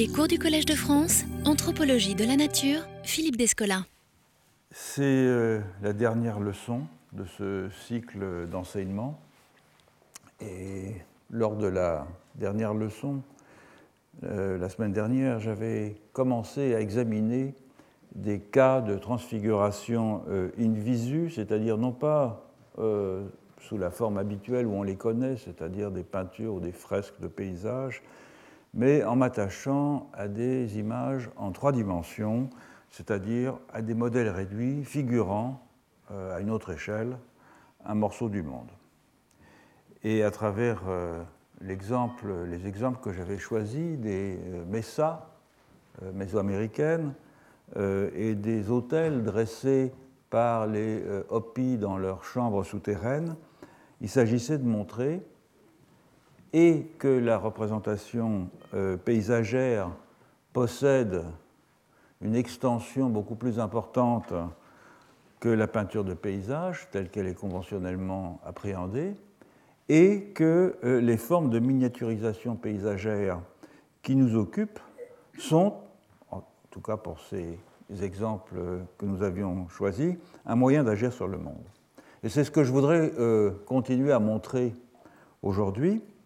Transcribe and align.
Les 0.00 0.08
cours 0.08 0.28
du 0.28 0.38
Collège 0.38 0.64
de 0.64 0.72
France, 0.72 1.24
Anthropologie 1.44 2.14
de 2.14 2.24
la 2.24 2.34
Nature, 2.34 2.80
Philippe 3.02 3.36
Descola. 3.36 3.84
C'est 4.70 5.02
euh, 5.02 5.60
la 5.82 5.92
dernière 5.92 6.40
leçon 6.40 6.84
de 7.12 7.26
ce 7.26 7.68
cycle 7.86 8.46
d'enseignement. 8.46 9.20
Et 10.40 10.94
lors 11.28 11.54
de 11.54 11.66
la 11.66 12.06
dernière 12.36 12.72
leçon, 12.72 13.20
euh, 14.24 14.56
la 14.56 14.70
semaine 14.70 14.94
dernière, 14.94 15.38
j'avais 15.38 15.96
commencé 16.14 16.74
à 16.74 16.80
examiner 16.80 17.54
des 18.14 18.40
cas 18.40 18.80
de 18.80 18.96
transfiguration 18.96 20.22
euh, 20.30 20.48
in 20.58 20.72
visu, 20.72 21.28
c'est-à-dire 21.28 21.76
non 21.76 21.92
pas 21.92 22.46
sous 23.58 23.76
la 23.76 23.90
forme 23.90 24.16
habituelle 24.16 24.66
où 24.66 24.72
on 24.72 24.82
les 24.82 24.96
connaît, 24.96 25.36
c'est-à-dire 25.36 25.90
des 25.90 26.04
peintures 26.04 26.54
ou 26.54 26.60
des 26.60 26.72
fresques 26.72 27.20
de 27.20 27.28
paysages, 27.28 28.02
mais 28.74 29.04
en 29.04 29.16
m'attachant 29.16 30.08
à 30.12 30.28
des 30.28 30.78
images 30.78 31.30
en 31.36 31.52
trois 31.52 31.72
dimensions, 31.72 32.48
c'est-à-dire 32.90 33.58
à 33.72 33.82
des 33.82 33.94
modèles 33.94 34.28
réduits 34.28 34.84
figurant 34.84 35.66
euh, 36.10 36.36
à 36.36 36.40
une 36.40 36.50
autre 36.50 36.70
échelle 36.72 37.16
un 37.84 37.94
morceau 37.94 38.28
du 38.28 38.42
monde. 38.42 38.68
Et 40.02 40.22
à 40.22 40.30
travers 40.30 40.82
euh, 40.88 41.22
les 41.60 41.72
exemples 42.66 43.00
que 43.00 43.12
j'avais 43.12 43.38
choisis 43.38 43.98
des 43.98 44.38
euh, 44.38 44.64
messas 44.66 45.26
mésoaméricaines 46.14 47.12
et 47.76 48.34
des 48.34 48.70
hôtels 48.70 49.22
dressés 49.22 49.92
par 50.30 50.66
les 50.66 51.04
Hopis 51.28 51.76
dans 51.76 51.98
leurs 51.98 52.24
chambres 52.24 52.64
souterraines, 52.64 53.36
il 54.00 54.08
s'agissait 54.08 54.56
de 54.56 54.64
montrer 54.64 55.20
et 56.52 56.86
que 56.98 57.08
la 57.08 57.38
représentation 57.38 58.48
euh, 58.74 58.96
paysagère 58.96 59.90
possède 60.52 61.22
une 62.20 62.34
extension 62.34 63.08
beaucoup 63.08 63.36
plus 63.36 63.58
importante 63.58 64.32
que 65.38 65.48
la 65.48 65.66
peinture 65.66 66.04
de 66.04 66.14
paysage 66.14 66.88
telle 66.90 67.08
qu'elle 67.08 67.26
est 67.26 67.34
conventionnellement 67.34 68.40
appréhendée, 68.44 69.14
et 69.88 70.24
que 70.34 70.76
euh, 70.84 71.00
les 71.00 71.16
formes 71.16 71.50
de 71.50 71.58
miniaturisation 71.58 72.56
paysagère 72.56 73.40
qui 74.02 74.14
nous 74.14 74.36
occupent 74.36 74.80
sont, 75.38 75.74
en 76.30 76.44
tout 76.70 76.80
cas 76.80 76.96
pour 76.96 77.20
ces 77.20 77.58
exemples 78.02 78.54
que 78.98 79.06
nous 79.06 79.22
avions 79.22 79.68
choisis, 79.68 80.14
un 80.46 80.54
moyen 80.54 80.84
d'agir 80.84 81.12
sur 81.12 81.26
le 81.26 81.38
monde. 81.38 81.64
Et 82.22 82.28
c'est 82.28 82.44
ce 82.44 82.50
que 82.50 82.64
je 82.64 82.70
voudrais 82.70 83.12
euh, 83.18 83.50
continuer 83.66 84.12
à 84.12 84.18
montrer 84.18 84.74
aujourd'hui 85.42 85.96
euh, 85.96 86.19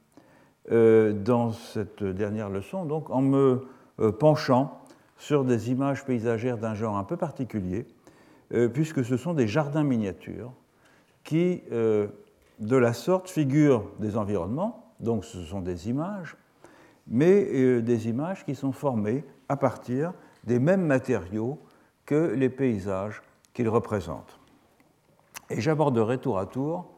dans 0.71 1.53
cette 1.53 2.03
dernière 2.03 2.49
leçon, 2.49 2.85
donc 2.85 3.11
en 3.11 3.21
me 3.21 3.67
euh, 4.01 4.13
penchant 4.13 4.81
sur 5.17 5.45
des 5.45 5.71
images 5.71 6.05
paysagères 6.05 6.59
d'un 6.59 6.75
genre 6.75 6.97
un 6.97 7.05
peu 7.05 7.17
particulier, 7.17 7.87
puisque 8.73 9.05
ce 9.05 9.17
sont 9.17 9.33
des 9.33 9.49
jardins 9.49 9.85
miniatures 9.85 10.53
qui, 11.23 11.63
de 11.71 12.77
la 12.77 12.93
sorte, 12.93 13.31
figurent 13.31 13.85
des 14.01 14.17
environnements, 14.17 14.93
donc 15.01 15.25
ce 15.25 15.43
sont 15.43 15.61
des 15.61 15.89
images, 15.89 16.37
mais 17.07 17.81
des 17.81 18.09
images 18.09 18.45
qui 18.45 18.55
sont 18.55 18.73
formées 18.73 19.25
à 19.49 19.57
partir 19.57 20.13
des 20.45 20.59
mêmes 20.59 20.85
matériaux 20.85 21.59
que 22.07 22.33
les 22.35 22.49
paysages 22.49 23.23
qu'ils 23.53 23.69
représentent. 23.69 24.39
Et 25.51 25.61
j'aborderai 25.61 26.19
tour 26.19 26.39
à 26.39 26.47
tour 26.47 26.91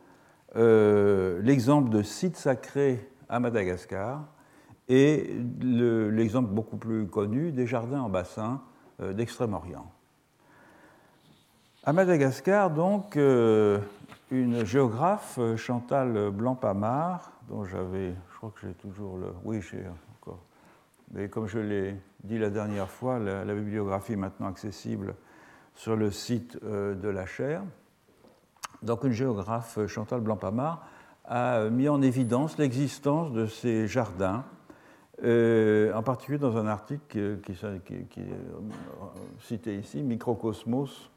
euh, 0.56 1.40
l'exemple 1.42 1.90
de 1.90 2.02
sites 2.02 2.36
sacrés 2.36 3.08
à 3.28 3.40
Madagascar 3.40 4.24
et 4.88 5.36
l'exemple 5.60 6.50
beaucoup 6.50 6.76
plus 6.76 7.06
connu 7.06 7.52
des 7.52 7.66
jardins 7.66 8.02
en 8.02 8.08
bassin 8.08 8.62
euh, 9.00 9.12
d'Extrême-Orient. 9.12 9.90
À 11.84 11.92
Madagascar, 11.92 12.70
donc, 12.70 13.16
euh, 13.16 13.78
une 14.30 14.64
géographe, 14.64 15.38
Chantal 15.56 16.30
Blanc-Pamard, 16.30 17.32
dont 17.48 17.64
j'avais, 17.64 18.14
je 18.32 18.36
crois 18.36 18.52
que 18.54 18.66
j'ai 18.66 18.74
toujours 18.74 19.18
le. 19.18 19.32
Oui, 19.44 19.60
j'ai 19.60 19.84
encore. 20.18 20.40
Mais 21.12 21.28
comme 21.28 21.46
je 21.46 21.60
l'ai 21.60 21.96
dit 22.24 22.38
la 22.38 22.50
dernière 22.50 22.90
fois, 22.90 23.20
la, 23.20 23.54
bibliographie 23.54 24.14
est 24.14 24.16
maintenant 24.16 24.48
accessible 24.48 25.14
sur 25.74 25.94
le 25.94 26.10
site 26.10 26.58
de 26.64 27.08
la 27.08 27.26
chaire. 27.26 27.62
Donc 28.82 29.04
une 29.04 29.12
géographe, 29.12 29.78
euh, 29.78 29.86
Chantal 29.86 30.20
Blampamard, 30.20 30.86
a 31.26 31.68
mis 31.70 31.88
en 31.88 32.02
évidence 32.02 32.58
l'existence 32.58 33.32
de 33.32 33.46
ces 33.46 33.86
jardins, 33.86 34.44
euh, 35.24 35.92
en 35.94 36.02
particulier 36.02 36.38
dans 36.38 36.56
un 36.56 36.66
article 36.66 37.38
qui, 37.42 37.52
est 37.52 37.64
euh, 37.64 37.80
cité 39.40 39.76
ici, 39.76 40.02
Microcosmos, 40.02 41.10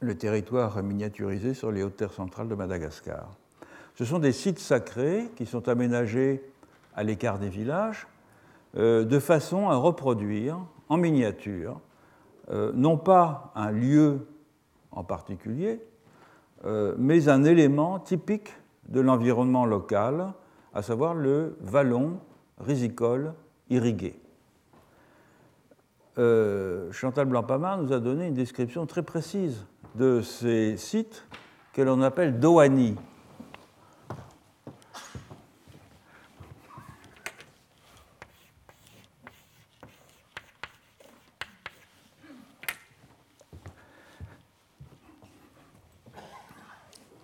le 0.00 0.16
territoire 0.16 0.82
miniaturisé 0.82 1.54
sur 1.54 1.72
les 1.72 1.82
hautes 1.82 1.96
terres 1.96 2.12
centrales 2.12 2.48
de 2.48 2.54
Madagascar. 2.54 3.28
Ce 3.94 4.04
sont 4.04 4.20
des 4.20 4.32
sites 4.32 4.60
sacrés 4.60 5.28
qui 5.36 5.46
sont 5.46 5.68
aménagés 5.68 6.42
à 6.94 7.02
l'écart 7.02 7.38
des 7.38 7.48
villages, 7.48 8.06
de 8.74 9.18
façon 9.18 9.68
à 9.68 9.76
reproduire 9.76 10.58
en 10.88 10.98
miniature, 10.98 11.80
non 12.48 12.96
pas 12.96 13.50
un 13.56 13.72
lieu 13.72 14.28
en 14.92 15.04
particulier, 15.04 15.80
euh, 16.64 16.94
mais 16.98 17.28
un 17.28 17.44
élément 17.44 18.00
typique 18.00 18.52
de 18.88 19.00
l'environnement 19.00 19.66
local, 19.66 20.32
à 20.74 20.82
savoir 20.82 21.14
le 21.14 21.56
vallon 21.60 22.18
risicole 22.58 23.34
irrigué. 23.70 24.18
Euh, 26.18 26.90
Chantal 26.90 27.26
Blanc-Pamard 27.26 27.78
nous 27.78 27.92
a 27.92 28.00
donné 28.00 28.26
une 28.26 28.34
description 28.34 28.86
très 28.86 29.02
précise 29.02 29.64
de 29.94 30.20
ces 30.20 30.76
sites 30.76 31.24
que 31.72 31.82
l'on 31.82 32.02
appelle 32.02 32.40
doani, 32.40 32.96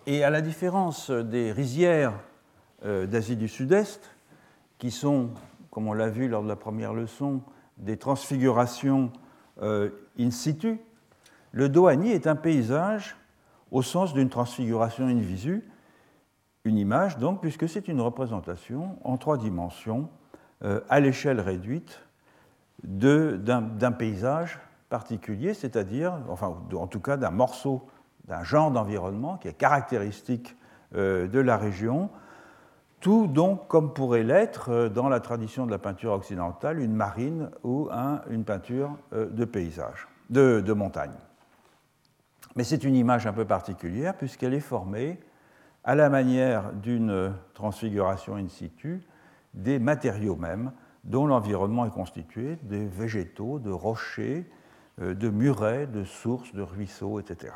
Et 0.06 0.22
à 0.22 0.28
la 0.28 0.42
différence 0.42 1.10
des 1.10 1.50
rizières 1.50 2.12
euh, 2.84 3.06
d'Asie 3.06 3.37
du 3.37 3.48
Sud-Est, 3.48 4.10
qui 4.76 4.91
sont, 4.91 5.31
comme 5.70 5.88
on 5.88 5.94
l'a 5.94 6.10
vu 6.10 6.28
lors 6.28 6.42
de 6.42 6.48
la 6.48 6.56
première 6.56 6.92
leçon, 6.92 7.41
des 7.78 7.97
transfigurations 7.97 9.10
euh, 9.62 9.88
in 10.19 10.31
situ, 10.31 10.78
le 11.53 11.70
Dohani 11.70 12.10
est 12.10 12.26
un 12.26 12.37
paysage 12.37 13.16
au 13.70 13.81
sens 13.81 14.12
d'une 14.12 14.28
transfiguration 14.28 15.06
in 15.06 15.20
visu, 15.20 15.64
une 16.64 16.76
image 16.76 17.16
donc, 17.16 17.41
puisque 17.41 17.66
c'est 17.66 17.88
une 17.88 18.03
représentation 18.03 18.98
en 19.04 19.16
trois 19.16 19.38
dimensions, 19.38 20.10
euh, 20.64 20.81
à 20.91 21.00
l'échelle 21.00 21.41
réduite, 21.41 22.03
d'un 22.82 23.93
paysage 23.93 24.59
particulier, 24.91 25.54
c'est-à-dire, 25.54 26.19
enfin, 26.28 26.54
en 26.75 26.87
tout 26.87 27.00
cas 27.00 27.16
d'un 27.16 27.31
morceau 27.31 27.88
d'un 28.27 28.43
genre 28.43 28.71
d'environnement 28.71 29.37
qui 29.37 29.49
est 29.49 29.55
caractéristique 29.55 30.57
euh, 30.95 31.27
de 31.27 31.41
la 31.41 31.57
région, 31.57 32.11
tout 33.01 33.27
donc 33.27 33.69
comme 33.69 33.93
pourrait 33.93 34.23
l'être 34.23 34.71
euh, 34.71 34.89
dans 34.89 35.09
la 35.09 35.21
tradition 35.21 35.67
de 35.67 35.71
la 35.71 35.79
peinture 35.79 36.12
occidentale, 36.12 36.79
une 36.79 36.95
marine 36.95 37.51
ou 37.65 37.89
une 38.31 38.45
peinture 38.45 38.97
euh, 39.12 39.27
de 39.27 39.45
paysage, 39.45 40.07
de, 40.31 40.61
de 40.61 40.73
montagne. 40.73 41.15
Mais 42.57 42.65
c'est 42.65 42.85
une 42.85 42.95
image 42.95 43.27
un 43.27 43.33
peu 43.33 43.45
particulière 43.45 44.17
puisqu'elle 44.17 44.55
est 44.55 44.61
formée 44.61 45.19
à 45.83 45.95
la 45.95 46.09
manière 46.09 46.73
d'une 46.73 47.35
transfiguration 47.53 48.37
in 48.37 48.49
situ 48.49 49.03
des 49.53 49.79
matériaux 49.79 50.37
mêmes 50.37 50.73
dont 51.03 51.27
l'environnement 51.27 51.85
est 51.85 51.91
constitué, 51.91 52.56
des 52.62 52.87
végétaux, 52.87 53.59
de 53.59 53.70
rochers, 53.70 54.49
de 54.99 55.29
murets, 55.29 55.87
de 55.87 56.05
sources, 56.05 56.55
de 56.55 56.62
ruisseaux, 56.62 57.20
etc. 57.20 57.53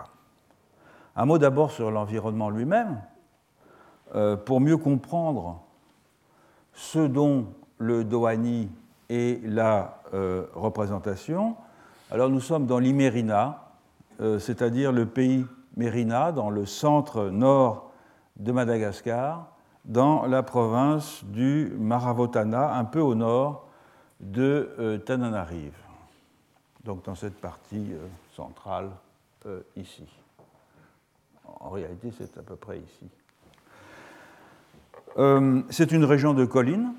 Un 1.19 1.27
mot 1.27 1.37
d'abord 1.37 1.73
sur 1.73 1.91
l'environnement 1.91 2.49
lui-même, 2.49 3.03
euh, 4.15 4.37
pour 4.37 4.61
mieux 4.61 4.77
comprendre 4.77 5.61
ce 6.75 7.01
dont 7.01 7.47
le 7.79 8.05
Dohani 8.05 8.71
est 9.09 9.45
la 9.45 10.01
euh, 10.15 10.47
représentation. 10.55 11.57
Alors 12.13 12.31
nous 12.31 12.39
sommes 12.39 12.67
dans 12.67 12.79
l'Imérina, 12.79 13.65
euh, 14.21 14.39
c'est-à-dire 14.39 14.93
le 14.93 15.07
pays 15.07 15.45
Mérina, 15.77 16.31
dans 16.31 16.51
le 16.51 16.67
centre 16.67 17.31
nord 17.31 17.91
de 18.37 18.53
Madagascar, 18.53 19.49
dans 19.87 20.25
la 20.25 20.45
province 20.45 21.25
du 21.25 21.73
Maravotana, 21.81 22.77
un 22.77 22.85
peu 22.85 23.01
au 23.01 23.17
nord 23.17 23.67
de 24.21 25.03
Tananarive, 25.05 25.79
donc 26.85 27.05
dans 27.05 27.17
cette 27.17 27.41
partie 27.41 27.93
centrale 28.37 28.91
ici. 29.77 30.18
En 31.61 31.71
réalité, 31.71 32.11
c'est 32.17 32.39
à 32.39 32.43
peu 32.43 32.57
près 32.57 32.79
ici. 32.79 33.09
Euh, 35.19 35.63
c'est 35.71 35.93
une 35.93 36.05
région 36.05 36.35
de 36.35 36.45
collines 36.45 36.93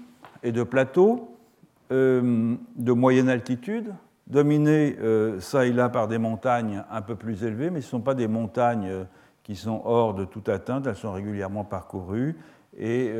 et 0.43 0.51
de 0.51 0.63
plateaux 0.63 1.35
de 1.91 2.91
moyenne 2.91 3.29
altitude, 3.29 3.95
dominées 4.27 4.95
ça 5.39 5.65
et 5.65 5.71
là 5.71 5.89
par 5.89 6.07
des 6.07 6.19
montagnes 6.19 6.83
un 6.91 7.01
peu 7.01 7.15
plus 7.15 7.43
élevées, 7.43 7.71
mais 7.71 7.81
ce 7.81 7.87
ne 7.87 7.91
sont 7.91 8.01
pas 8.01 8.13
des 8.13 8.27
montagnes 8.27 9.07
qui 9.41 9.55
sont 9.55 9.81
hors 9.85 10.13
de 10.13 10.23
toute 10.23 10.49
atteinte, 10.49 10.85
elles 10.85 10.95
sont 10.95 11.11
régulièrement 11.11 11.63
parcourues 11.63 12.37
et 12.77 13.11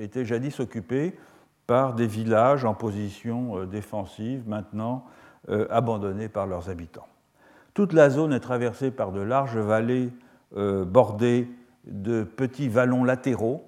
étaient 0.00 0.24
jadis 0.24 0.58
occupées 0.58 1.18
par 1.66 1.92
des 1.92 2.06
villages 2.06 2.64
en 2.64 2.72
position 2.72 3.66
défensive, 3.66 4.48
maintenant 4.48 5.04
abandonnés 5.68 6.30
par 6.30 6.46
leurs 6.46 6.70
habitants. 6.70 7.08
Toute 7.74 7.92
la 7.92 8.08
zone 8.08 8.32
est 8.32 8.40
traversée 8.40 8.90
par 8.90 9.12
de 9.12 9.20
larges 9.20 9.58
vallées 9.58 10.08
bordées 10.54 11.48
de 11.86 12.24
petits 12.24 12.68
vallons 12.68 13.04
latéraux, 13.04 13.64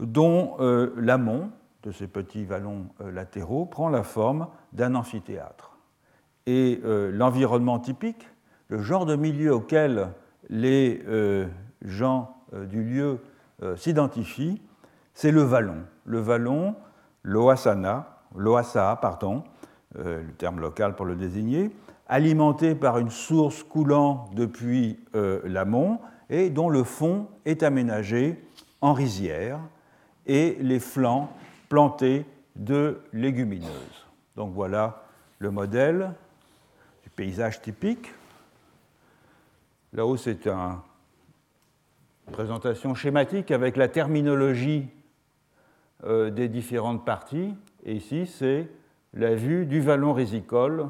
dont 0.00 0.56
euh, 0.60 0.92
l'amont 0.96 1.50
de 1.82 1.92
ces 1.92 2.06
petits 2.06 2.44
vallons 2.44 2.86
euh, 3.00 3.10
latéraux 3.10 3.66
prend 3.66 3.88
la 3.88 4.02
forme 4.02 4.48
d'un 4.72 4.94
amphithéâtre. 4.94 5.76
Et 6.46 6.80
euh, 6.84 7.10
l'environnement 7.10 7.78
typique, 7.78 8.28
le 8.68 8.82
genre 8.82 9.06
de 9.06 9.16
milieu 9.16 9.54
auquel 9.54 10.08
les 10.50 11.02
gens 11.82 12.36
du 12.52 12.82
lieu 12.82 13.18
s'identifient, 13.76 14.60
c'est 15.14 15.30
le 15.30 15.42
vallon. 15.42 15.84
Le 16.04 16.18
vallon, 16.18 16.74
l'oasana, 17.22 18.20
l'oasa, 18.34 18.98
pardon, 19.00 19.44
le 19.94 20.32
terme 20.36 20.60
local 20.60 20.96
pour 20.96 21.06
le 21.06 21.14
désigner, 21.14 21.70
alimenté 22.08 22.74
par 22.74 22.98
une 22.98 23.10
source 23.10 23.62
coulant 23.62 24.28
depuis 24.34 24.98
l'amont 25.44 26.00
et 26.30 26.50
dont 26.50 26.68
le 26.68 26.84
fond 26.84 27.28
est 27.44 27.62
aménagé 27.62 28.42
en 28.80 28.92
rizière 28.92 29.60
et 30.26 30.56
les 30.60 30.80
flancs 30.80 31.30
plantés 31.68 32.24
de 32.56 33.00
légumineuses. 33.12 34.06
Donc 34.36 34.52
voilà 34.52 35.04
le 35.38 35.50
modèle 35.50 36.12
du 37.02 37.10
paysage 37.10 37.60
typique. 37.60 38.12
Là-haut, 39.92 40.16
c'est 40.16 40.46
une 40.46 40.78
présentation 42.32 42.94
schématique 42.94 43.50
avec 43.50 43.76
la 43.76 43.88
terminologie 43.88 44.88
euh, 46.04 46.30
des 46.30 46.48
différentes 46.48 47.04
parties. 47.04 47.54
Et 47.84 47.94
ici, 47.94 48.26
c'est 48.26 48.68
la 49.12 49.34
vue 49.34 49.66
du 49.66 49.80
vallon 49.80 50.12
résicole 50.12 50.88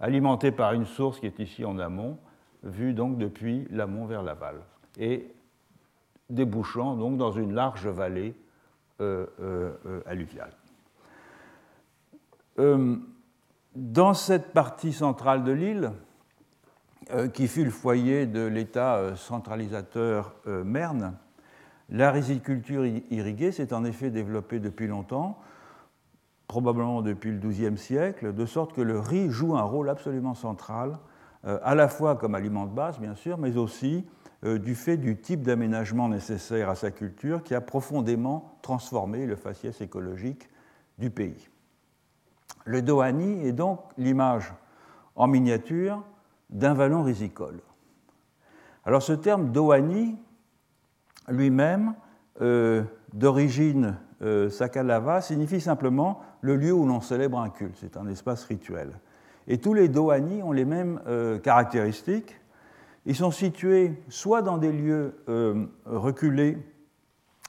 alimenté 0.00 0.50
par 0.50 0.72
une 0.72 0.86
source 0.86 1.20
qui 1.20 1.26
est 1.26 1.38
ici 1.38 1.64
en 1.64 1.78
amont 1.78 2.18
vue 2.62 2.94
donc 2.94 3.18
depuis 3.18 3.66
l'amont 3.70 4.06
vers 4.06 4.22
l'aval, 4.22 4.56
et 4.98 5.34
débouchant 6.30 6.96
donc 6.96 7.16
dans 7.16 7.32
une 7.32 7.52
large 7.54 7.86
vallée 7.86 8.34
euh, 9.00 9.26
euh, 9.40 9.72
euh, 9.86 10.00
alluviale. 10.06 10.52
dans 13.74 14.14
cette 14.14 14.52
partie 14.52 14.92
centrale 14.92 15.44
de 15.44 15.52
l'île, 15.52 15.92
qui 17.34 17.48
fut 17.48 17.64
le 17.64 17.70
foyer 17.70 18.26
de 18.26 18.46
l'État 18.46 19.16
centralisateur 19.16 20.34
Merne, 20.46 21.16
la 21.88 22.12
riziculture 22.12 22.86
irriguée 23.10 23.50
s'est 23.50 23.72
en 23.72 23.84
effet 23.84 24.10
développée 24.10 24.60
depuis 24.60 24.86
longtemps, 24.86 25.38
probablement 26.46 27.02
depuis 27.02 27.32
le 27.32 27.38
XIIe 27.38 27.76
siècle, 27.76 28.32
de 28.34 28.46
sorte 28.46 28.72
que 28.72 28.82
le 28.82 29.00
riz 29.00 29.30
joue 29.30 29.56
un 29.56 29.62
rôle 29.62 29.88
absolument 29.88 30.34
central 30.34 30.98
à 31.44 31.74
la 31.74 31.88
fois 31.88 32.16
comme 32.16 32.34
aliment 32.34 32.66
de 32.66 32.72
base, 32.72 32.98
bien 32.98 33.14
sûr, 33.14 33.36
mais 33.38 33.56
aussi 33.56 34.04
euh, 34.44 34.58
du 34.58 34.74
fait 34.74 34.96
du 34.96 35.16
type 35.16 35.42
d'aménagement 35.42 36.08
nécessaire 36.08 36.68
à 36.68 36.74
sa 36.74 36.90
culture 36.90 37.44
qui 37.44 37.54
a 37.54 37.60
profondément 37.60 38.56
transformé 38.60 39.24
le 39.24 39.36
faciès 39.36 39.80
écologique 39.80 40.48
du 40.98 41.10
pays. 41.10 41.48
Le 42.64 42.82
Dohani 42.82 43.46
est 43.46 43.52
donc 43.52 43.80
l'image 43.96 44.52
en 45.14 45.28
miniature 45.28 46.02
d'un 46.50 46.74
vallon 46.74 47.04
risicole. 47.04 47.60
Alors 48.84 49.02
ce 49.02 49.12
terme 49.12 49.52
Dohani, 49.52 50.16
lui-même, 51.28 51.94
euh, 52.40 52.82
d'origine 53.12 53.96
Sakalava, 54.50 55.20
signifie 55.20 55.60
simplement 55.60 56.20
le 56.42 56.54
lieu 56.54 56.72
où 56.72 56.86
l'on 56.86 57.00
célèbre 57.00 57.40
un 57.40 57.50
culte, 57.50 57.76
c'est 57.80 57.96
un 57.96 58.06
espace 58.06 58.44
rituel. 58.44 58.92
Et 59.48 59.58
tous 59.58 59.74
les 59.74 59.88
dohani 59.88 60.42
ont 60.42 60.52
les 60.52 60.64
mêmes 60.64 61.00
euh, 61.06 61.38
caractéristiques. 61.38 62.38
Ils 63.06 63.16
sont 63.16 63.30
situés 63.30 63.92
soit 64.08 64.42
dans 64.42 64.58
des 64.58 64.72
lieux 64.72 65.16
euh, 65.28 65.66
reculés, 65.84 66.58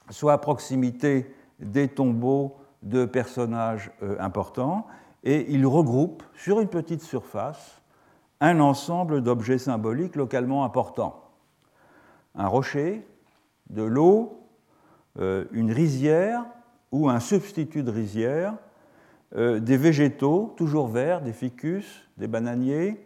soit 0.10 0.34
à 0.34 0.38
proximité 0.38 1.34
des 1.60 1.88
tombeaux 1.88 2.58
de 2.82 3.06
personnages 3.06 3.92
euh, 4.02 4.16
importants, 4.20 4.88
et 5.24 5.52
ils 5.54 5.66
regroupent 5.66 6.24
sur 6.36 6.60
une 6.60 6.68
petite 6.68 7.02
surface 7.02 7.82
un 8.42 8.60
ensemble 8.60 9.22
d'objets 9.22 9.58
symboliques 9.58 10.18
localement 10.18 10.66
importants. 10.66 11.30
Un 12.36 12.48
rocher, 12.48 13.08
de 13.70 13.84
l'eau, 13.84 14.42
une 15.16 15.72
rizière 15.72 16.44
ou 16.92 17.08
un 17.08 17.22
substitut 17.22 17.84
de 17.84 17.92
rizière, 17.92 18.56
euh, 19.36 19.60
des 19.60 19.78
végétaux, 19.78 20.54
toujours 20.58 20.88
verts, 20.88 21.22
des 21.22 21.34
ficus, 21.34 22.08
des 22.18 22.28
bananiers, 22.28 23.04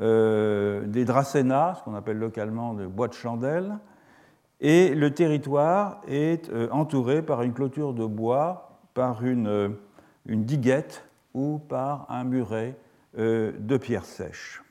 euh, 0.00 0.86
des 0.86 1.04
dracaenas, 1.04 1.74
ce 1.74 1.82
qu'on 1.84 1.94
appelle 1.94 2.18
localement 2.18 2.72
des 2.72 2.86
bois 2.86 3.08
de 3.08 3.12
chandelle, 3.12 3.76
et 4.60 4.94
le 4.94 5.12
territoire 5.12 6.00
est 6.08 6.48
euh, 6.48 6.68
entouré 6.70 7.20
par 7.20 7.42
une 7.42 7.52
clôture 7.52 7.92
de 7.92 8.06
bois, 8.06 8.78
par 8.94 9.22
une, 9.22 9.76
diguette 10.26 11.04
ou 11.34 11.58
par 11.58 12.06
un 12.08 12.24
muret 12.24 12.76
de 13.16 13.76
pierres 13.76 14.04
sèches. 14.04 14.62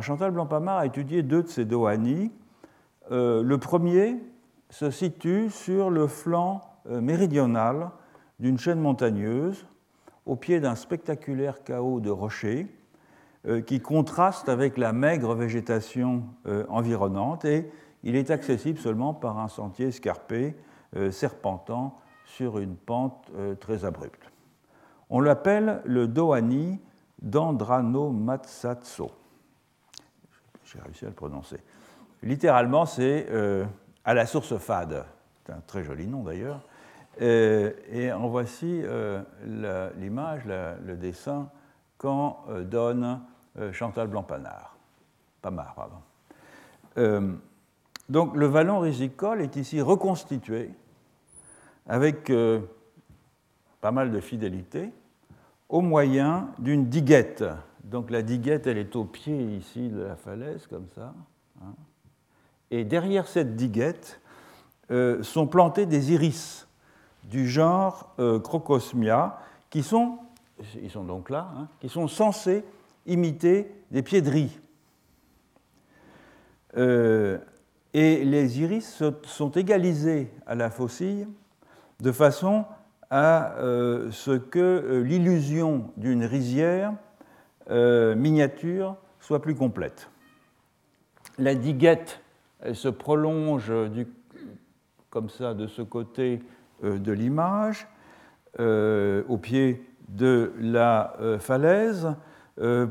Chantal 0.00 0.30
Blancpamard 0.30 0.78
a 0.78 0.86
étudié 0.86 1.22
deux 1.22 1.42
de 1.42 1.48
ces 1.48 1.64
dohani. 1.64 2.32
le 3.10 3.56
premier 3.56 4.16
se 4.70 4.90
situe 4.90 5.50
sur 5.50 5.90
le 5.90 6.06
flanc 6.06 6.62
méridional 6.86 7.90
d'une 8.40 8.58
chaîne 8.58 8.80
montagneuse 8.80 9.66
au 10.26 10.34
pied 10.34 10.60
d'un 10.60 10.74
spectaculaire 10.74 11.62
chaos 11.64 12.00
de 12.00 12.10
rochers 12.10 12.66
euh, 13.46 13.60
qui 13.60 13.80
contraste 13.80 14.48
avec 14.48 14.76
la 14.76 14.92
maigre 14.92 15.34
végétation 15.34 16.24
euh, 16.46 16.64
environnante 16.68 17.44
et 17.44 17.70
il 18.02 18.16
est 18.16 18.30
accessible 18.30 18.78
seulement 18.78 19.14
par 19.14 19.38
un 19.38 19.48
sentier 19.48 19.86
escarpé 19.86 20.56
euh, 20.96 21.12
serpentant 21.12 21.98
sur 22.24 22.58
une 22.58 22.74
pente 22.74 23.30
très 23.60 23.84
abrupte. 23.84 24.32
On 25.10 25.20
l'appelle 25.20 25.80
le 25.84 26.08
Dohani 26.08 26.80
d'Andrano 27.22 28.10
Matsatso. 28.10 29.12
J'ai 30.64 30.80
réussi 30.80 31.04
à 31.04 31.08
le 31.08 31.14
prononcer. 31.14 31.58
Littéralement, 32.24 32.84
c'est 32.84 33.28
à 34.04 34.12
la 34.12 34.26
source 34.26 34.56
fade. 34.56 35.04
C'est 35.46 35.52
un 35.52 35.62
très 35.68 35.84
joli 35.84 36.08
nom 36.08 36.24
d'ailleurs. 36.24 36.62
Euh, 37.22 37.72
et 37.90 38.12
en 38.12 38.28
voici 38.28 38.82
euh, 38.84 39.22
l'image, 39.96 40.42
le 40.44 40.96
dessin 40.96 41.50
qu'en 41.98 42.44
euh, 42.48 42.62
donne 42.64 43.20
Chantal 43.72 44.08
Blanc-Panard. 44.08 44.76
Pamard, 45.40 45.74
pardon. 45.74 47.38
donc 48.10 48.36
le 48.36 48.46
vallon 48.46 48.80
risicole 48.80 49.40
est 49.40 49.56
ici 49.56 49.80
reconstitué 49.80 50.70
avec 51.86 52.30
pas 53.80 53.90
mal 53.92 54.10
de 54.10 54.20
fidélité 54.20 54.92
au 55.70 55.80
moyen 55.80 56.50
d'une 56.58 56.90
diguette. 56.90 57.44
Donc 57.84 58.10
la 58.10 58.20
diguette, 58.20 58.66
elle 58.66 58.76
est 58.76 58.94
au 58.94 59.04
pied 59.04 59.42
ici 59.56 59.88
de 59.88 60.02
la 60.02 60.16
falaise, 60.16 60.66
comme 60.66 60.88
ça. 60.94 61.14
Hein. 61.62 61.72
Et 62.70 62.84
derrière 62.84 63.26
cette 63.26 63.56
diguette 63.56 64.20
sont 65.22 65.46
plantés 65.46 65.86
des 65.86 66.12
iris 66.12 66.65
du 67.30 67.48
genre 67.48 68.14
euh, 68.18 68.38
Crocosmia, 68.38 69.38
qui 69.70 69.82
sont, 69.82 70.18
donc 71.06 71.30
là, 71.30 71.50
hein, 71.56 71.68
qui 71.80 71.88
sont 71.88 72.08
censés 72.08 72.64
imiter 73.06 73.70
des 73.90 74.02
pieds 74.02 74.22
de 74.22 74.30
riz. 74.30 74.60
Euh, 76.76 77.38
et 77.94 78.24
les 78.24 78.60
iris 78.60 79.02
sont 79.22 79.50
égalisés 79.50 80.30
à 80.46 80.54
la 80.54 80.70
faucille 80.70 81.26
de 82.00 82.12
façon 82.12 82.64
à 83.08 83.54
euh, 83.56 84.10
ce 84.10 84.32
que 84.32 85.02
l'illusion 85.04 85.90
d'une 85.96 86.24
rizière 86.24 86.94
miniature 87.68 88.96
soit 89.18 89.42
plus 89.42 89.56
complète. 89.56 90.08
La 91.38 91.56
diguette 91.56 92.20
se 92.72 92.88
prolonge 92.88 93.72
du, 93.90 94.06
comme 95.10 95.28
ça 95.28 95.54
de 95.54 95.66
ce 95.66 95.82
côté 95.82 96.42
de 96.82 97.12
l'image, 97.12 97.86
euh, 98.60 99.22
au 99.28 99.38
pied 99.38 99.84
de 100.08 100.52
la 100.60 101.14
euh, 101.20 101.38
falaise, 101.38 102.14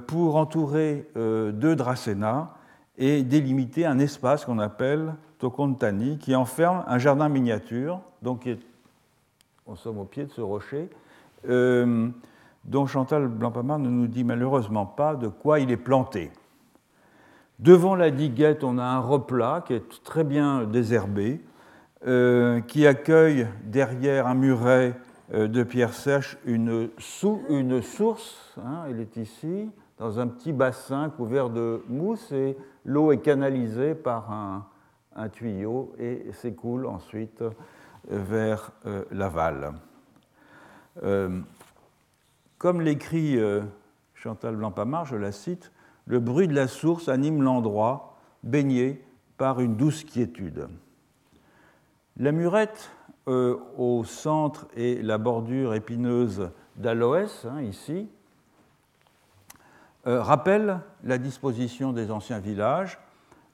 pour 0.05 0.35
entourer 0.35 1.09
deux 1.15 1.75
dracaenas 1.75 2.49
et 2.99 3.23
délimiter 3.23 3.87
un 3.87 3.97
espace 3.97 4.45
qu'on 4.45 4.59
appelle 4.59 5.15
Tokontani, 5.39 6.19
qui 6.19 6.35
enferme 6.35 6.83
un 6.85 6.99
jardin 6.99 7.29
miniature, 7.29 7.99
donc 8.21 8.47
on 9.65 9.75
sommes 9.75 9.97
au 9.97 10.03
pied 10.03 10.25
de 10.25 10.29
ce 10.29 10.41
rocher, 10.41 10.87
dont 11.43 12.85
Chantal 12.85 13.27
Blancpamard 13.27 13.79
ne 13.79 13.89
nous 13.89 14.05
dit 14.05 14.23
malheureusement 14.23 14.85
pas 14.85 15.15
de 15.15 15.29
quoi 15.29 15.59
il 15.59 15.71
est 15.71 15.77
planté. 15.77 16.31
Devant 17.57 17.95
la 17.95 18.11
diguette, 18.11 18.63
on 18.63 18.77
a 18.77 18.83
un 18.83 18.99
replat 18.99 19.63
qui 19.65 19.73
est 19.73 20.03
très 20.03 20.23
bien 20.23 20.65
désherbé, 20.65 21.41
euh, 22.05 22.59
qui 22.61 22.85
accueille 22.85 23.47
derrière 23.63 24.27
un 24.27 24.35
muret 24.35 24.93
euh, 25.33 25.47
de 25.47 25.63
pierre 25.63 25.93
sèche 25.93 26.37
une, 26.45 26.89
source. 26.99 28.53
Hein, 28.63 28.83
elle 28.89 28.99
est 28.99 29.17
ici, 29.17 29.71
dans 29.97 30.19
un 30.19 30.27
petit 30.27 30.51
bassin 30.51 31.09
couvert 31.09 31.49
de 31.49 31.81
mousse, 31.87 32.31
et 32.33 32.57
l'eau 32.83 33.11
est 33.11 33.21
canalisée 33.21 33.95
par 33.95 34.31
un, 34.31 35.29
tuyau 35.29 35.93
et 35.97 36.31
s'écoule 36.33 36.85
ensuite 36.85 37.41
euh, 37.41 37.51
vers 38.05 38.71
l'aval. 39.11 39.73
comme 42.57 42.81
l'écrit 42.81 43.39
Chantal 44.13 44.57
Blancpamard, 44.57 45.05
je 45.05 45.15
la 45.15 45.31
cite, 45.31 45.71
le 46.05 46.19
bruit 46.19 46.47
de 46.47 46.53
la 46.53 46.67
source 46.67 47.09
anime 47.09 47.41
l'endroit, 47.41 48.17
baigné 48.43 49.01
par 49.37 49.59
une 49.59 49.75
douce 49.75 50.03
quiétude. 50.03 50.67
La 52.17 52.31
murette 52.31 52.91
euh, 53.27 53.57
au 53.77 54.03
centre 54.03 54.67
et 54.75 55.01
la 55.01 55.17
bordure 55.17 55.73
épineuse 55.73 56.49
d'aloès, 56.75 57.45
hein, 57.45 57.61
ici, 57.61 58.07
euh, 60.07 60.21
rappellent 60.21 60.79
la 61.03 61.17
disposition 61.17 61.93
des 61.93 62.11
anciens 62.11 62.39
villages, 62.39 62.99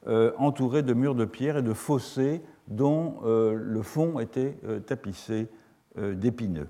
euh, 0.08 0.32
entourés 0.38 0.84
de 0.84 0.94
murs 0.94 1.16
de 1.16 1.26
pierre 1.26 1.58
et 1.58 1.62
de 1.62 1.74
fossés 1.74 2.42
dont 2.68 3.20
le 3.24 3.82
fond 3.82 4.20
était 4.20 4.56
tapissé 4.86 5.50
d'épineux. 5.98 6.70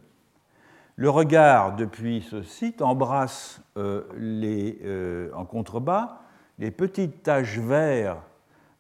Le 1.01 1.09
regard 1.09 1.75
depuis 1.75 2.21
ce 2.21 2.43
site 2.43 2.83
embrasse 2.83 3.59
euh, 3.75 4.03
euh, 4.19 5.31
en 5.33 5.45
contrebas 5.45 6.19
les 6.59 6.69
petites 6.69 7.23
taches 7.23 7.57
vertes, 7.57 8.19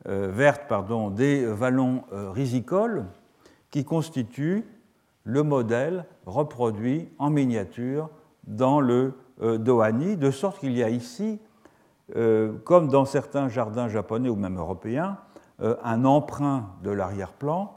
euh, 0.07 0.51
pardon, 0.67 1.09
des 1.09 1.45
vallons 1.45 2.03
risicoles 2.11 3.05
qui 3.69 3.85
constituent 3.85 4.65
le 5.23 5.43
modèle 5.43 6.05
reproduit 6.25 7.09
en 7.19 7.29
miniature 7.29 8.09
dans 8.45 8.81
le 8.81 9.13
Dohani, 9.39 10.17
de 10.17 10.31
sorte 10.31 10.59
qu'il 10.59 10.73
y 10.73 10.83
a 10.83 10.89
ici, 10.89 11.39
comme 12.63 12.89
dans 12.89 13.05
certains 13.05 13.47
jardins 13.47 13.87
japonais 13.87 14.29
ou 14.29 14.35
même 14.35 14.57
européens, 14.57 15.17
un 15.59 16.05
emprunt 16.05 16.75
de 16.83 16.89
l'arrière-plan 16.89 17.75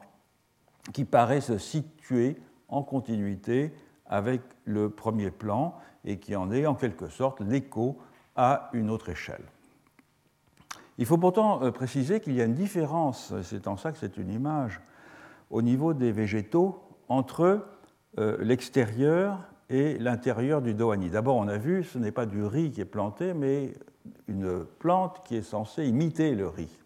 qui 0.92 1.04
paraît 1.04 1.40
se 1.40 1.58
situer 1.58 2.36
en 2.68 2.82
continuité 2.82 3.72
avec 4.06 4.42
le 4.64 4.90
premier 4.90 5.30
plan 5.30 5.74
et 6.04 6.18
qui 6.18 6.36
en 6.36 6.50
est 6.52 6.66
en 6.66 6.74
quelque 6.74 7.08
sorte 7.08 7.40
l'écho 7.40 7.98
à 8.36 8.70
une 8.72 8.90
autre 8.90 9.08
échelle. 9.08 9.44
Il 10.98 11.06
faut 11.06 11.18
pourtant 11.18 11.62
euh, 11.62 11.70
préciser 11.70 12.20
qu'il 12.20 12.34
y 12.34 12.40
a 12.40 12.44
une 12.44 12.54
différence, 12.54 13.34
c'est 13.42 13.66
en 13.66 13.76
ça 13.76 13.90
que 13.92 13.98
c'est 13.98 14.16
une 14.16 14.30
image, 14.30 14.80
au 15.50 15.62
niveau 15.62 15.94
des 15.94 16.12
végétaux 16.12 16.80
entre 17.08 17.66
euh, 18.18 18.36
l'extérieur 18.40 19.40
et 19.70 19.98
l'intérieur 19.98 20.62
du 20.62 20.74
Dohani. 20.74 21.10
D'abord, 21.10 21.36
on 21.36 21.48
a 21.48 21.58
vu, 21.58 21.82
ce 21.84 21.98
n'est 21.98 22.12
pas 22.12 22.26
du 22.26 22.44
riz 22.44 22.70
qui 22.70 22.80
est 22.80 22.86
planté, 22.86 23.34
mais 23.34 23.74
une 24.28 24.64
plante 24.78 25.22
qui 25.24 25.36
est 25.36 25.42
censée 25.42 25.86
imiter 25.86 26.34
le 26.34 26.48
riz. 26.48 26.78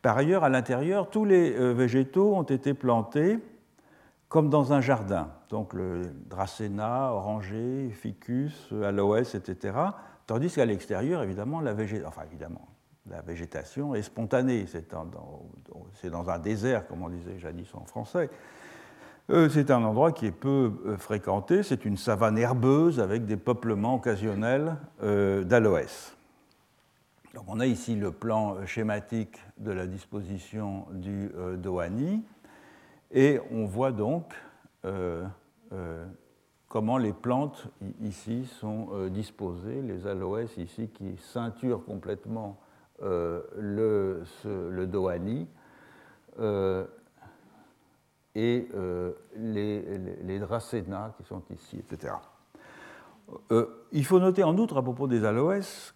Par 0.00 0.16
ailleurs, 0.16 0.44
à 0.44 0.48
l'intérieur, 0.48 1.10
tous 1.10 1.24
les 1.24 1.56
euh, 1.56 1.72
végétaux 1.72 2.34
ont 2.34 2.42
été 2.42 2.74
plantés 2.74 3.38
comme 4.28 4.48
dans 4.48 4.72
un 4.72 4.80
jardin, 4.80 5.28
donc 5.50 5.74
le 5.74 6.02
dracéna, 6.30 7.12
oranger, 7.12 7.90
ficus, 7.90 8.72
aloès, 8.82 9.34
etc. 9.34 9.76
Tandis 10.26 10.54
qu'à 10.54 10.64
l'extérieur, 10.64 11.22
évidemment, 11.22 11.60
la, 11.60 11.72
enfin, 12.06 12.22
évidemment, 12.24 12.66
la 13.10 13.20
végétation 13.20 13.94
est 13.94 14.02
spontanée. 14.02 14.66
C'est 14.66 14.90
dans, 14.92 16.30
un 16.30 16.38
désert, 16.38 16.86
comme 16.86 17.02
on 17.02 17.08
disait 17.08 17.38
jadis 17.38 17.68
en 17.74 17.84
français. 17.84 18.30
Euh, 19.30 19.48
c'est 19.48 19.70
un 19.70 19.82
endroit 19.84 20.12
qui 20.12 20.26
est 20.26 20.32
peu 20.32 20.72
euh, 20.84 20.96
fréquenté. 20.96 21.62
C'est 21.62 21.84
une 21.84 21.96
savane 21.96 22.38
herbeuse 22.38 23.00
avec 23.00 23.24
des 23.24 23.36
peuplements 23.36 23.94
occasionnels 23.94 24.76
euh, 25.02 25.44
d'aloès. 25.44 26.16
Donc 27.34 27.44
on 27.46 27.60
a 27.60 27.66
ici 27.66 27.94
le 27.94 28.10
plan 28.10 28.66
schématique 28.66 29.38
de 29.58 29.72
la 29.72 29.86
disposition 29.86 30.86
du 30.92 31.30
Dohani. 31.56 32.22
Et 33.10 33.40
on 33.50 33.64
voit 33.64 33.90
donc 33.90 34.34
comment 36.68 36.98
les 36.98 37.14
plantes 37.14 37.68
ici 38.02 38.44
sont 38.44 39.08
disposées, 39.08 39.80
les 39.80 40.06
aloès 40.06 40.54
ici 40.58 40.88
qui 40.88 41.16
ceinturent 41.16 41.86
complètement 41.86 42.58
le, 43.00 44.22
le, 44.44 44.86
dohani 44.86 45.48
et 48.34 48.68
les, 49.36 49.98
les, 50.22 50.38
dracénas 50.38 51.12
qui 51.16 51.24
sont 51.24 51.42
ici, 51.50 51.78
etc. 51.78 52.14
il 53.92 54.04
faut 54.04 54.20
noter 54.20 54.44
en 54.44 54.56
outre 54.56 54.76
à 54.76 54.82
propos 54.82 55.06
des 55.06 55.24
aloès 55.24 55.94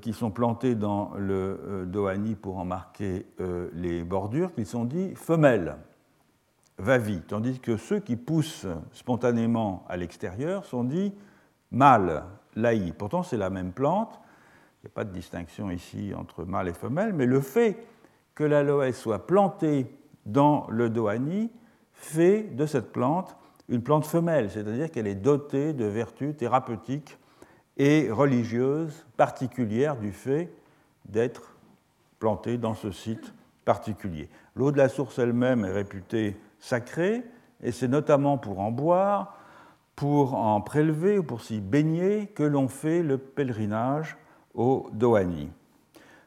qui 0.00 0.12
sont 0.12 0.30
plantés 0.30 0.74
dans 0.74 1.12
le 1.16 1.84
dohani 1.86 2.34
pour 2.34 2.58
en 2.58 2.64
marquer 2.64 3.26
les 3.72 4.02
bordures 4.02 4.52
qu'ils 4.52 4.66
sont 4.66 4.84
dits 4.84 5.14
femelles 5.14 5.76
vavi, 6.78 7.20
tandis 7.22 7.58
que 7.60 7.76
ceux 7.76 8.00
qui 8.00 8.16
poussent 8.16 8.66
spontanément 8.92 9.84
à 9.88 9.96
l'extérieur 9.96 10.64
sont 10.64 10.84
dits 10.84 11.14
mâles, 11.70 12.24
laï. 12.54 12.92
Pourtant, 12.92 13.22
c'est 13.22 13.36
la 13.36 13.50
même 13.50 13.72
plante, 13.72 14.20
n'y 14.86 14.92
a 14.92 14.94
pas 14.94 15.04
de 15.04 15.12
distinction 15.12 15.70
ici 15.70 16.12
entre 16.16 16.44
mâle 16.44 16.68
et 16.68 16.72
femelle, 16.72 17.12
mais 17.12 17.26
le 17.26 17.40
fait 17.40 17.76
que 18.34 18.44
l'aloès 18.44 18.96
soit 18.96 19.26
planté 19.26 19.86
dans 20.26 20.66
le 20.70 20.90
dohani 20.90 21.50
fait 21.92 22.42
de 22.42 22.66
cette 22.66 22.92
plante 22.92 23.36
une 23.68 23.82
plante 23.82 24.06
femelle, 24.06 24.48
c'est-à-dire 24.48 24.92
qu'elle 24.92 25.08
est 25.08 25.16
dotée 25.16 25.72
de 25.72 25.86
vertus 25.86 26.36
thérapeutiques 26.36 27.18
et 27.76 28.10
religieuses 28.12 29.06
particulières 29.16 29.96
du 29.96 30.12
fait 30.12 30.52
d'être 31.06 31.56
plantée 32.20 32.58
dans 32.58 32.74
ce 32.74 32.92
site 32.92 33.34
particulier. 33.64 34.28
L'eau 34.54 34.70
de 34.70 34.78
la 34.78 34.88
source 34.88 35.18
elle-même 35.18 35.64
est 35.64 35.72
réputée 35.72 36.36
sacré, 36.60 37.24
et 37.60 37.72
c'est 37.72 37.88
notamment 37.88 38.38
pour 38.38 38.60
en 38.60 38.70
boire, 38.70 39.36
pour 39.96 40.34
en 40.34 40.60
prélever 40.60 41.18
ou 41.18 41.24
pour 41.24 41.40
s'y 41.40 41.60
baigner 41.60 42.28
que 42.28 42.44
l'on 42.44 42.68
fait 42.68 43.02
le 43.02 43.18
pèlerinage 43.18 44.16
au 44.56 44.88
Dohani. 44.92 45.50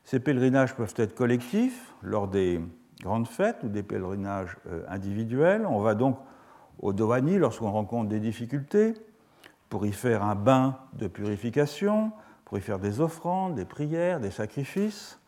Ces 0.03 0.19
pèlerinages 0.19 0.75
peuvent 0.75 0.93
être 0.95 1.13
collectifs 1.13 1.93
lors 2.01 2.27
des 2.27 2.62
grandes 3.01 3.27
fêtes 3.27 3.57
ou 3.63 3.67
des 3.67 3.83
pèlerinages 3.83 4.57
euh, 4.67 4.83
individuels. 4.88 5.65
On 5.65 5.79
va 5.79 5.95
donc 5.95 6.17
au 6.79 6.93
Dohani 6.93 7.38
lorsqu'on 7.38 7.71
rencontre 7.71 8.09
des 8.09 8.19
difficultés 8.19 8.93
pour 9.69 9.86
y 9.86 9.91
faire 9.91 10.24
un 10.24 10.36
bain 10.36 10.77
de 10.93 11.07
purification, 11.07 12.12
pour 12.45 12.57
y 12.57 12.62
faire 12.62 12.79
des 12.79 13.01
offrandes, 13.01 13.55
des 13.55 13.65
prières, 13.65 14.19
des 14.19 14.31
sacrifices. 14.31 15.19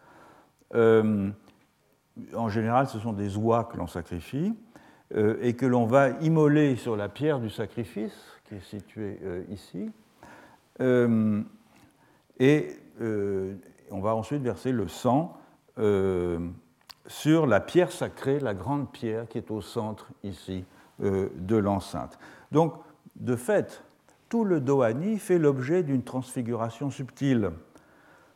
Euh, 0.74 1.30
en 2.36 2.50
général, 2.50 2.88
ce 2.88 3.00
sont 3.00 3.14
des 3.14 3.38
oies 3.38 3.66
que 3.66 3.78
l'on 3.78 3.88
sacrifie. 3.88 4.56
Euh, 5.14 5.38
et 5.42 5.56
que 5.58 5.66
l'on 5.66 5.86
va 5.86 6.12
immoler 6.22 6.78
sur 6.78 6.96
la 6.96 7.10
pierre 7.10 7.40
du 7.40 7.50
sacrifice, 7.50 8.16
qui 8.46 8.56
est 8.56 8.64
située 8.64 9.20
ici, 9.50 9.92
euh, 12.42 13.54
et 13.54 13.92
on 13.92 14.00
va 14.00 14.16
ensuite 14.16 14.42
verser 14.42 14.72
le 14.72 14.88
sang 14.88 15.38
sur 17.08 17.48
la 17.48 17.60
pierre 17.60 17.92
sacrée, 17.92 18.40
la 18.40 18.54
grande 18.54 18.92
pierre 18.92 19.28
qui 19.28 19.38
est 19.38 19.52
au 19.52 19.62
centre 19.62 20.10
ici 20.24 20.66
de 21.00 21.56
l'enceinte. 21.56 22.20
Donc, 22.52 22.76
de 23.16 23.36
fait, 23.36 23.84
tout 24.30 24.46
le 24.46 24.62
Dohani 24.62 25.18
fait 25.18 25.40
l'objet 25.40 25.84
d'une 25.84 26.04
transfiguration 26.04 26.90
subtile. 26.90 27.52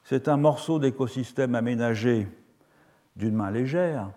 C'est 0.04 0.28
un 0.28 0.38
morceau 0.38 0.78
d'écosystème 0.78 1.56
aménagé 1.56 2.28
d'une 3.16 3.36
main 3.36 3.50
légère. 3.50 4.12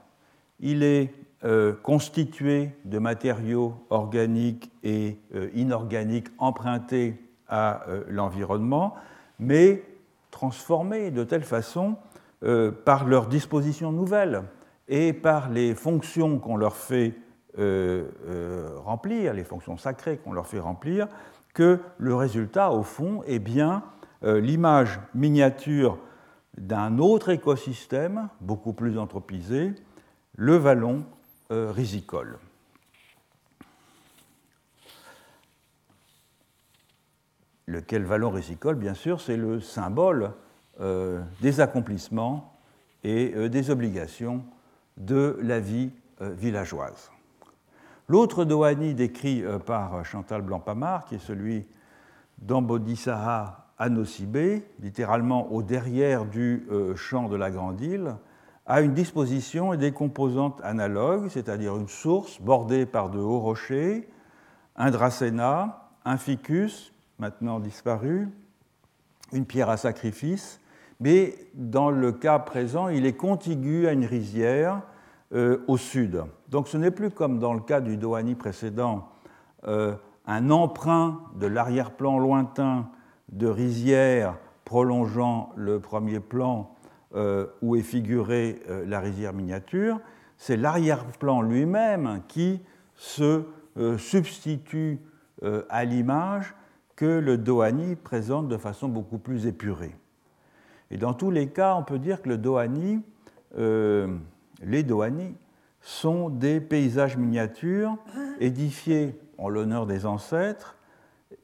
Il 0.60 0.82
est 0.82 1.14
euh, 1.44 1.72
constitué 1.82 2.72
de 2.84 2.98
matériaux 2.98 3.74
organiques 3.90 4.72
et 4.82 5.18
euh, 5.36 5.50
inorganiques 5.54 6.28
empruntés 6.38 7.14
à 7.46 7.88
euh, 7.88 8.02
l'environnement, 8.08 8.96
mais 9.38 9.82
transformés 10.30 11.10
de 11.10 11.24
telle 11.24 11.44
façon 11.44 11.96
par 12.84 13.04
leur 13.04 13.26
disposition 13.26 13.90
nouvelle 13.90 14.44
et 14.86 15.12
par 15.12 15.50
les 15.50 15.74
fonctions 15.74 16.38
qu'on 16.38 16.56
leur 16.56 16.76
fait 16.76 17.14
remplir, 18.84 19.34
les 19.34 19.42
fonctions 19.42 19.76
sacrées 19.76 20.18
qu'on 20.18 20.32
leur 20.32 20.46
fait 20.46 20.60
remplir, 20.60 21.08
que 21.54 21.80
le 21.98 22.14
résultat, 22.14 22.70
au 22.70 22.84
fond, 22.84 23.22
est 23.26 23.40
bien 23.40 23.82
l'image 24.22 25.00
miniature 25.14 25.98
d'un 26.56 26.98
autre 26.98 27.30
écosystème, 27.30 28.28
beaucoup 28.40 28.72
plus 28.72 28.98
anthropisé, 28.98 29.74
le 30.36 30.56
vallon 30.56 31.04
euh, 31.50 31.70
risicole. 31.72 32.38
Lequel 37.68 38.02
vallon 38.04 38.30
récicole, 38.30 38.76
bien 38.76 38.94
sûr, 38.94 39.20
c'est 39.20 39.36
le 39.36 39.60
symbole 39.60 40.32
des 41.40 41.60
accomplissements 41.60 42.58
et 43.04 43.48
des 43.48 43.70
obligations 43.70 44.42
de 44.96 45.38
la 45.42 45.60
vie 45.60 45.90
villageoise. 46.20 47.10
L'autre 48.08 48.44
Dohani 48.44 48.94
décrit 48.94 49.44
par 49.66 50.04
Chantal 50.04 50.42
Blanc-Pamard, 50.42 51.04
qui 51.04 51.16
est 51.16 51.20
celui 51.20 51.66
d'Ambodissaha 52.38 53.66
à 53.78 53.88
Nocibé, 53.90 54.64
littéralement 54.80 55.52
au 55.52 55.62
derrière 55.62 56.24
du 56.24 56.66
champ 56.96 57.28
de 57.28 57.36
la 57.36 57.50
Grande 57.50 57.80
Île, 57.80 58.16
a 58.66 58.80
une 58.80 58.94
disposition 58.94 59.72
et 59.72 59.76
des 59.76 59.92
composantes 59.92 60.60
analogues, 60.62 61.28
c'est-à-dire 61.28 61.76
une 61.76 61.88
source 61.88 62.40
bordée 62.40 62.86
par 62.86 63.10
de 63.10 63.18
hauts 63.18 63.40
rochers, 63.40 64.08
un 64.76 64.90
dracéna, 64.90 65.90
un 66.04 66.16
ficus, 66.16 66.92
maintenant 67.18 67.60
disparu, 67.60 68.28
une 69.32 69.44
pierre 69.44 69.68
à 69.68 69.76
sacrifice, 69.76 70.60
mais 71.00 71.34
dans 71.54 71.90
le 71.90 72.12
cas 72.12 72.38
présent, 72.38 72.88
il 72.88 73.06
est 73.06 73.16
contigu 73.16 73.86
à 73.86 73.92
une 73.92 74.04
rizière 74.04 74.82
euh, 75.32 75.58
au 75.68 75.76
sud. 75.76 76.22
Donc 76.48 76.68
ce 76.68 76.76
n'est 76.76 76.90
plus 76.90 77.10
comme 77.10 77.38
dans 77.38 77.54
le 77.54 77.60
cas 77.60 77.80
du 77.80 77.96
Dohani 77.96 78.34
précédent, 78.34 79.08
euh, 79.66 79.94
un 80.26 80.50
emprunt 80.50 81.20
de 81.36 81.46
l'arrière-plan 81.46 82.18
lointain 82.18 82.88
de 83.30 83.46
rizière 83.46 84.36
prolongeant 84.64 85.50
le 85.56 85.80
premier 85.80 86.20
plan 86.20 86.74
euh, 87.14 87.46
où 87.62 87.76
est 87.76 87.82
figurée 87.82 88.62
la 88.86 89.00
rizière 89.00 89.32
miniature, 89.32 90.00
c'est 90.36 90.56
l'arrière-plan 90.56 91.42
lui-même 91.42 92.22
qui 92.28 92.60
se 92.94 93.44
substitue 93.96 95.00
à 95.68 95.84
l'image 95.84 96.54
que 96.98 97.06
le 97.06 97.38
Dohani 97.38 97.94
présente 97.94 98.48
de 98.48 98.56
façon 98.56 98.88
beaucoup 98.88 99.18
plus 99.18 99.46
épurée. 99.46 99.94
Et 100.90 100.96
dans 100.96 101.14
tous 101.14 101.30
les 101.30 101.46
cas, 101.46 101.76
on 101.76 101.84
peut 101.84 102.00
dire 102.00 102.20
que 102.20 102.28
le 102.28 102.38
Dohani, 102.38 103.04
les 103.56 104.82
Dohani 104.82 105.36
sont 105.80 106.28
des 106.28 106.60
paysages 106.60 107.16
miniatures 107.16 107.96
édifiés 108.40 109.16
en 109.38 109.48
l'honneur 109.48 109.86
des 109.86 110.06
ancêtres 110.06 110.76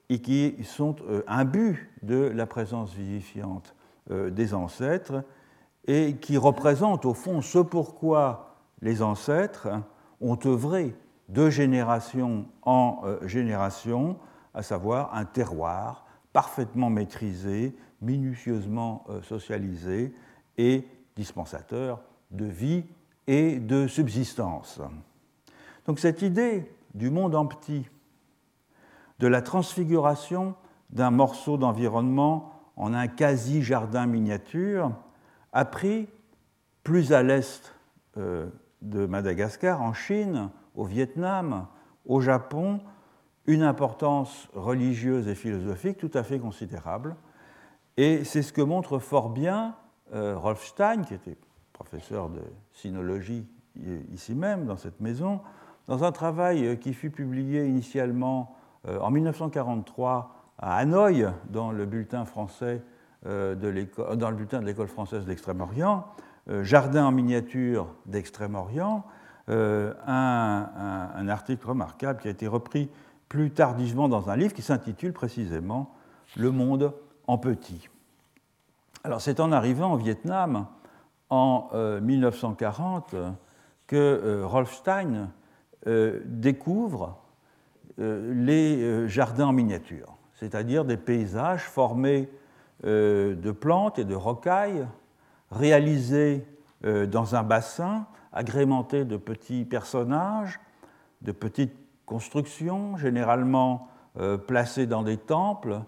et 0.09 0.21
qui 0.21 0.57
sont 0.65 0.97
un 1.29 1.45
but 1.45 1.89
de 2.03 2.33
la 2.35 2.47
présence 2.47 2.93
vivifiante 2.93 3.77
des 4.11 4.55
ancêtres 4.55 5.23
et 5.87 6.17
qui 6.17 6.37
représente 6.37 7.05
au 7.05 7.15
fond 7.15 7.43
ce 7.43 7.61
pourquoi 7.61 8.57
les 8.83 9.03
ancêtres 9.03 9.69
ont 10.21 10.39
œuvré 10.47 10.97
de 11.29 11.49
génération 11.49 12.47
en 12.63 13.03
euh, 13.05 13.27
génération, 13.27 14.17
à 14.55 14.63
savoir 14.63 15.15
un 15.15 15.25
terroir 15.25 16.07
parfaitement 16.33 16.91
maîtrisé, 16.91 17.77
minutieusement 18.01 19.05
euh, 19.09 19.23
socialisé 19.23 20.13
et 20.59 20.87
dispensateur 21.17 22.03
de 22.31 22.45
vie 22.45 22.85
et 23.27 23.59
de 23.59 23.87
subsistance. 23.87 24.81
Donc 25.87 25.99
cette 25.99 26.23
idée 26.23 26.71
du 26.95 27.11
monde 27.11 27.35
en 27.35 27.47
petit, 27.47 27.89
de 29.19 29.27
la 29.27 29.43
transfiguration 29.43 30.55
d'un 30.91 31.11
morceau 31.11 31.57
d'environnement 31.57 32.53
en 32.77 32.95
un 32.95 33.07
quasi-jardin 33.07 34.07
miniature, 34.07 34.93
a 35.53 35.65
pris 35.65 36.09
plus 36.83 37.13
à 37.13 37.23
l'est 37.23 37.75
euh, 38.17 38.49
de 38.83 39.07
Madagascar, 39.07 39.81
en 39.81 39.95
Chine, 39.95 40.51
au 40.75 40.85
Vietnam, 40.85 41.67
au 42.07 42.21
Japon, 42.21 42.81
une 43.47 43.63
importance 43.63 44.49
religieuse 44.55 45.29
et 45.29 45.35
philosophique 45.35 45.99
tout 45.99 46.11
à 46.15 46.23
fait 46.23 46.39
considérable. 46.39 47.17
Et 47.97 48.25
c'est 48.25 48.43
ce 48.43 48.53
que 48.53 48.63
montre 48.63 48.99
fort 48.99 49.31
bien 49.31 49.77
euh, 50.15 50.37
Rolf 50.37 50.65
Stein, 50.65 51.03
qui 51.03 51.15
était 51.15 51.37
professeur 51.73 52.29
de 52.29 52.43
sinologie 52.73 53.47
ici 54.13 54.35
même, 54.35 54.67
dans 54.67 54.77
cette 54.77 55.01
maison, 55.01 55.41
dans 55.89 56.05
un 56.05 56.13
travail 56.13 56.79
qui 56.79 56.95
fut 56.95 57.11
publié 57.11 57.67
initialement 57.67 58.57
euh, 58.87 58.99
en 59.01 59.11
1943 59.11 60.31
à 60.59 60.77
Hanoï, 60.77 61.27
dans 61.51 61.73
le 61.73 61.85
bulletin 61.85 62.25
français 62.25 62.83
euh, 63.27 63.55
dans 63.55 64.29
le 64.29 64.37
bulletin 64.37 64.61
de 64.61 64.67
l'école 64.67 64.89
française 64.89 65.25
d'Extrême-Orient, 65.25 66.05
euh, 66.51 66.63
Jardin 66.63 67.07
en 67.07 67.11
miniature 67.11 67.87
d'Extrême-Orient, 68.05 69.03
euh, 69.49 69.95
un, 70.07 71.29
article 71.29 71.67
remarquable 71.67 72.21
qui 72.21 72.29
a 72.29 72.31
été 72.31 72.47
repris 72.47 72.91
plus 73.35 73.51
tardivement 73.51 74.09
dans 74.09 74.31
un 74.31 74.37
livre 74.37 74.55
qui 74.55 74.63
s'intitule 74.63 75.13
précisément 75.13 75.93
Le 76.37 76.53
monde 76.53 76.95
en 77.27 77.37
petit. 77.37 77.89
Alors 79.03 79.21
c'est 79.21 79.41
en 79.41 79.51
arrivant 79.51 79.93
au 79.93 79.97
Vietnam 79.97 80.69
en 81.31 81.69
1940 82.01 83.17
que 83.89 84.45
Rolf 84.45 84.73
Stein 84.73 85.31
découvre 85.85 87.19
les 87.99 89.09
jardins 89.09 89.49
en 89.49 89.53
miniature, 89.53 90.17
c'est-à-dire 90.35 90.85
des 90.85 90.97
paysages 90.97 91.65
formés 91.65 92.31
euh, 92.85 93.35
de 93.35 93.51
plantes 93.51 93.99
et 93.99 94.05
de 94.05 94.15
rocailles 94.15 94.87
réalisées 95.51 96.47
euh, 96.85 97.07
dans 97.07 97.35
un 97.35 97.43
bassin 97.43 98.07
agrémenté 98.33 99.05
de 99.05 99.17
petits 99.17 99.65
personnages, 99.65 100.61
de 101.23 101.33
petites 101.33 101.84
constructions, 102.07 102.97
généralement 102.97 103.89
euh, 104.19 104.37
placées 104.37 104.87
dans 104.87 105.03
des 105.03 105.17
temples 105.17 105.81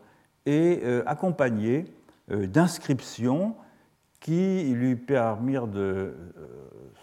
et 0.46 0.80
accompagnées 1.06 1.86
d'inscriptions 2.28 3.56
qui 4.20 4.62
lui 4.72 4.94
permirent 4.94 5.66
de 5.66 6.14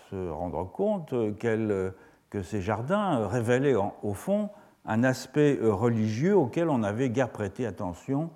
se 0.09 0.29
rendre 0.29 0.63
compte 0.63 1.13
que 1.33 2.41
ces 2.41 2.61
jardins 2.61 3.27
révélaient 3.27 3.75
au 3.75 4.13
fond 4.13 4.49
un 4.85 5.03
aspect 5.03 5.59
religieux 5.61 6.37
auquel 6.37 6.69
on 6.69 6.77
n'avait 6.77 7.09
guère 7.09 7.31
prêté 7.31 7.65
attention 7.65 8.29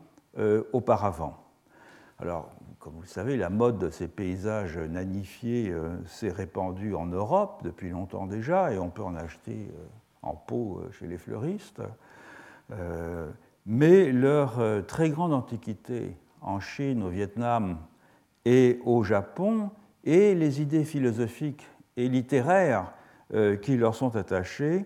auparavant. 0.74 1.38
Alors, 2.20 2.50
comme 2.80 2.96
vous 2.96 3.02
le 3.02 3.08
savez, 3.08 3.36
la 3.36 3.50
mode 3.50 3.80
de 3.80 3.90
ces 3.90 4.08
paysages 4.08 4.78
nanifiés 4.78 5.72
euh, 5.72 5.98
s'est 6.06 6.32
répandue 6.32 6.96
en 6.96 7.06
Europe 7.06 7.60
depuis 7.64 7.90
longtemps 7.90 8.26
déjà, 8.26 8.72
et 8.72 8.80
on 8.80 8.90
peut 8.90 9.04
en 9.04 9.14
acheter 9.14 9.68
euh, 9.74 9.86
en 10.28 10.36
pot 10.36 10.80
euh, 10.80 10.92
chez 10.92 11.08
les 11.08 11.18
fleuristes. 11.18 11.82
mais 13.66 14.12
leur 14.12 14.60
très 14.88 15.10
grande 15.10 15.34
antiquité 15.34 16.18
en 16.42 16.60
Chine, 16.60 17.02
au 17.02 17.10
Vietnam 17.10 17.78
et 18.44 18.80
au 18.86 19.04
Japon, 19.04 19.72
et 20.04 20.36
les 20.36 20.62
idées 20.62 20.84
philosophiques 20.84 21.66
et 21.96 22.10
littéraires 22.10 22.92
qui 23.62 23.78
leur 23.78 23.96
sont 23.96 24.18
attachées, 24.18 24.86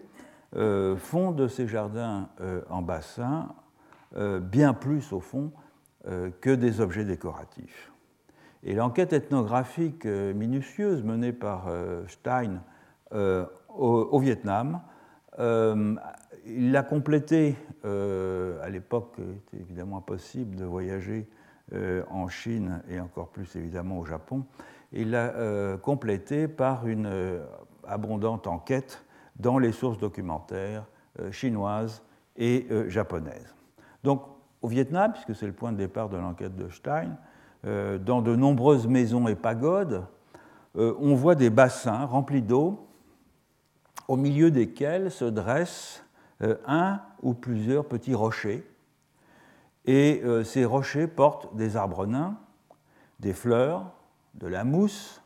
font 0.54 1.32
de 1.32 1.48
ces 1.48 1.68
jardins 1.68 2.30
en 2.70 2.84
bassin 2.84 3.50
bien 4.42 4.76
plus, 4.76 5.12
au 5.12 5.20
fond, 5.20 5.52
euh, 6.08 6.32
que 6.42 6.50
des 6.50 6.82
objets 6.82 7.06
décoratifs. 7.06 7.92
Et 8.64 8.74
l'enquête 8.74 9.14
ethnographique 9.14 10.08
euh, 10.08 10.34
minutieuse 10.34 11.04
menée 11.04 11.32
par 11.32 11.68
euh, 11.68 12.08
Stein 12.08 12.64
au, 13.70 14.20
Vietnam, 14.20 14.82
il 15.40 16.72
l'a 16.72 16.84
complétée, 16.84 17.56
à 17.84 18.70
l'époque 18.70 19.16
il 19.18 19.32
était 19.32 19.58
évidemment 19.58 19.98
impossible 19.98 20.56
de 20.56 20.66
voyager 20.66 21.28
en 22.10 22.28
Chine 22.28 22.82
et 22.90 23.00
encore 23.00 23.30
plus 23.30 23.56
évidemment 23.56 24.00
au 24.00 24.06
Japon, 24.06 24.46
il 24.92 25.12
l'a 25.12 25.78
complétée 25.82 26.48
par 26.48 26.88
une 26.88 27.40
abondante 27.88 28.48
enquête 28.48 29.04
dans 29.38 29.58
les 29.58 29.72
sources 29.72 29.98
documentaires 29.98 30.86
chinoises 31.32 32.04
et 32.36 32.68
japonaises. 32.88 33.56
Donc 34.04 34.24
au 34.62 34.68
Vietnam, 34.68 35.12
puisque 35.12 35.36
c'est 35.36 35.48
le 35.48 35.54
point 35.54 35.72
de 35.72 35.78
départ 35.78 36.10
de 36.10 36.18
l'enquête 36.18 36.56
de 36.56 36.70
Stein, 36.70 37.18
euh, 37.66 37.98
dans 37.98 38.22
de 38.22 38.36
nombreuses 38.36 38.88
maisons 38.88 39.28
et 39.28 39.36
pagodes, 39.36 40.04
euh, 40.78 40.96
on 41.00 41.16
voit 41.16 41.36
des 41.36 41.50
bassins 41.50 42.06
remplis 42.06 42.42
d'eau, 42.42 42.88
au 44.12 44.18
milieu 44.18 44.52
desquels 44.52 45.10
se 45.12 45.26
dressent 45.26 46.04
euh, 46.42 46.56
un 46.66 47.00
ou 47.22 47.34
plusieurs 47.34 47.86
petits 47.86 48.16
rochers. 48.16 48.64
Et 49.86 50.22
ces 50.44 50.64
rochers 50.64 51.08
portent 51.08 51.56
des 51.56 51.76
arbres 51.76 52.06
nains, 52.06 52.38
des 53.20 53.34
fleurs, 53.34 53.92
de 54.36 54.46
la 54.46 54.64
mousse, 54.64 55.24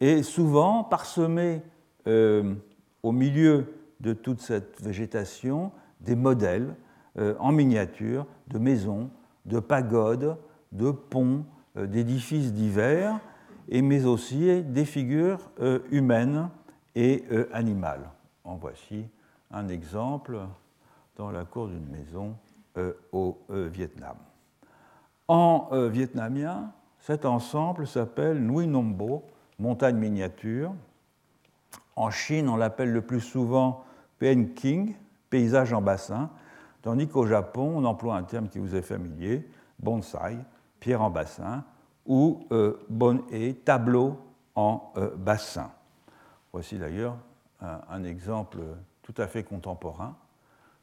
et 0.00 0.22
souvent 0.22 0.84
parsemés 0.84 1.62
au 2.06 3.10
milieu 3.10 3.74
de 3.98 4.12
toute 4.12 4.40
cette 4.40 4.80
végétation 4.80 5.72
des 6.00 6.16
modèles 6.16 6.76
euh, 7.18 7.34
en 7.38 7.52
miniature 7.52 8.26
de 8.48 8.58
maisons, 8.58 9.10
de 9.46 9.60
pagodes, 9.60 10.36
de 10.72 10.90
ponts, 10.90 11.44
euh, 11.76 11.86
d'édifices 11.86 12.52
divers, 12.52 13.20
et, 13.68 13.82
mais 13.82 14.04
aussi 14.04 14.62
des 14.62 14.84
figures 14.84 15.50
euh, 15.60 15.80
humaines 15.90 16.48
et 16.94 17.24
animales. 17.52 18.08
En 18.44 18.56
voici 18.56 19.06
un 19.50 19.68
exemple 19.68 20.38
dans 21.16 21.30
la 21.30 21.44
cour 21.44 21.68
d'une 21.68 21.86
maison 21.86 22.36
au 23.12 23.38
Vietnam. 23.48 24.16
En 25.28 25.68
vietnamien, 25.88 26.72
cet 26.98 27.24
ensemble 27.24 27.86
s'appelle 27.86 28.44
Nui 28.44 28.66
Nombo, 28.66 29.24
montagne 29.58 29.96
miniature. 29.96 30.72
En 31.96 32.10
Chine, 32.10 32.48
on 32.48 32.56
l'appelle 32.56 32.92
le 32.92 33.02
plus 33.02 33.20
souvent 33.20 33.84
Pen 34.18 34.54
King, 34.54 34.94
paysage 35.30 35.72
en 35.72 35.82
bassin, 35.82 36.30
tandis 36.82 37.08
qu'au 37.08 37.26
Japon, 37.26 37.72
on 37.76 37.84
emploie 37.84 38.16
un 38.16 38.22
terme 38.22 38.48
qui 38.48 38.58
vous 38.58 38.74
est 38.74 38.82
familier, 38.82 39.48
bonsai, 39.78 40.38
pierre 40.78 41.02
en 41.02 41.10
bassin, 41.10 41.64
ou 42.06 42.46
euh, 42.52 42.78
bon-e, 42.88 43.52
tableau 43.64 44.18
en 44.54 44.92
euh, 44.96 45.10
bassin. 45.16 45.70
Voici 46.52 46.78
d'ailleurs 46.78 47.16
un, 47.60 48.04
exemple 48.04 48.58
tout 49.02 49.14
à 49.16 49.26
fait 49.26 49.42
contemporain, 49.44 50.16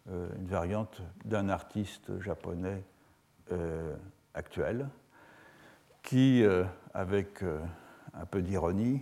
euh, 0.10 0.30
une 0.38 0.48
variante 0.48 1.02
d'un 1.26 1.50
artiste 1.50 2.20
japonais 2.20 2.84
actuel, 4.36 4.88
qui, 6.04 6.44
avec 6.94 7.44
un 8.14 8.26
peu 8.30 8.44
d'ironie, 8.44 9.02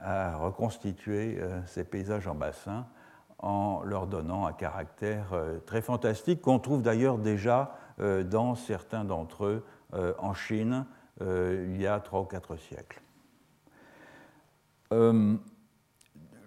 a 0.00 0.38
reconstitué 0.38 1.38
ces 1.66 1.84
paysages 1.84 2.26
en 2.26 2.34
bassin 2.34 2.86
en 3.40 3.82
leur 3.82 4.06
donnant 4.06 4.46
un 4.46 4.54
caractère 4.54 5.34
très 5.66 5.82
fantastique 5.82 6.40
qu'on 6.40 6.58
trouve 6.58 6.80
d'ailleurs 6.80 7.18
déjà 7.18 7.76
dans 7.98 8.54
certains 8.54 9.04
d'entre 9.04 9.44
eux 9.44 9.66
en 10.18 10.32
Chine, 10.32 10.86
euh, 11.20 11.66
il 11.68 11.80
y 11.80 11.86
a 11.86 11.98
trois 12.00 12.20
ou 12.20 12.24
quatre 12.24 12.56
siècles. 12.56 13.00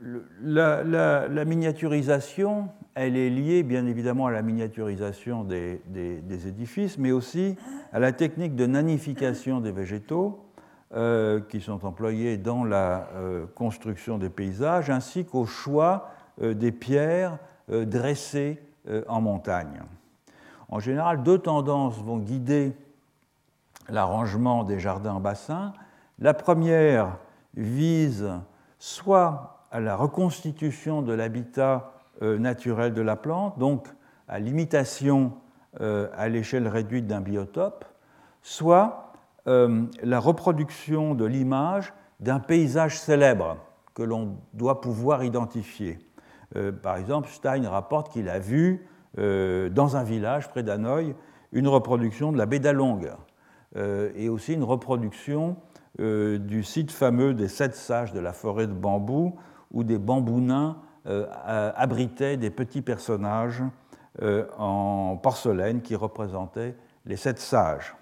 Euh, 0.03 1.27
la, 1.29 1.45
miniaturisation, 1.45 2.69
elle 2.95 3.15
est 3.15 3.29
liée 3.29 3.63
bien 3.63 3.85
évidemment 3.85 4.27
à 4.27 4.31
la 4.31 4.41
miniaturisation 4.41 5.43
des, 5.43 5.81
édifices, 6.47 6.97
mais 6.97 7.11
aussi 7.11 7.55
à 7.93 7.99
la 7.99 8.11
technique 8.11 8.55
de 8.55 8.65
nanification 8.65 9.61
des 9.61 9.71
végétaux 9.71 10.45
euh, 10.93 11.39
qui 11.39 11.61
sont 11.61 11.85
employés 11.85 12.37
dans 12.37 12.63
la 12.63 13.09
construction 13.55 14.17
des 14.17 14.29
paysages, 14.29 14.89
ainsi 14.89 15.25
qu'au 15.25 15.45
choix 15.45 16.09
des 16.41 16.71
pierres 16.71 17.37
dressées 17.69 18.59
en 19.07 19.21
montagne. 19.21 19.81
En 20.69 20.79
général, 20.79 21.21
deux 21.21 21.37
tendances 21.37 22.01
vont 22.01 22.17
guider 22.17 22.73
l'arrangement 23.89 24.63
des 24.63 24.79
jardins 24.79 25.13
en 25.13 25.19
bassin. 25.19 25.73
La 26.17 26.33
première 26.33 27.17
vise 27.55 28.29
soit 28.79 29.60
à 29.71 29.79
la 29.79 29.95
reconstitution 29.95 31.01
de 31.01 31.13
l'habitat 31.13 31.93
euh, 32.21 32.37
naturel 32.37 32.93
de 32.93 33.01
la 33.01 33.15
plante, 33.15 33.57
donc 33.57 33.87
à 34.27 34.39
l'imitation 34.39 35.33
euh, 35.79 36.09
à 36.15 36.29
l'échelle 36.29 36.67
réduite 36.67 37.07
d'un 37.07 37.21
biotope, 37.21 37.85
soit 38.41 39.13
euh, 39.47 39.83
la 40.03 40.19
reproduction 40.19 41.15
de 41.15 41.25
l'image 41.25 41.93
d'un 42.19 42.39
paysage 42.39 42.99
célèbre 42.99 43.57
que 43.93 44.03
l'on 44.03 44.37
doit 44.53 44.81
pouvoir 44.81 45.23
identifier. 45.23 45.99
Par 46.83 46.97
exemple, 46.97 47.29
Stein 47.29 47.67
rapporte 47.67 48.11
qu'il 48.11 48.27
a 48.27 48.37
vu 48.37 48.85
dans 49.17 49.95
un 49.95 50.03
village 50.03 50.49
près 50.49 50.63
d'Hanoï 50.63 51.15
une 51.51 51.67
reproduction 51.67 52.31
de 52.31 52.37
la 52.37 52.45
baie 52.45 52.59
d'Along, 52.59 53.09
euh, 53.77 54.11
et 54.15 54.29
aussi 54.29 54.53
une 54.53 54.63
reproduction 54.63 55.57
du 55.99 56.63
site 56.63 56.89
fameux 56.89 57.33
des 57.33 57.49
sept 57.49 57.75
sages 57.75 58.13
de 58.13 58.19
la 58.19 58.31
forêt 58.31 58.65
de 58.65 58.73
bambou, 58.73 59.35
où 59.71 59.83
des 59.83 59.97
bambous 59.97 60.41
nains 60.41 60.77
euh, 61.07 61.25
abritaient 61.75 62.37
des 62.37 62.49
petits 62.49 62.81
personnages 62.81 63.63
en 64.57 65.17
porcelaine 65.23 65.81
qui 65.81 65.95
représentaient 65.95 66.75
les 67.05 67.15
sept 67.15 67.39
sages. 67.39 67.95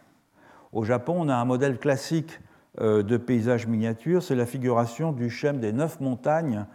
Au 0.74 0.84
Japon, 0.84 1.16
on 1.20 1.30
a 1.30 1.36
un 1.36 1.46
modèle 1.46 1.78
classique 1.78 2.40
de 2.80 3.18
paysage 3.18 3.68
miniature, 3.68 4.24
c'est 4.24 4.36
la 4.36 4.48
figuration 4.48 5.12
du 5.12 5.30
schème 5.30 5.60
des 5.60 5.72
neuf 5.72 6.00
montagnes 6.00 6.66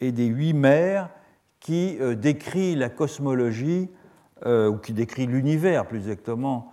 et 0.00 0.12
des 0.12 0.26
huit 0.26 0.52
mers 0.52 1.10
qui 1.58 1.98
décrit 2.16 2.76
la 2.76 2.88
cosmologie, 2.88 3.90
ou 4.46 4.76
qui 4.76 4.92
décrit 4.92 5.26
l'univers 5.26 5.86
plus 5.86 5.98
exactement, 5.98 6.72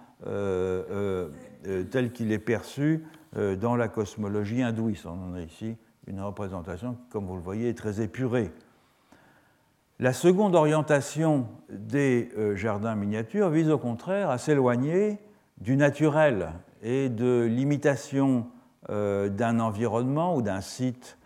euh, 1.67 1.83
tel 1.83 2.11
qu'il 2.11 2.31
est 2.31 2.39
perçu 2.39 3.03
euh, 3.37 3.55
dans 3.55 3.75
la 3.75 3.87
cosmologie 3.87 4.63
hindouiste. 4.63 5.05
On 5.05 5.35
a 5.35 5.41
ici 5.41 5.75
une 6.07 6.21
représentation 6.21 6.93
qui, 6.93 7.09
comme 7.09 7.25
vous 7.25 7.35
le 7.35 7.41
voyez, 7.41 7.69
est 7.69 7.77
très 7.77 8.01
épurée. 8.01 8.51
La 9.99 10.13
seconde 10.13 10.55
orientation 10.55 11.47
des 11.69 12.31
euh, 12.37 12.55
jardins 12.55 12.95
miniatures 12.95 13.49
vise 13.49 13.69
au 13.69 13.77
contraire 13.77 14.29
à 14.29 14.37
s'éloigner 14.37 15.19
du 15.59 15.77
naturel 15.77 16.53
et 16.81 17.09
de 17.09 17.47
l'imitation 17.49 18.47
d'un 18.89 19.59
environnement 19.59 20.35
ou 20.35 20.41
d'un 20.41 20.59
site 20.59 21.19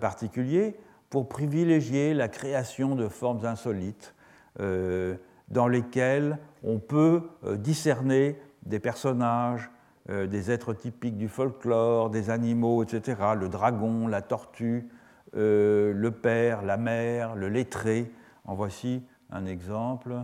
particulier 0.00 0.76
pour 1.08 1.28
privilégier 1.28 2.12
la 2.14 2.26
création 2.26 2.96
de 2.96 3.06
formes 3.06 3.46
insolites 3.46 4.12
dans 4.58 5.68
lesquelles 5.68 6.36
on 6.64 6.80
peut 6.80 7.22
discerner 7.56 8.36
des 8.66 8.80
personnages, 8.80 9.70
euh, 10.10 10.26
des 10.26 10.50
êtres 10.50 10.72
typiques 10.72 11.16
du 11.16 11.28
folklore, 11.28 12.10
des 12.10 12.30
animaux, 12.30 12.82
etc. 12.82 13.16
Le 13.38 13.48
dragon, 13.48 14.08
la 14.08 14.22
tortue, 14.22 14.88
euh, 15.36 15.92
le 15.92 16.10
père, 16.10 16.62
la 16.62 16.76
mère, 16.76 17.36
le 17.36 17.48
lettré. 17.48 18.10
En 18.44 18.54
voici 18.54 19.04
un 19.30 19.46
exemple, 19.46 20.16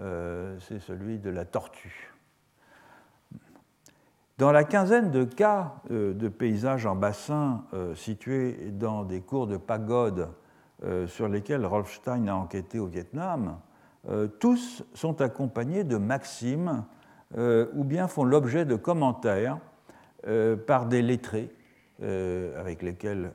euh, 0.00 0.56
c'est 0.60 0.78
celui 0.78 1.18
de 1.18 1.30
la 1.30 1.44
tortue. 1.44 2.14
Dans 4.38 4.52
la 4.52 4.62
quinzaine 4.62 5.10
de 5.10 5.24
cas 5.24 5.76
de 5.90 6.28
paysages 6.28 6.86
en 6.86 6.96
bassin 6.96 7.62
situés 7.94 8.72
dans 8.72 9.04
des 9.04 9.20
cours 9.20 9.46
de 9.46 9.56
pagode 9.56 10.28
sur 11.06 11.28
lesquels 11.28 11.64
Rolf 11.64 11.94
Stein 11.94 12.26
a 12.26 12.34
enquêté 12.34 12.80
au 12.80 12.86
Vietnam, 12.86 13.60
tous 14.40 14.82
sont 14.92 15.20
accompagnés 15.20 15.84
de 15.84 15.98
maximes 15.98 16.84
ou 17.36 17.84
bien 17.84 18.06
font 18.06 18.24
l'objet 18.24 18.64
de 18.64 18.76
commentaires 18.76 19.58
euh, 20.26 20.56
par 20.56 20.86
des 20.86 21.02
lettrés 21.02 21.50
euh, 22.02 22.58
avec 22.58 22.80
lesquels 22.80 23.30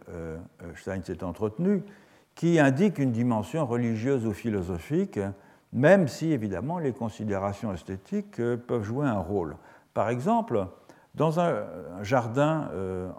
Stein 0.75 1.03
s'est 1.03 1.23
entretenu, 1.23 1.83
qui 2.33 2.59
indiquent 2.59 2.97
une 2.97 3.11
dimension 3.11 3.63
religieuse 3.67 4.25
ou 4.25 4.33
philosophique, 4.33 5.19
même 5.71 6.07
si 6.07 6.31
évidemment 6.31 6.79
les 6.79 6.91
considérations 6.91 7.71
esthétiques 7.73 8.37
peuvent 8.37 8.83
jouer 8.83 9.05
un 9.05 9.19
rôle. 9.19 9.55
Par 9.93 10.09
exemple, 10.09 10.65
dans 11.13 11.39
un 11.39 11.63
jardin 12.01 12.69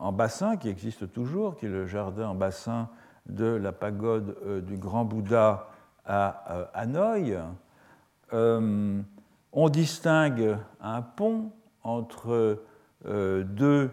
en 0.01 0.11
bassin 0.11 0.57
qui 0.57 0.69
existe 0.69 1.13
toujours, 1.13 1.57
qui 1.57 1.67
est 1.67 1.71
le 1.71 1.87
jardin 1.87 2.31
en 2.31 2.35
bassin 2.35 2.89
de 3.27 3.45
la 3.45 3.71
pagode 3.71 4.65
du 4.67 4.79
Grand 4.79 5.05
Bouddha 5.05 5.69
à 6.05 6.71
Hanoï, 6.75 7.39
on 9.53 9.69
distingue 9.69 10.57
un 10.81 11.03
pont 11.03 11.51
entre 11.83 12.63
euh, 13.07 13.45
deux 13.45 13.91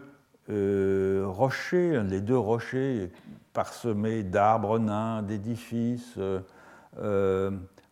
euh, 0.50 1.24
rochers, 1.26 2.02
les 2.04 2.20
deux 2.20 2.38
rochers 2.38 3.10
parsemés 3.52 4.22
d'arbres 4.22 4.78
nains, 4.78 5.22
d'édifices, 5.22 6.18
euh, 6.98 7.50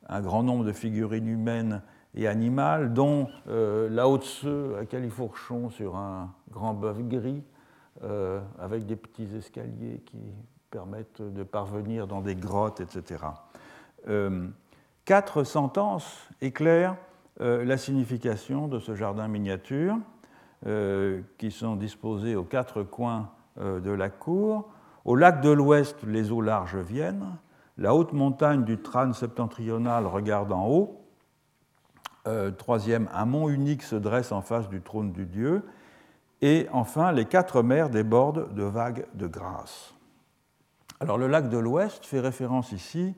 un 0.08 0.20
grand 0.20 0.42
nombre 0.42 0.64
de 0.64 0.72
figurines 0.72 1.28
humaines 1.28 1.82
et 2.14 2.28
animales, 2.28 2.94
dont 2.94 3.28
la 3.46 4.08
haute 4.08 4.46
à 4.80 4.86
califourchon 4.86 5.68
sur 5.68 5.96
un 5.96 6.32
grand 6.50 6.72
bœuf 6.72 7.02
gris, 7.02 7.42
avec 8.58 8.86
des 8.86 8.96
petits 8.96 9.28
escaliers 9.36 10.02
qui 10.06 10.16
permettent 10.70 11.20
de 11.20 11.42
parvenir 11.42 12.06
dans 12.06 12.22
des 12.22 12.34
grottes, 12.34 12.80
etc. 12.80 13.22
quatre 15.04 15.44
sentences 15.44 16.26
éclairent 16.40 16.96
la 17.38 17.76
signification 17.76 18.66
de 18.66 18.78
ce 18.78 18.94
jardin 18.94 19.28
miniature, 19.28 19.96
euh, 20.66 21.20
qui 21.36 21.50
sont 21.50 21.76
disposés 21.76 22.34
aux 22.34 22.42
quatre 22.42 22.82
coins 22.82 23.30
euh, 23.60 23.78
de 23.78 23.90
la 23.90 24.08
cour. 24.08 24.70
Au 25.04 25.14
lac 25.14 25.42
de 25.42 25.50
l'ouest, 25.50 26.02
les 26.02 26.32
eaux 26.32 26.40
larges 26.40 26.78
viennent. 26.78 27.36
La 27.76 27.94
haute 27.94 28.14
montagne 28.14 28.64
du 28.64 28.78
Tran 28.78 29.12
septentrional 29.12 30.06
regarde 30.06 30.52
en 30.52 30.66
haut. 30.66 31.02
troisième, 32.56 33.06
un 33.12 33.26
mont 33.26 33.50
unique 33.50 33.82
se 33.82 33.96
dresse 33.96 34.32
en 34.32 34.40
face 34.40 34.68
du 34.70 34.80
trône 34.80 35.12
du 35.12 35.26
Dieu. 35.26 35.62
Et 36.40 36.66
enfin, 36.72 37.12
les 37.12 37.26
quatre 37.26 37.62
mers 37.62 37.90
débordent 37.90 38.52
de 38.54 38.64
vagues 38.64 39.06
de 39.14 39.26
grâce. 39.26 39.94
Alors 41.00 41.18
le 41.18 41.28
lac 41.28 41.50
de 41.50 41.58
l'Ouest 41.58 42.06
fait 42.06 42.20
référence 42.20 42.72
ici 42.72 43.14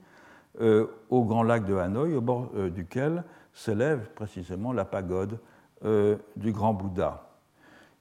au 0.61 1.24
grand 1.24 1.44
lac 1.44 1.64
de 1.64 1.76
Hanoï, 1.76 2.14
au 2.14 2.20
bord 2.20 2.50
duquel 2.70 3.24
s'élève 3.59 4.09
précisément 4.14 4.73
la 4.73 4.85
pagode 4.85 5.40
euh, 5.85 6.16
du 6.37 6.53
grand 6.53 6.75
Bouddha. 6.75 7.25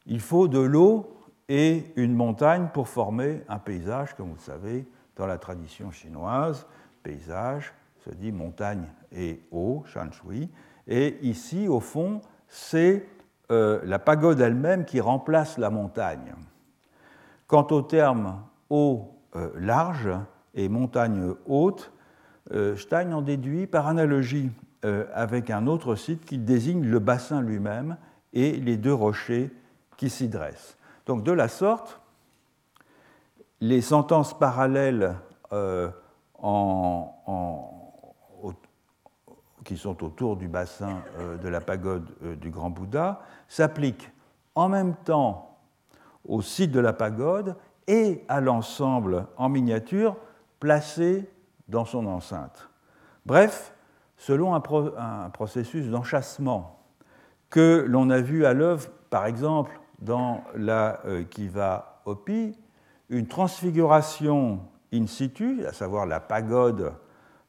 Il 0.05 0.19
faut 0.19 0.47
de 0.47 0.59
l'eau 0.59 1.17
et 1.49 1.91
une 1.95 2.13
montagne 2.13 2.67
pour 2.73 2.87
former 2.87 3.43
un 3.49 3.57
paysage, 3.57 4.13
comme 4.13 4.29
vous 4.29 4.35
le 4.35 4.39
savez, 4.39 4.87
dans 5.15 5.25
la 5.25 5.39
tradition 5.39 5.89
chinoise. 5.89 6.67
Paysage 7.01 7.73
se 8.05 8.11
dit 8.11 8.31
montagne 8.31 8.85
et 9.11 9.41
eau, 9.51 9.83
shan 9.87 10.11
shui, 10.11 10.49
Et 10.87 11.17
ici, 11.23 11.67
au 11.67 11.79
fond, 11.79 12.21
c'est 12.47 13.07
euh, 13.49 13.79
la 13.83 13.97
pagode 13.97 14.39
elle-même 14.39 14.85
qui 14.85 15.01
remplace 15.01 15.57
la 15.57 15.71
montagne. 15.71 16.35
Quant 17.47 17.67
au 17.71 17.81
terme 17.81 18.43
eau 18.69 19.15
euh, 19.35 19.49
large 19.55 20.09
et 20.53 20.69
montagne 20.69 21.33
haute, 21.47 21.91
euh, 22.51 22.75
Stein 22.75 23.11
en 23.11 23.21
déduit 23.21 23.65
par 23.65 23.87
analogie 23.87 24.51
avec 25.13 25.49
un 25.49 25.67
autre 25.67 25.95
site 25.95 26.25
qui 26.25 26.37
désigne 26.37 26.85
le 26.85 26.99
bassin 26.99 27.41
lui-même 27.41 27.97
et 28.33 28.53
les 28.53 28.77
deux 28.77 28.93
rochers 28.93 29.51
qui 29.97 30.09
s'y 30.09 30.27
dressent. 30.27 30.77
Donc 31.05 31.23
de 31.23 31.31
la 31.31 31.47
sorte, 31.47 31.99
les 33.59 33.81
sentences 33.81 34.37
parallèles 34.37 35.15
qui 39.63 39.77
sont 39.77 40.03
autour 40.03 40.37
du 40.37 40.47
bassin 40.47 41.01
de 41.41 41.47
la 41.47 41.61
pagode 41.61 42.07
du 42.39 42.49
Grand 42.49 42.69
Bouddha 42.69 43.21
s'appliquent 43.47 44.11
en 44.55 44.69
même 44.69 44.95
temps 44.95 45.57
au 46.27 46.41
site 46.41 46.71
de 46.71 46.79
la 46.79 46.93
pagode 46.93 47.55
et 47.87 48.23
à 48.27 48.41
l'ensemble 48.41 49.27
en 49.37 49.49
miniature 49.49 50.15
placé 50.59 51.29
dans 51.67 51.85
son 51.85 52.05
enceinte. 52.05 52.69
Bref, 53.25 53.73
selon 54.17 54.55
un, 54.55 55.29
processus 55.29 55.87
d'enchâssement 55.87 56.83
que 57.49 57.85
l'on 57.87 58.09
a 58.09 58.19
vu 58.19 58.45
à 58.45 58.53
l'œuvre, 58.53 58.89
par 59.09 59.25
exemple, 59.25 59.79
dans 59.99 60.43
la 60.55 60.99
euh, 61.05 61.23
Kiva 61.23 62.01
Opi, 62.05 62.57
une 63.09 63.27
transfiguration 63.27 64.59
in 64.93 65.07
situ, 65.07 65.65
à 65.65 65.73
savoir 65.73 66.05
la 66.05 66.19
pagode 66.19 66.93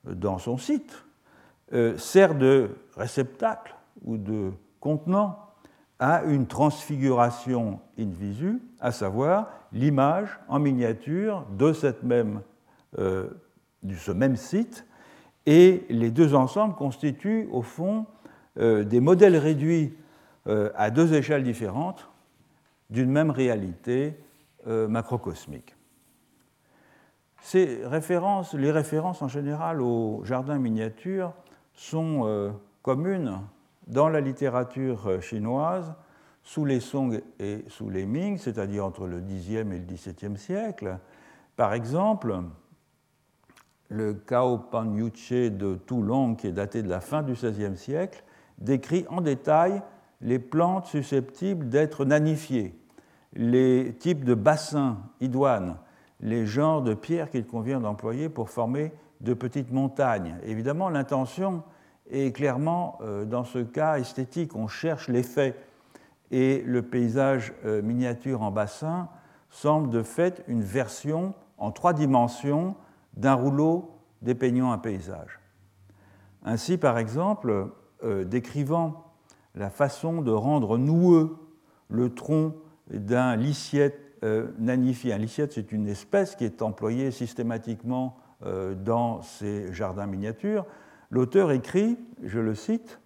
dans 0.05 0.39
son 0.39 0.57
site, 0.57 1.05
euh, 1.73 1.97
sert 1.99 2.35
de 2.35 2.71
réceptacle 2.97 3.75
ou 4.05 4.17
de 4.17 4.53
contenant 4.81 5.49
à 5.99 6.23
une 6.25 6.47
transfiguration 6.47 7.81
in 7.99 8.11
visu, 8.11 8.63
à 8.81 8.93
savoir 8.93 9.49
l'image 9.73 10.39
en 10.49 10.61
miniature 10.61 11.45
de, 11.51 11.73
euh, 12.99 13.29
de 13.83 13.95
ce 13.95 14.13
même 14.13 14.37
site, 14.37 14.87
et 15.51 15.87
les 15.89 16.11
deux 16.11 16.35
ensembles 16.35 16.75
constituent 16.75 17.49
au 17.51 17.63
fond 17.63 18.05
euh, 18.59 18.85
des 18.85 19.01
modèles 19.01 19.39
réduits 19.39 19.97
euh, 20.47 20.71
à 20.77 20.91
deux 20.91 21.15
échelles 21.15 21.43
différentes 21.43 22.11
d'une 22.91 23.11
même 23.11 23.31
réalité 23.31 24.17
macrocosmique. 24.67 25.75
Ces 27.41 27.81
références, 27.87 28.53
les 28.53 28.71
références 28.71 29.23
en 29.23 29.29
général 29.29 29.81
au 29.81 30.23
jardin 30.25 30.59
miniature 30.59 31.33
sont 31.73 32.53
communes 32.83 33.41
dans 33.87 34.11
la 34.11 34.21
littérature 34.21 35.23
chinoise 35.23 35.95
sous 36.43 36.65
les 36.65 36.81
Song 36.81 37.21
et 37.39 37.65
sous 37.69 37.89
les 37.89 38.05
Ming, 38.05 38.37
c'est-à-dire 38.39 38.85
entre 38.85 39.07
le 39.07 39.21
Xe 39.21 39.51
et 39.51 39.65
le 39.65 39.79
XVIIe 39.79 40.37
siècle. 40.37 40.99
Par 41.57 41.73
exemple, 41.75 42.41
le 43.89 44.15
Cao 44.15 44.59
Pan 44.59 44.93
Yuche 44.95 45.33
de 45.33 45.75
Toulon, 45.75 46.35
qui 46.35 46.47
est 46.47 46.53
daté 46.53 46.83
de 46.83 46.89
la 46.89 47.01
fin 47.01 47.23
du 47.23 47.33
XVIe 47.33 47.77
siècle, 47.77 48.23
décrit 48.59 49.07
en 49.09 49.21
détail 49.21 49.83
les 50.21 50.39
plantes 50.39 50.87
susceptibles 50.87 51.69
d'être 51.69 52.05
nanifiées, 52.05 52.79
les 53.35 53.95
types 53.99 54.25
de 54.25 54.35
bassins 54.35 54.99
idoines, 55.21 55.77
les 56.21 56.47
genres 56.47 56.83
de 56.83 56.95
pierres 56.95 57.31
qu'il 57.31 57.47
convient 57.47 57.81
d'employer 57.81 58.29
pour 58.29 58.51
former 58.51 58.93
de 59.21 59.35
petites 59.35 59.73
montagnes. 59.73 60.37
Évidemment, 60.45 60.89
l'intention 60.89 61.63
est 62.11 62.35
clairement, 62.35 62.99
euh, 63.03 63.25
dans 63.25 63.45
ce 63.45 63.59
cas 63.59 63.99
esthétique, 63.99 64.57
on 64.57 64.67
cherche 64.67 65.09
l'effet 65.09 65.55
et 66.31 66.63
le 66.67 66.83
paysage 66.83 67.55
euh, 67.65 67.83
miniature 67.83 68.43
en 68.43 68.51
bassin 68.51 69.09
semble 69.51 69.91
de 69.91 70.03
fait 70.03 70.45
une 70.47 70.63
version 70.63 71.35
en 71.57 71.71
trois 71.71 71.93
dimensions 71.93 72.75
d'un 73.19 73.35
rouleau 73.35 74.01
dépeignant 74.23 74.73
un 74.73 74.79
paysage. 74.79 75.39
Ainsi, 76.45 76.79
par 76.79 76.97
exemple, 76.97 77.69
euh, 78.03 78.25
décrivant 78.25 79.13
la 79.55 79.69
façon 79.69 80.23
de 80.23 80.31
rendre 80.31 80.79
noueux 80.79 81.37
le 81.91 82.15
tronc 82.15 82.55
d'un 82.91 83.37
lyciette 83.37 84.01
euh, 84.25 84.49
nanifié. 84.59 85.13
Un 85.13 85.19
lyciette, 85.19 85.53
c'est 85.53 85.73
une 85.73 85.89
espèce 85.89 86.35
qui 86.35 86.45
est 86.45 86.63
employée 86.63 87.11
systématiquement 87.11 88.17
dans 88.85 89.21
ces 89.23 89.73
jardins 89.73 90.07
miniatures. 90.07 90.65
L'auteur 91.11 91.51
écrit, 91.51 91.99
je 92.23 92.39
le 92.39 92.55
cite, 92.55 93.01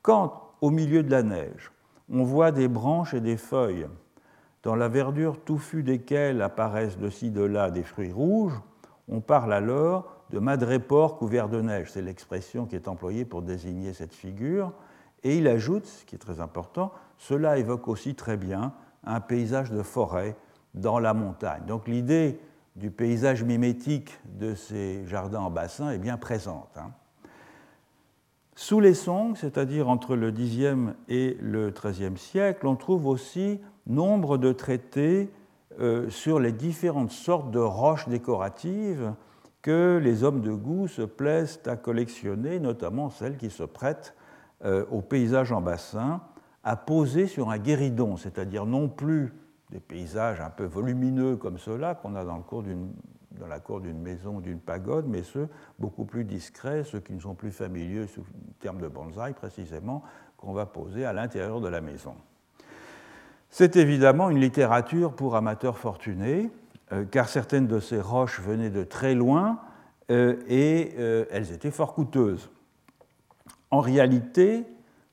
Quand, 0.00 0.52
au 0.60 0.70
milieu 0.70 1.02
de 1.02 1.10
la 1.10 1.24
neige, 1.24 1.72
on 2.08 2.22
voit 2.22 2.52
des 2.52 2.68
branches 2.68 3.14
et 3.14 3.20
des 3.20 3.36
feuilles, 3.36 3.88
dans 4.62 4.74
la 4.74 4.88
verdure 4.88 5.40
touffue 5.44 5.82
desquelles 5.82 6.42
apparaissent 6.42 6.98
de 6.98 7.08
ci 7.08 7.30
de 7.30 7.42
là 7.42 7.70
des 7.70 7.82
fruits 7.82 8.12
rouges, 8.12 8.60
on 9.08 9.20
parle 9.20 9.52
alors 9.52 10.16
de 10.30 10.38
madrépore 10.38 11.18
couvert 11.18 11.48
de 11.48 11.60
neige. 11.60 11.92
C'est 11.92 12.02
l'expression 12.02 12.66
qui 12.66 12.74
est 12.74 12.88
employée 12.88 13.24
pour 13.24 13.42
désigner 13.42 13.92
cette 13.92 14.14
figure. 14.14 14.72
Et 15.22 15.38
il 15.38 15.48
ajoute, 15.48 15.86
ce 15.86 16.04
qui 16.04 16.14
est 16.14 16.18
très 16.18 16.40
important, 16.40 16.92
cela 17.18 17.58
évoque 17.58 17.88
aussi 17.88 18.14
très 18.14 18.36
bien 18.36 18.72
un 19.04 19.20
paysage 19.20 19.70
de 19.70 19.82
forêt 19.82 20.36
dans 20.74 20.98
la 20.98 21.14
montagne. 21.14 21.62
Donc 21.66 21.88
l'idée 21.88 22.38
du 22.74 22.90
paysage 22.90 23.42
mimétique 23.42 24.18
de 24.24 24.54
ces 24.54 25.06
jardins 25.06 25.40
en 25.40 25.50
bassin 25.50 25.90
est 25.90 25.98
bien 25.98 26.18
présente. 26.18 26.76
Hein. 26.76 26.90
Sous 28.54 28.80
les 28.80 28.94
Song, 28.94 29.36
c'est-à-dire 29.36 29.88
entre 29.88 30.16
le 30.16 30.30
Xe 30.30 30.94
et 31.08 31.36
le 31.40 31.70
XIIIe 31.70 32.16
siècle, 32.16 32.66
on 32.66 32.76
trouve 32.76 33.06
aussi 33.06 33.60
nombre 33.86 34.38
de 34.38 34.52
traités 34.52 35.30
sur 36.08 36.40
les 36.40 36.52
différentes 36.52 37.10
sortes 37.10 37.50
de 37.50 37.58
roches 37.58 38.08
décoratives 38.08 39.12
que 39.66 40.00
les 40.00 40.22
hommes 40.22 40.42
de 40.42 40.52
goût 40.52 40.86
se 40.86 41.02
plaisent 41.02 41.60
à 41.66 41.74
collectionner, 41.74 42.60
notamment 42.60 43.10
celles 43.10 43.36
qui 43.36 43.50
se 43.50 43.64
prêtent 43.64 44.14
euh, 44.64 44.84
au 44.92 45.02
paysage 45.02 45.50
en 45.50 45.60
bassin, 45.60 46.20
à 46.62 46.76
poser 46.76 47.26
sur 47.26 47.50
un 47.50 47.58
guéridon, 47.58 48.16
c'est-à-dire 48.16 48.64
non 48.64 48.88
plus 48.88 49.34
des 49.70 49.80
paysages 49.80 50.40
un 50.40 50.50
peu 50.50 50.64
volumineux 50.66 51.36
comme 51.36 51.58
ceux-là 51.58 51.96
qu'on 51.96 52.14
a 52.14 52.24
dans 52.24 52.36
la 53.48 53.58
cour 53.58 53.80
d'une 53.80 54.00
maison, 54.00 54.38
d'une 54.38 54.60
pagode, 54.60 55.06
mais 55.08 55.24
ceux 55.24 55.48
beaucoup 55.80 56.04
plus 56.04 56.22
discrets, 56.22 56.84
ceux 56.84 57.00
qui 57.00 57.14
ne 57.14 57.20
sont 57.20 57.34
plus 57.34 57.50
familiers 57.50 58.06
sous 58.06 58.20
le 58.20 58.52
terme 58.60 58.80
de 58.80 58.86
bonsaï 58.86 59.34
précisément, 59.34 60.04
qu'on 60.36 60.52
va 60.52 60.66
poser 60.66 61.04
à 61.04 61.12
l'intérieur 61.12 61.60
de 61.60 61.68
la 61.68 61.80
maison. 61.80 62.14
C'est 63.58 63.76
évidemment 63.76 64.28
une 64.28 64.38
littérature 64.38 65.14
pour 65.14 65.34
amateurs 65.34 65.78
fortunés, 65.78 66.50
euh, 66.92 67.06
car 67.06 67.26
certaines 67.26 67.66
de 67.66 67.80
ces 67.80 67.98
roches 67.98 68.38
venaient 68.38 68.68
de 68.68 68.84
très 68.84 69.14
loin 69.14 69.60
euh, 70.10 70.36
et 70.46 70.92
euh, 70.98 71.24
elles 71.30 71.52
étaient 71.52 71.70
fort 71.70 71.94
coûteuses. 71.94 72.50
En 73.70 73.80
réalité, 73.80 74.64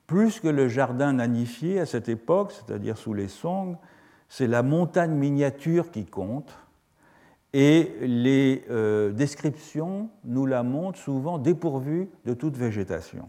plus 0.06 0.40
que 0.40 0.48
le 0.48 0.68
jardin 0.68 1.14
nanifié 1.14 1.80
à 1.80 1.86
cette 1.86 2.10
époque, 2.10 2.52
c'est-à-dire 2.52 2.98
sous 2.98 3.14
les 3.14 3.28
Song, 3.28 3.78
c'est 4.28 4.46
la 4.46 4.62
montagne 4.62 5.14
miniature 5.14 5.90
qui 5.90 6.04
compte, 6.04 6.54
et 7.54 7.94
les 8.02 8.66
descriptions 9.14 10.10
nous 10.24 10.44
la 10.44 10.62
montrent 10.62 10.98
souvent 10.98 11.38
dépourvue 11.38 12.10
de 12.26 12.34
toute 12.34 12.58
végétation. 12.58 13.26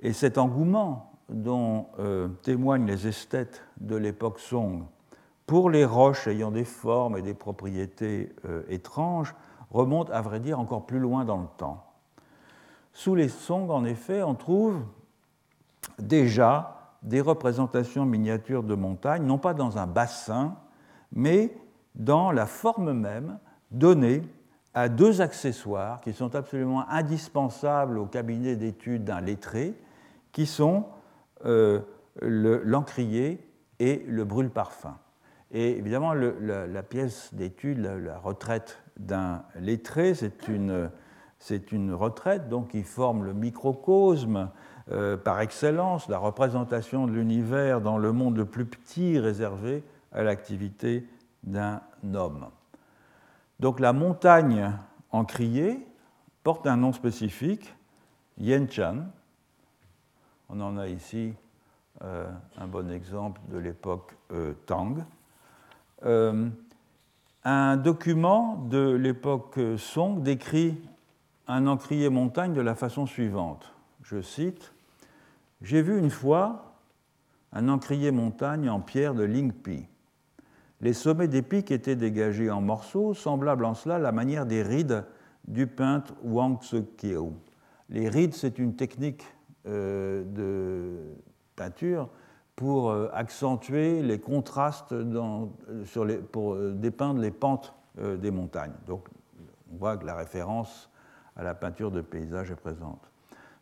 Et 0.00 0.12
cet 0.12 0.36
engouement 0.36 1.13
dont 1.28 1.86
euh, 1.98 2.28
témoignent 2.42 2.86
les 2.86 3.06
esthètes 3.06 3.62
de 3.80 3.96
l'époque 3.96 4.38
Song 4.38 4.84
pour 5.46 5.70
les 5.70 5.84
roches 5.84 6.26
ayant 6.26 6.50
des 6.50 6.64
formes 6.64 7.18
et 7.18 7.22
des 7.22 7.34
propriétés 7.34 8.34
euh, 8.46 8.62
étranges 8.68 9.34
remonte 9.70 10.10
à 10.10 10.20
vrai 10.22 10.40
dire 10.40 10.58
encore 10.58 10.86
plus 10.86 10.98
loin 10.98 11.24
dans 11.24 11.38
le 11.38 11.48
temps. 11.56 11.84
Sous 12.92 13.14
les 13.14 13.28
Song, 13.28 13.70
en 13.70 13.84
effet, 13.84 14.22
on 14.22 14.34
trouve 14.34 14.82
déjà 15.98 16.94
des 17.02 17.20
représentations 17.20 18.06
miniatures 18.06 18.62
de 18.62 18.74
montagnes, 18.74 19.24
non 19.24 19.38
pas 19.38 19.52
dans 19.52 19.78
un 19.78 19.86
bassin, 19.86 20.56
mais 21.12 21.54
dans 21.94 22.30
la 22.30 22.46
forme 22.46 22.92
même 22.92 23.38
donnée 23.70 24.22
à 24.72 24.88
deux 24.88 25.20
accessoires 25.20 26.00
qui 26.00 26.12
sont 26.12 26.34
absolument 26.34 26.88
indispensables 26.88 27.98
au 27.98 28.06
cabinet 28.06 28.56
d'études 28.56 29.04
d'un 29.04 29.20
lettré, 29.20 29.74
qui 30.32 30.46
sont 30.46 30.86
euh, 31.44 31.80
l'encrier 32.20 33.40
et 33.80 34.04
le 34.06 34.24
brûle-parfum. 34.24 34.96
Et 35.50 35.76
évidemment, 35.76 36.14
la, 36.14 36.82
pièce 36.82 37.32
d'étude, 37.32 37.78
la, 37.78 38.18
retraite 38.18 38.82
d'un 38.98 39.42
lettré, 39.60 40.14
c'est 40.14 40.48
une, 40.48 40.90
une, 41.72 41.92
retraite 41.92 42.48
donc, 42.48 42.68
qui 42.68 42.82
forme 42.82 43.24
le 43.24 43.34
microcosme 43.34 44.50
euh, 44.90 45.16
par 45.16 45.40
excellence, 45.40 46.08
la 46.08 46.18
représentation 46.18 47.06
de 47.06 47.12
l'univers 47.12 47.80
dans 47.80 47.98
le 47.98 48.12
monde 48.12 48.36
le 48.36 48.44
plus 48.46 48.66
petit 48.66 49.18
réservé 49.18 49.84
à 50.12 50.22
l'activité 50.22 51.06
d'un 51.42 51.80
homme. 52.14 52.46
Donc 53.60 53.80
la 53.80 53.92
montagne 53.92 54.72
encriée 55.10 55.86
porte 56.42 56.66
un 56.66 56.76
nom 56.76 56.92
spécifique, 56.92 57.74
Yenchan, 58.38 59.06
On 60.56 60.60
en 60.60 60.78
a 60.78 60.86
ici 60.86 61.34
un 62.00 62.66
bon 62.68 62.88
exemple 62.88 63.40
de 63.50 63.58
l'époque 63.58 64.14
Tang. 64.66 64.98
un 67.44 67.76
document 67.76 68.64
de 68.70 68.90
l'époque 68.90 69.58
Song 69.78 70.22
décrit 70.22 70.76
un 71.48 71.66
encrier 71.66 72.08
montagne 72.08 72.52
de 72.52 72.60
la 72.60 72.76
façon 72.76 73.04
suivante. 73.04 73.74
Je 74.04 74.22
cite 74.22 74.72
J'ai 75.60 75.82
vu 75.82 75.98
une 75.98 76.10
fois 76.10 76.76
un 77.52 77.68
encrier 77.68 78.12
montagne 78.12 78.70
en 78.70 78.78
pierre 78.78 79.14
de 79.14 79.24
Lingpi. 79.24 79.88
Les 80.80 80.92
sommets 80.92 81.26
des 81.26 81.42
pics 81.42 81.72
étaient 81.72 81.96
dégagés 81.96 82.50
en 82.50 82.60
morceaux, 82.60 83.12
semblables 83.12 83.64
en 83.64 83.74
cela 83.74 83.96
à 83.96 83.98
la 83.98 84.12
manière 84.12 84.46
des 84.46 84.62
rides 84.62 85.04
du 85.48 85.66
peintre 85.66 86.14
Wang 86.22 86.62
Tzu-kieu. 86.62 87.32
Les 87.88 88.08
rides, 88.08 88.34
c'est 88.34 88.60
une 88.60 88.76
technique 88.76 89.24
euh, 89.24 89.33
de 89.66 91.14
peinture 91.56 92.08
pour 92.56 92.90
euh, 92.90 93.08
accentuer 93.12 94.02
les 94.02 94.20
contrastes 94.20 94.94
dans, 94.94 95.52
sur 95.84 96.04
les, 96.04 96.16
pour 96.16 96.54
euh, 96.54 96.72
dépeindre 96.72 97.20
les 97.20 97.30
pentes 97.30 97.74
des 97.96 98.32
montagnes. 98.32 98.74
Donc, 98.88 99.06
on 99.72 99.76
voit 99.76 99.96
que 99.96 100.04
la 100.04 100.16
référence 100.16 100.90
à 101.36 101.44
la 101.44 101.54
peinture 101.54 101.92
de 101.92 102.00
paysage 102.00 102.50
est 102.50 102.56
présente. 102.56 103.08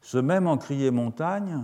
Ce 0.00 0.16
même 0.16 0.46
encrier 0.46 0.90
montagne, 0.90 1.62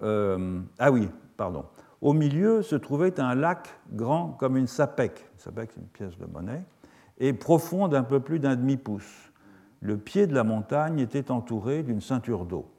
ah 0.00 0.92
oui, 0.92 1.08
pardon, 1.36 1.64
au 2.00 2.12
milieu 2.12 2.62
se 2.62 2.76
trouvait 2.76 3.18
un 3.18 3.34
lac 3.34 3.74
grand 3.92 4.28
comme 4.38 4.56
une 4.56 4.68
sapèque, 4.68 5.28
une 5.32 5.40
sapèque 5.40 5.72
c'est 5.74 5.80
une 5.80 5.88
pièce 5.88 6.16
de 6.16 6.26
monnaie, 6.26 6.64
et 7.18 7.32
profond 7.32 7.88
d'un 7.88 8.04
peu 8.04 8.20
plus 8.20 8.38
d'un 8.38 8.54
demi-pouce. 8.54 9.32
Le 9.80 9.98
pied 9.98 10.28
de 10.28 10.34
la 10.34 10.44
montagne 10.44 11.00
était 11.00 11.32
entouré 11.32 11.82
d'une 11.82 12.00
ceinture 12.00 12.44
d'eau. 12.44 12.70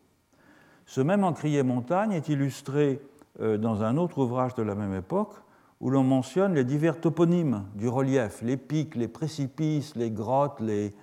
Ce 0.86 1.02
même 1.02 1.24
encrier 1.24 1.64
montagne 1.64 2.12
est 2.12 2.30
illustré 2.30 3.02
euh, 3.42 3.58
dans 3.58 3.84
un 3.84 3.98
autre 3.98 4.20
ouvrage 4.20 4.54
de 4.56 4.64
la 4.64 4.76
même 4.76 4.94
époque 4.94 5.34
où 5.82 5.90
l'on 5.90 6.04
mentionne 6.04 6.54
les 6.54 6.64
divers 6.64 7.00
toponymes 7.00 7.66
du 7.76 7.88
relief, 7.88 8.42
les 8.42 8.58
pics, 8.58 8.96
les 8.96 9.08
précipices, 9.08 9.96
les 9.96 10.10
grottes, 10.10 10.60
les 10.60 10.94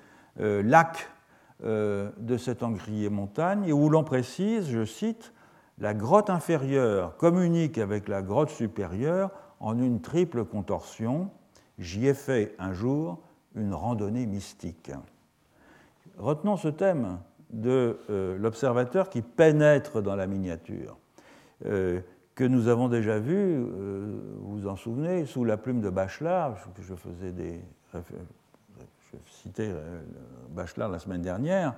euh, 0.40 0.62
lacs 0.62 1.10
euh, 1.62 2.10
de 2.18 2.36
cet 2.36 2.62
encrier 2.62 3.10
montagne, 3.10 3.64
et 3.66 3.72
où 3.72 3.88
l'on 3.88 4.02
précise, 4.02 4.70
je 4.70 4.84
cite, 4.84 5.32
la 5.78 5.94
grotte 5.94 6.30
inférieure 6.30 7.16
communique 7.16 7.78
avec 7.78 8.08
la 8.08 8.22
grotte 8.22 8.50
supérieure 8.50 9.30
en 9.60 9.78
une 9.78 10.00
triple 10.00 10.44
contorsion. 10.44 11.30
J'y 11.78 12.06
ai 12.06 12.14
fait 12.14 12.54
un 12.58 12.72
jour 12.72 13.18
une 13.54 13.74
randonnée 13.74 14.26
mystique. 14.26 14.90
Retenons 16.18 16.56
ce 16.56 16.68
thème 16.68 17.18
de 17.52 17.98
euh, 18.10 18.38
l'observateur 18.38 19.08
qui 19.08 19.22
pénètre 19.22 20.02
dans 20.02 20.16
la 20.16 20.26
miniature, 20.26 20.96
euh, 21.66 22.00
que 22.34 22.44
nous 22.44 22.68
avons 22.68 22.88
déjà 22.88 23.18
vu, 23.18 23.36
euh, 23.36 24.18
vous 24.40 24.60
vous 24.60 24.68
en 24.68 24.76
souvenez, 24.76 25.26
sous 25.26 25.44
la 25.44 25.56
plume 25.56 25.80
de 25.80 25.90
Bachelard, 25.90 26.56
que 26.74 26.82
je 26.82 26.94
faisais 26.94 27.32
des. 27.32 27.60
Je 27.94 29.18
citais 29.26 29.70
Bachelard 30.50 30.88
la 30.88 30.98
semaine 30.98 31.20
dernière, 31.20 31.74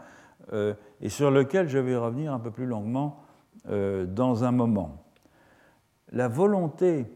et 1.00 1.08
sur 1.08 1.32
lequel 1.32 1.68
je 1.68 1.78
vais 1.78 1.96
revenir 1.96 2.32
un 2.32 2.38
peu 2.38 2.52
plus 2.52 2.66
longuement 2.66 3.24
dans 3.66 4.44
un 4.44 4.52
moment. 4.52 5.04
La 6.12 6.28
volonté 6.28 7.06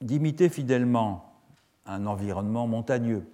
d'imiter 0.00 0.48
fidèlement 0.48 1.34
un 1.84 2.06
environnement 2.06 2.66
montagneux 2.66 3.26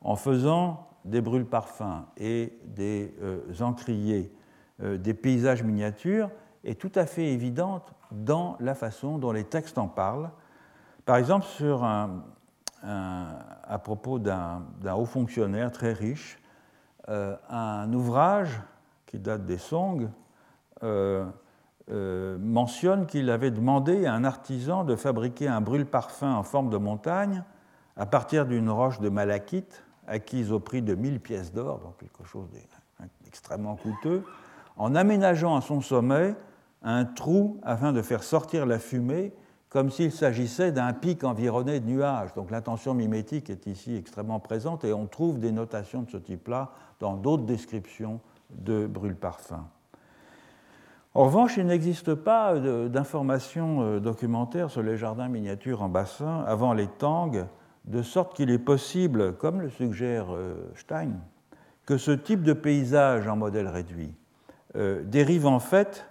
en 0.00 0.16
faisant 0.16 0.87
des 1.08 1.20
brûles-parfums 1.20 2.04
et 2.16 2.58
des 2.64 3.14
euh, 3.22 3.40
encriers, 3.60 4.32
euh, 4.82 4.96
des 4.96 5.14
paysages 5.14 5.62
miniatures, 5.62 6.30
est 6.64 6.80
tout 6.80 6.92
à 6.94 7.06
fait 7.06 7.32
évidente 7.32 7.92
dans 8.10 8.56
la 8.60 8.74
façon 8.74 9.18
dont 9.18 9.32
les 9.32 9.44
textes 9.44 9.78
en 9.78 9.88
parlent. 9.88 10.30
Par 11.04 11.16
exemple, 11.16 11.46
sur 11.46 11.84
à 12.82 13.78
propos 13.82 14.18
d'un 14.18 14.62
haut 14.94 15.04
fonctionnaire 15.06 15.72
très 15.72 15.92
riche, 15.92 16.38
un 17.06 17.92
ouvrage 17.92 18.60
qui 19.06 19.18
date 19.18 19.46
des 19.46 19.58
Song, 19.58 20.10
euh, 20.82 21.26
euh, 21.90 22.36
mentionne 22.38 23.06
qu'il 23.06 23.30
avait 23.30 23.50
demandé 23.50 24.04
à 24.04 24.12
un 24.12 24.22
artisan 24.22 24.84
de 24.84 24.94
fabriquer 24.94 25.48
un 25.48 25.62
brûle-parfum 25.62 26.34
en 26.34 26.42
forme 26.42 26.68
de 26.68 26.76
montagne 26.76 27.42
à 27.96 28.04
partir 28.04 28.44
d'une 28.44 28.68
roche 28.68 29.00
de 29.00 29.08
malachite 29.08 29.82
acquise 30.08 30.52
au 30.52 30.60
prix 30.60 30.82
de 30.82 30.94
1000 30.94 31.20
pièces 31.20 31.52
d'or, 31.52 31.78
donc 31.80 31.98
quelque 31.98 32.24
chose 32.24 32.48
d'extrêmement 33.24 33.76
coûteux, 33.76 34.24
en 34.76 34.94
aménageant 34.94 35.56
à 35.56 35.60
son 35.60 35.80
sommet 35.80 36.34
un 36.82 37.04
trou 37.04 37.60
afin 37.62 37.92
de 37.92 38.02
faire 38.02 38.22
sortir 38.22 38.66
la 38.66 38.78
fumée 38.78 39.32
comme 39.68 39.90
s'il 39.90 40.12
s'agissait 40.12 40.72
d'un 40.72 40.92
pic 40.92 41.24
environné 41.24 41.80
de 41.80 41.86
nuages. 41.86 42.32
Donc 42.34 42.50
l'intention 42.50 42.94
mimétique 42.94 43.50
est 43.50 43.66
ici 43.66 43.96
extrêmement 43.96 44.40
présente 44.40 44.84
et 44.84 44.92
on 44.92 45.06
trouve 45.06 45.38
des 45.38 45.52
notations 45.52 46.02
de 46.02 46.10
ce 46.10 46.16
type-là 46.16 46.70
dans 47.00 47.16
d'autres 47.16 47.44
descriptions 47.44 48.20
de 48.50 48.86
brûle-parfum. 48.86 49.66
En 51.14 51.24
revanche, 51.24 51.56
il 51.56 51.66
n'existe 51.66 52.14
pas 52.14 52.58
d'informations 52.58 53.82
euh, 53.82 54.00
documentaires 54.00 54.70
sur 54.70 54.82
les 54.82 54.96
jardins 54.96 55.28
miniatures 55.28 55.82
en 55.82 55.88
bassin 55.88 56.44
avant 56.46 56.72
les 56.72 56.86
Tang, 56.86 57.46
de 57.88 58.02
sorte 58.02 58.36
qu'il 58.36 58.50
est 58.50 58.58
possible, 58.58 59.34
comme 59.36 59.60
le 59.60 59.70
suggère 59.70 60.26
euh, 60.30 60.54
Stein, 60.74 61.12
que 61.86 61.96
ce 61.96 62.10
type 62.10 62.42
de 62.42 62.52
paysage 62.52 63.26
en 63.26 63.36
modèle 63.36 63.66
réduit 63.66 64.14
euh, 64.76 65.02
dérive 65.02 65.46
en 65.46 65.58
fait 65.58 66.06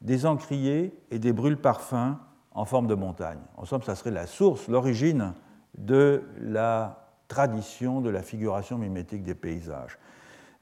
des 0.00 0.24
encriers 0.24 0.94
et 1.10 1.18
des 1.18 1.32
brûles-parfums 1.32 2.16
en 2.52 2.64
forme 2.64 2.86
de 2.86 2.94
montagne. 2.94 3.40
En 3.56 3.64
somme, 3.64 3.82
ça 3.82 3.96
serait 3.96 4.12
la 4.12 4.26
source, 4.26 4.68
l'origine 4.68 5.32
de 5.76 6.22
la 6.40 7.08
tradition 7.26 8.00
de 8.00 8.08
la 8.08 8.22
figuration 8.22 8.78
mimétique 8.78 9.24
des 9.24 9.34
paysages. 9.34 9.98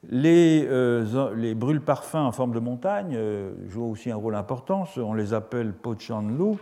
Les, 0.08 0.66
euh, 0.68 1.34
les 1.34 1.54
brûles-parfums 1.54 2.16
en 2.16 2.32
forme 2.32 2.52
de 2.52 2.58
montagne 2.58 3.14
euh, 3.14 3.52
jouent 3.68 3.90
aussi 3.90 4.10
un 4.10 4.16
rôle 4.16 4.34
important. 4.34 4.84
On 4.96 5.14
les 5.14 5.34
appelle 5.34 5.74
Pochanlu 5.74 6.56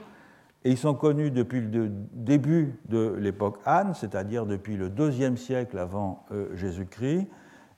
et 0.64 0.70
ils 0.70 0.78
sont 0.78 0.94
connus 0.94 1.30
depuis 1.30 1.60
le 1.60 1.88
début 1.90 2.78
de 2.88 3.16
l'époque 3.18 3.58
Han, 3.66 3.94
c'est-à-dire 3.94 4.46
depuis 4.46 4.76
le 4.76 4.88
deuxième 4.88 5.36
siècle 5.36 5.78
avant 5.78 6.24
euh, 6.30 6.54
Jésus-Christ, 6.56 7.26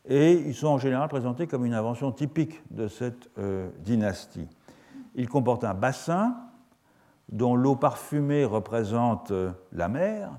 et 0.07 0.33
ils 0.33 0.55
sont 0.55 0.67
en 0.69 0.79
général 0.79 1.09
présentés 1.09 1.47
comme 1.47 1.65
une 1.65 1.73
invention 1.73 2.13
typique 2.13 2.63
de 2.71 2.89
cette 2.89 3.31
dynastie. 3.79 4.47
Ils 5.15 5.31
comportent 5.31 5.65
un 5.65 5.73
bassin 5.73 6.37
dont 7.31 7.57
l'eau 7.57 7.75
parfumée 7.75 8.45
représente 8.45 9.33
la 9.73 9.89
mer 9.89 10.31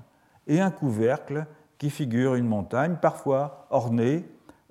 et 0.46 0.60
un 0.60 0.70
couvercle 0.70 1.46
qui 1.78 1.90
figure 1.90 2.34
une 2.34 2.46
montagne, 2.46 2.96
parfois 3.00 3.66
ornée 3.70 4.24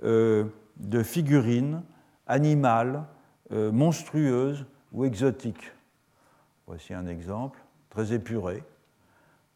euh, 0.03 0.45
de 0.77 1.03
figurines 1.03 1.83
animales, 2.27 3.03
euh, 3.51 3.71
monstrueuses 3.71 4.65
ou 4.91 5.05
exotiques. 5.05 5.71
Voici 6.67 6.93
un 6.93 7.05
exemple 7.05 7.64
très 7.95 8.11
épuré. 8.11 8.61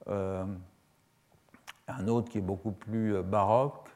Euh, 0.07 0.45
un 1.89 2.07
autre 2.07 2.31
qui 2.31 2.37
est 2.37 2.41
beaucoup 2.41 2.71
plus 2.71 3.21
baroque, 3.21 3.89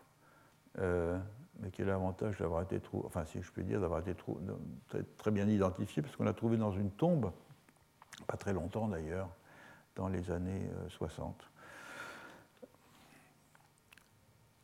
mais 0.77 1.69
qui 1.71 1.81
a 1.81 1.85
l'avantage 1.85 2.39
d'avoir 2.39 2.63
été 2.63 2.79
trouvé, 2.79 3.05
enfin 3.05 3.23
si 3.23 3.41
je 3.41 3.51
peux 3.51 3.63
dire, 3.63 3.79
d'avoir 3.79 4.01
été 4.01 4.15
très, 4.87 5.03
très, 5.17 5.31
bien 5.31 5.47
identifié, 5.47 6.01
parce 6.01 6.15
qu'on 6.15 6.25
l'a 6.25 6.33
trouvé 6.33 6.57
dans 6.57 6.71
une 6.71 6.91
tombe, 6.91 7.31
pas 8.27 8.35
très 8.35 8.51
longtemps 8.51 8.87
d'ailleurs, 8.87 9.29
dans 9.95 10.09
les 10.09 10.29
années 10.31 10.67
60. 10.89 11.49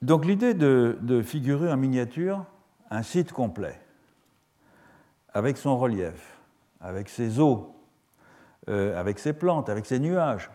Donc 0.01 0.25
l'idée 0.25 0.53
de, 0.53 1.21
figurer 1.23 1.71
en 1.71 1.77
miniature 1.77 2.45
un 2.89 3.03
site 3.03 3.32
complet, 3.32 3.80
avec 5.34 5.57
son 5.57 5.77
relief, 5.77 6.41
avec 6.82 7.07
ses 7.07 7.39
eaux, 7.39 7.78
euh, 8.68 8.99
avec 8.99 9.20
ses 9.20 9.34
plantes, 9.34 9.70
avec 9.70 9.86
ses 9.86 9.99
nuages, 9.99 10.49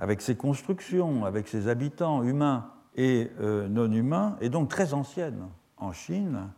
avec 0.00 0.20
ses 0.20 0.36
constructions, 0.36 1.24
avec 1.24 1.48
ses 1.48 1.68
habitants 1.68 2.22
humains 2.22 2.70
et 2.96 3.30
euh, 3.40 3.68
non 3.68 3.90
humains, 3.90 4.36
est 4.40 4.48
donc 4.48 4.68
très 4.68 4.94
ancienne 4.94 5.48
en 5.76 5.92
Chine, 5.92 6.48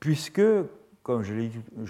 puisque, 0.00 0.42
comme 1.02 1.22
je 1.22 1.34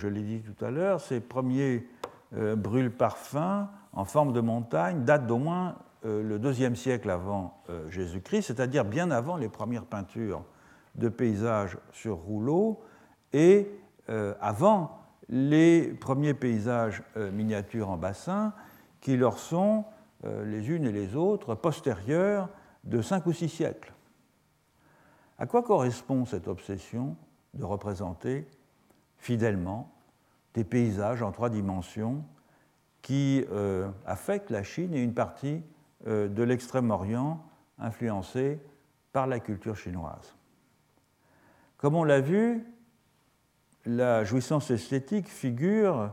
l'ai 0.08 0.22
dit 0.22 0.40
tout 0.40 0.64
à 0.64 0.70
l'heure, 0.70 1.00
ces 1.00 1.20
premiers 1.20 1.86
euh, 2.34 2.56
brûle-parfums 2.56 3.68
en 3.92 4.04
forme 4.04 4.32
de 4.32 4.40
montagne 4.40 5.04
datent 5.04 5.26
d'au 5.26 5.38
moins 5.38 5.76
euh, 6.04 6.22
le 6.22 6.38
deuxième 6.38 6.76
siècle 6.76 7.10
avant 7.10 7.62
Jésus-Christ, 7.88 8.42
c'est-à-dire 8.42 8.84
bien 8.84 9.10
avant 9.10 9.36
les 9.36 9.48
premières 9.48 9.84
peintures 9.84 10.44
de 10.94 11.08
paysages 11.08 11.78
sur 11.92 12.16
rouleau 12.16 12.82
et 13.32 13.66
avant 14.40 15.01
les 15.32 15.88
premiers 15.94 16.34
paysages 16.34 17.02
miniatures 17.16 17.88
en 17.88 17.96
bassin 17.96 18.52
qui 19.00 19.16
leur 19.16 19.38
sont 19.38 19.86
les 20.24 20.70
unes 20.70 20.84
et 20.84 20.92
les 20.92 21.16
autres 21.16 21.54
postérieurs 21.54 22.50
de 22.84 23.00
cinq 23.00 23.26
ou 23.26 23.32
six 23.32 23.48
siècles. 23.48 23.92
À 25.38 25.46
quoi 25.46 25.62
correspond 25.62 26.26
cette 26.26 26.46
obsession 26.46 27.16
de 27.54 27.64
représenter 27.64 28.46
fidèlement 29.16 29.90
des 30.54 30.64
paysages 30.64 31.22
en 31.22 31.32
trois 31.32 31.48
dimensions 31.48 32.22
qui 33.00 33.44
affectent 34.04 34.50
la 34.50 34.62
Chine 34.62 34.92
et 34.92 35.02
une 35.02 35.14
partie 35.14 35.62
de 36.06 36.42
l'Extrême-Orient 36.42 37.42
influencée 37.78 38.60
par 39.12 39.26
la 39.26 39.40
culture 39.40 39.76
chinoise? 39.76 40.36
Comme 41.78 41.96
on 41.96 42.04
l'a 42.04 42.20
vu, 42.20 42.64
la 43.84 44.24
jouissance 44.24 44.70
esthétique 44.70 45.28
figure 45.28 46.12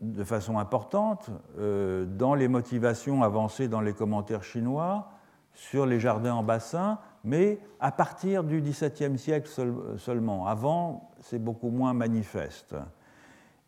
de 0.00 0.24
façon 0.24 0.58
importante 0.58 1.30
euh, 1.58 2.04
dans 2.04 2.34
les 2.34 2.48
motivations 2.48 3.22
avancées 3.22 3.68
dans 3.68 3.80
les 3.80 3.92
commentaires 3.92 4.42
chinois 4.42 5.10
sur 5.54 5.86
les 5.86 6.00
jardins 6.00 6.34
en 6.34 6.42
bassin, 6.42 6.98
mais 7.24 7.58
à 7.78 7.92
partir 7.92 8.42
du 8.42 8.60
XVIIe 8.60 9.18
siècle 9.18 9.50
seulement. 9.98 10.46
Avant, 10.46 11.10
c'est 11.20 11.38
beaucoup 11.38 11.70
moins 11.70 11.92
manifeste. 11.92 12.74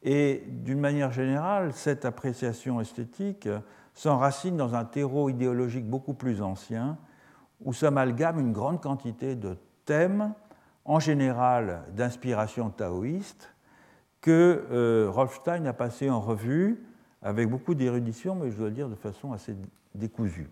Et 0.02 0.44
d'une 0.46 0.80
manière 0.80 1.12
générale, 1.12 1.72
cette 1.72 2.04
appréciation 2.04 2.80
esthétique 2.80 3.48
s'enracine 3.94 4.56
dans 4.56 4.74
un 4.74 4.84
terreau 4.84 5.28
idéologique 5.28 5.88
beaucoup 5.88 6.14
plus 6.14 6.42
ancien, 6.42 6.98
où 7.64 7.72
s'amalgame 7.72 8.40
une 8.40 8.52
grande 8.52 8.80
quantité 8.80 9.36
de 9.36 9.56
thèmes, 9.84 10.34
en 10.84 11.00
général 11.00 11.82
d'inspiration 11.94 12.70
taoïste, 12.70 13.54
que 14.20 14.66
euh, 14.70 15.10
Rolfstein 15.10 15.66
a 15.66 15.72
passé 15.72 16.08
en 16.08 16.20
revue 16.20 16.82
avec 17.22 17.48
beaucoup 17.48 17.74
d'érudition, 17.74 18.34
mais 18.34 18.50
je 18.50 18.56
dois 18.56 18.70
dire 18.70 18.88
de 18.88 18.94
façon 18.94 19.32
assez 19.32 19.54
décousue. 19.94 20.48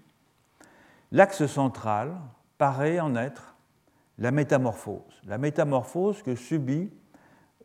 L'axe 1.11 1.47
central 1.47 2.13
paraît 2.59 3.01
en 3.01 3.17
être 3.17 3.55
la 4.19 4.31
métamorphose, 4.31 5.21
la 5.27 5.39
métamorphose 5.39 6.23
que 6.23 6.35
subit 6.35 6.91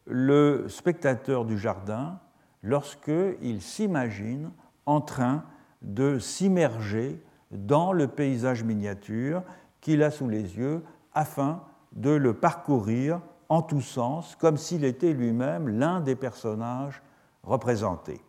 le 0.05 0.67
spectateur 0.69 1.45
du 1.45 1.57
jardin 1.57 2.19
lorsqu'il 2.63 3.61
s'imagine 3.61 4.51
en 4.85 5.01
train 5.01 5.43
de 5.81 6.19
s'immerger 6.19 7.21
dans 7.51 7.91
le 7.93 8.07
paysage 8.07 8.63
miniature 8.63 9.43
qu'il 9.81 10.03
a 10.03 10.11
sous 10.11 10.27
les 10.27 10.57
yeux 10.57 10.83
afin 11.13 11.63
de 11.97 12.11
le 12.11 12.33
parcourir 12.33 13.19
en 13.49 13.61
tous 13.61 13.81
sens, 13.81 14.35
comme 14.35 14.57
s'il 14.57 14.85
était 14.85 15.13
lui-même 15.13 15.67
l'un 15.67 15.99
des 15.99 16.15
personnages 16.15 17.01
représentés. 17.43 18.21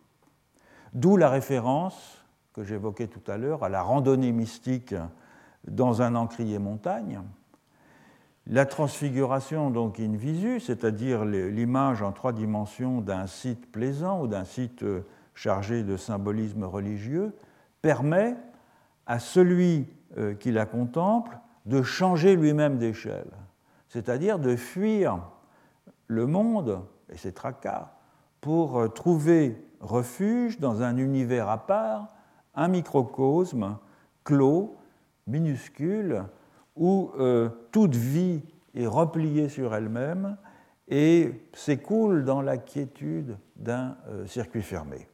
D'où 0.94 1.16
la 1.16 1.28
référence 1.28 2.24
que 2.54 2.64
j'évoquais 2.64 3.08
tout 3.08 3.30
à 3.30 3.36
l'heure 3.36 3.62
à 3.62 3.68
la 3.68 3.82
randonnée 3.82 4.32
mystique 4.32 4.94
dans 5.66 6.02
un 6.02 6.14
encrier 6.14 6.58
montagne, 6.58 7.20
la 8.46 8.64
transfiguration 8.64 9.70
donc 9.70 10.00
in 10.00 10.16
visu, 10.16 10.60
c'est-à-dire 10.60 11.26
l'image 11.26 12.00
en 12.00 12.12
trois 12.12 12.32
dimensions 12.32 13.02
d'un 13.02 13.26
site 13.26 13.70
plaisant 13.70 14.22
ou 14.22 14.26
d'un 14.26 14.44
site 14.44 14.82
chargé 15.34 15.82
de 15.82 15.98
symbolisme 15.98 16.64
religieux, 16.64 17.36
permet 17.82 18.34
à 19.06 19.18
celui 19.18 19.86
euh, 20.16 20.34
qui 20.34 20.50
la 20.52 20.64
contemple 20.64 21.38
de 21.66 21.82
changer 21.82 22.34
lui-même 22.34 22.78
d'échelle 22.78 23.30
c'est-à-dire 23.88 24.38
de 24.38 24.56
fuir 24.56 25.20
le 26.06 26.26
monde 26.26 26.82
et 27.10 27.16
ses 27.16 27.32
tracas 27.32 27.92
pour 28.40 28.78
euh, 28.78 28.88
trouver 28.88 29.56
refuge 29.80 30.58
dans 30.58 30.82
un 30.82 30.96
univers 30.96 31.48
à 31.48 31.66
part, 31.66 32.08
un 32.54 32.68
microcosme 32.68 33.78
clos, 34.24 34.76
minuscule, 35.26 36.24
où 36.76 37.10
euh, 37.18 37.48
toute 37.72 37.96
vie 37.96 38.42
est 38.74 38.86
repliée 38.86 39.48
sur 39.48 39.74
elle-même 39.74 40.36
et 40.88 41.32
s'écoule 41.52 42.24
dans 42.24 42.40
la 42.40 42.56
quiétude 42.56 43.36
d'un 43.56 43.96
euh, 44.08 44.26
circuit 44.26 44.62
fermé. 44.62 45.08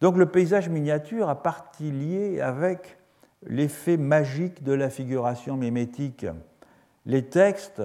Donc 0.00 0.16
le 0.16 0.26
paysage 0.26 0.68
miniature 0.68 1.28
a 1.28 1.42
partie 1.42 1.90
liée 1.90 2.40
avec 2.40 2.98
l'effet 3.46 3.96
magique 3.96 4.62
de 4.62 4.72
la 4.72 4.90
figuration 4.90 5.56
mimétique 5.56 6.26
les 7.06 7.26
textes, 7.26 7.82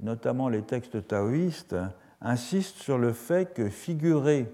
notamment 0.00 0.48
les 0.48 0.62
textes 0.62 1.06
taoïstes, 1.06 1.76
insistent 2.20 2.78
sur 2.78 2.98
le 2.98 3.12
fait 3.12 3.54
que 3.54 3.68
figurer 3.68 4.52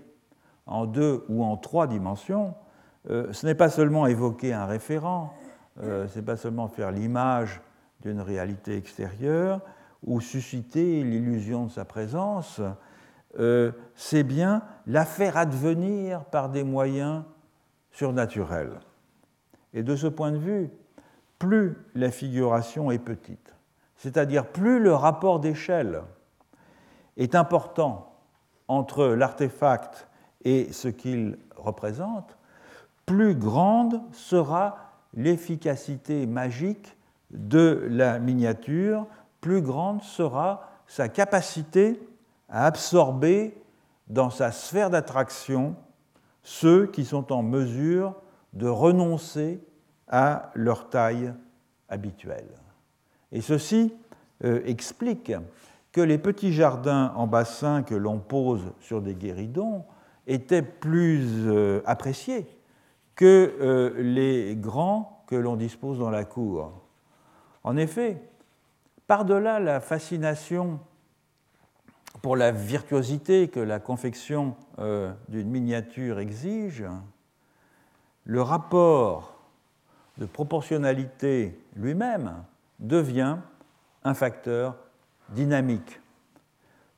en 0.67 0.87
deux 0.87 1.25
ou 1.29 1.45
en 1.45 1.57
trois 1.57 1.87
dimensions, 1.87 2.55
euh, 3.11 3.33
ce 3.33 3.47
n'est 3.47 3.55
pas 3.55 3.69
seulement 3.69 4.07
évoquer 4.07 4.53
un 4.53 4.67
référent, 4.67 5.35
euh, 5.83 6.09
ce 6.09 6.19
n'est 6.19 6.25
pas 6.25 6.37
seulement 6.37 6.69
faire 6.69 6.91
l'image 6.91 7.61
d'une 8.01 8.21
réalité 8.21 8.77
extérieure 8.77 9.61
ou 10.03 10.21
susciter 10.21 11.03
l'illusion 11.03 11.67
de 11.67 11.71
sa 11.71 11.85
présence, 11.85 12.61
euh, 13.39 13.73
c'est 13.95 14.23
bien 14.23 14.63
la 14.87 15.05
faire 15.05 15.37
advenir 15.37 16.25
par 16.27 16.51
des 16.51 16.63
moyens 16.63 17.25
surnaturels. 17.91 18.79
Et 19.73 19.83
de 19.83 19.97
ce 19.97 20.07
point 20.07 20.31
de 20.31 20.39
vue, 20.39 20.71
plus 21.39 21.77
la 21.95 22.11
figuration 22.11 22.91
est 22.91 22.99
petite, 22.99 23.54
c'est-à-dire 24.05 24.45
plus 24.45 24.81
le 24.81 24.95
rapport 24.95 25.41
d'échelle 25.41 26.03
est 27.17 27.35
important 27.35 28.13
entre 28.69 29.07
l'artefact 29.07 30.09
et 30.45 30.71
ce 30.75 30.89
qu'il 30.89 31.39
représente, 31.57 32.37
plus 33.07 33.35
grande 33.35 34.03
sera 34.13 34.93
l'efficacité 35.15 36.27
magique 36.27 36.99
de 37.31 37.87
la 37.89 38.19
miniature, 38.19 39.07
plus 39.41 39.63
grande 39.63 40.03
sera 40.03 40.69
sa 40.87 41.09
capacité 41.09 41.99
à 42.51 42.67
absorber 42.67 43.57
dans 44.09 44.29
sa 44.29 44.53
sphère 44.53 44.91
d'attraction 44.91 45.77
ceux 46.43 46.89
qui 46.89 47.07
sont 47.07 47.33
en 47.33 47.43
mesure 47.43 48.15
de 48.53 48.69
renoncer 48.69 49.65
à 50.09 50.51
leur 50.55 50.91
taille 50.91 51.33
habituelle. 51.89 52.64
Et 53.35 53.41
ceci 53.41 53.93
euh, 54.45 54.63
explique 54.65 55.33
que 55.93 56.01
les 56.01 56.19
petits 56.19 56.53
jardins 56.53 57.13
en 57.17 57.27
bassin 57.27 57.83
que 57.83 57.95
l'on 57.95 58.19
pose 58.21 58.63
sur 58.81 59.03
des 59.03 59.15
guéridons 59.15 59.85
étaient 60.27 60.63
plus 60.63 61.27
euh, 61.47 61.83
appréciés 61.85 62.47
que 63.17 63.55
euh, 63.61 63.93
les 64.01 64.57
grands 64.57 65.25
que 65.27 65.35
l'on 65.35 65.57
dispose 65.57 65.99
dans 65.99 66.11
la 66.11 66.25
cour. 66.25 66.73
En 67.65 67.77
effet, 67.77 68.23
par-delà 69.09 69.59
la 69.59 69.81
fascination 69.81 70.79
pour 72.23 72.37
la 72.37 72.53
virtuosité 72.53 73.49
que 73.49 73.61
la 73.61 73.81
confection 73.81 74.55
d'une 75.29 75.51
miniature 75.51 76.21
exige, 76.21 76.85
le 78.25 78.41
rapport 78.41 79.37
de 80.19 80.25
proportionnalité 80.25 81.59
lui-même 81.77 82.45
devient 82.79 83.37
un 84.05 84.15
facteur 84.15 84.77
dynamique. 85.31 86.01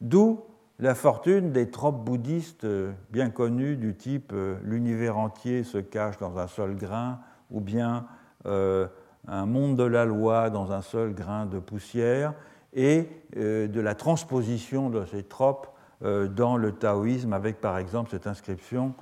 D'où 0.00 0.42
la 0.78 0.94
fortune 0.94 1.52
des 1.52 1.70
tropes 1.70 2.04
bouddhistes 2.04 2.66
bien 3.10 3.30
connues 3.30 3.76
du 3.76 3.94
type 3.94 4.32
euh, 4.34 4.56
l'univers 4.62 5.16
entier 5.16 5.64
se 5.64 5.78
cache 5.78 6.18
dans 6.18 6.38
un 6.38 6.48
seul 6.48 6.76
grain 6.76 7.20
ou 7.50 7.60
bien 7.60 8.06
euh, 8.44 8.86
un 9.26 9.46
monde 9.46 9.76
de 9.76 9.84
la 9.84 10.04
loi 10.04 10.50
dans 10.50 10.72
un 10.72 10.82
seul 10.82 11.14
grain 11.14 11.46
de 11.46 11.58
poussière 11.58 12.34
et 12.74 13.08
euh, 13.38 13.68
de 13.68 13.80
la 13.80 13.94
transposition 13.94 14.90
de 14.90 15.04
ces 15.06 15.22
tropes 15.22 15.68
dans 16.02 16.58
le 16.58 16.72
taoïsme 16.72 17.32
avec 17.32 17.58
par 17.58 17.78
exemple 17.78 18.10
cette 18.10 18.26
inscription 18.26 18.92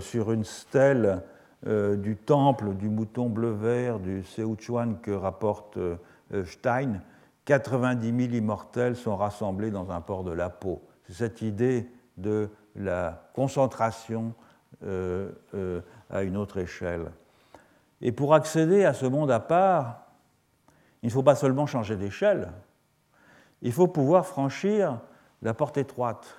sur 0.00 0.32
une 0.32 0.44
stèle 0.44 1.22
du 1.66 2.16
temple 2.16 2.74
du 2.74 2.88
mouton 2.88 3.28
bleu-vert 3.28 3.98
du 3.98 4.22
Seuchuan 4.22 4.98
que 5.02 5.10
rapporte 5.10 5.76
euh, 5.76 5.96
Stein, 6.44 7.00
90 7.44 8.06
000 8.06 8.34
immortels 8.34 8.96
sont 8.96 9.16
rassemblés 9.16 9.70
dans 9.70 9.90
un 9.90 10.00
port 10.00 10.24
de 10.24 10.32
la 10.32 10.50
peau. 10.50 10.82
C'est 11.06 11.14
cette 11.14 11.42
idée 11.42 11.90
de 12.16 12.50
la 12.76 13.30
concentration 13.34 14.34
euh, 14.84 15.30
euh, 15.54 15.80
à 16.10 16.22
une 16.22 16.36
autre 16.36 16.58
échelle. 16.58 17.10
Et 18.02 18.12
pour 18.12 18.34
accéder 18.34 18.84
à 18.84 18.92
ce 18.92 19.06
monde 19.06 19.30
à 19.30 19.40
part, 19.40 20.06
il 21.02 21.06
ne 21.06 21.12
faut 21.12 21.22
pas 21.22 21.36
seulement 21.36 21.66
changer 21.66 21.96
d'échelle, 21.96 22.52
il 23.62 23.72
faut 23.72 23.88
pouvoir 23.88 24.26
franchir 24.26 25.00
la 25.42 25.54
porte 25.54 25.78
étroite. 25.78 26.36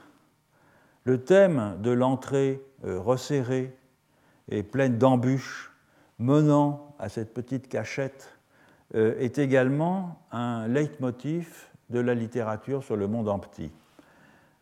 Le 1.05 1.23
thème 1.23 1.77
de 1.81 1.91
l'entrée 1.91 2.61
resserrée 2.83 3.75
et 4.49 4.63
pleine 4.63 4.97
d'embûches 4.97 5.73
menant 6.17 6.95
à 6.99 7.09
cette 7.09 7.33
petite 7.33 7.67
cachette 7.67 8.27
euh, 8.27 8.38
est 8.93 9.37
également 9.37 10.19
un 10.31 10.67
leitmotiv 10.67 11.69
de 11.89 11.99
la 11.99 12.13
littérature 12.13 12.83
sur 12.83 12.95
le 12.95 13.07
monde 13.07 13.29
en 13.29 13.39
petit. 13.39 13.71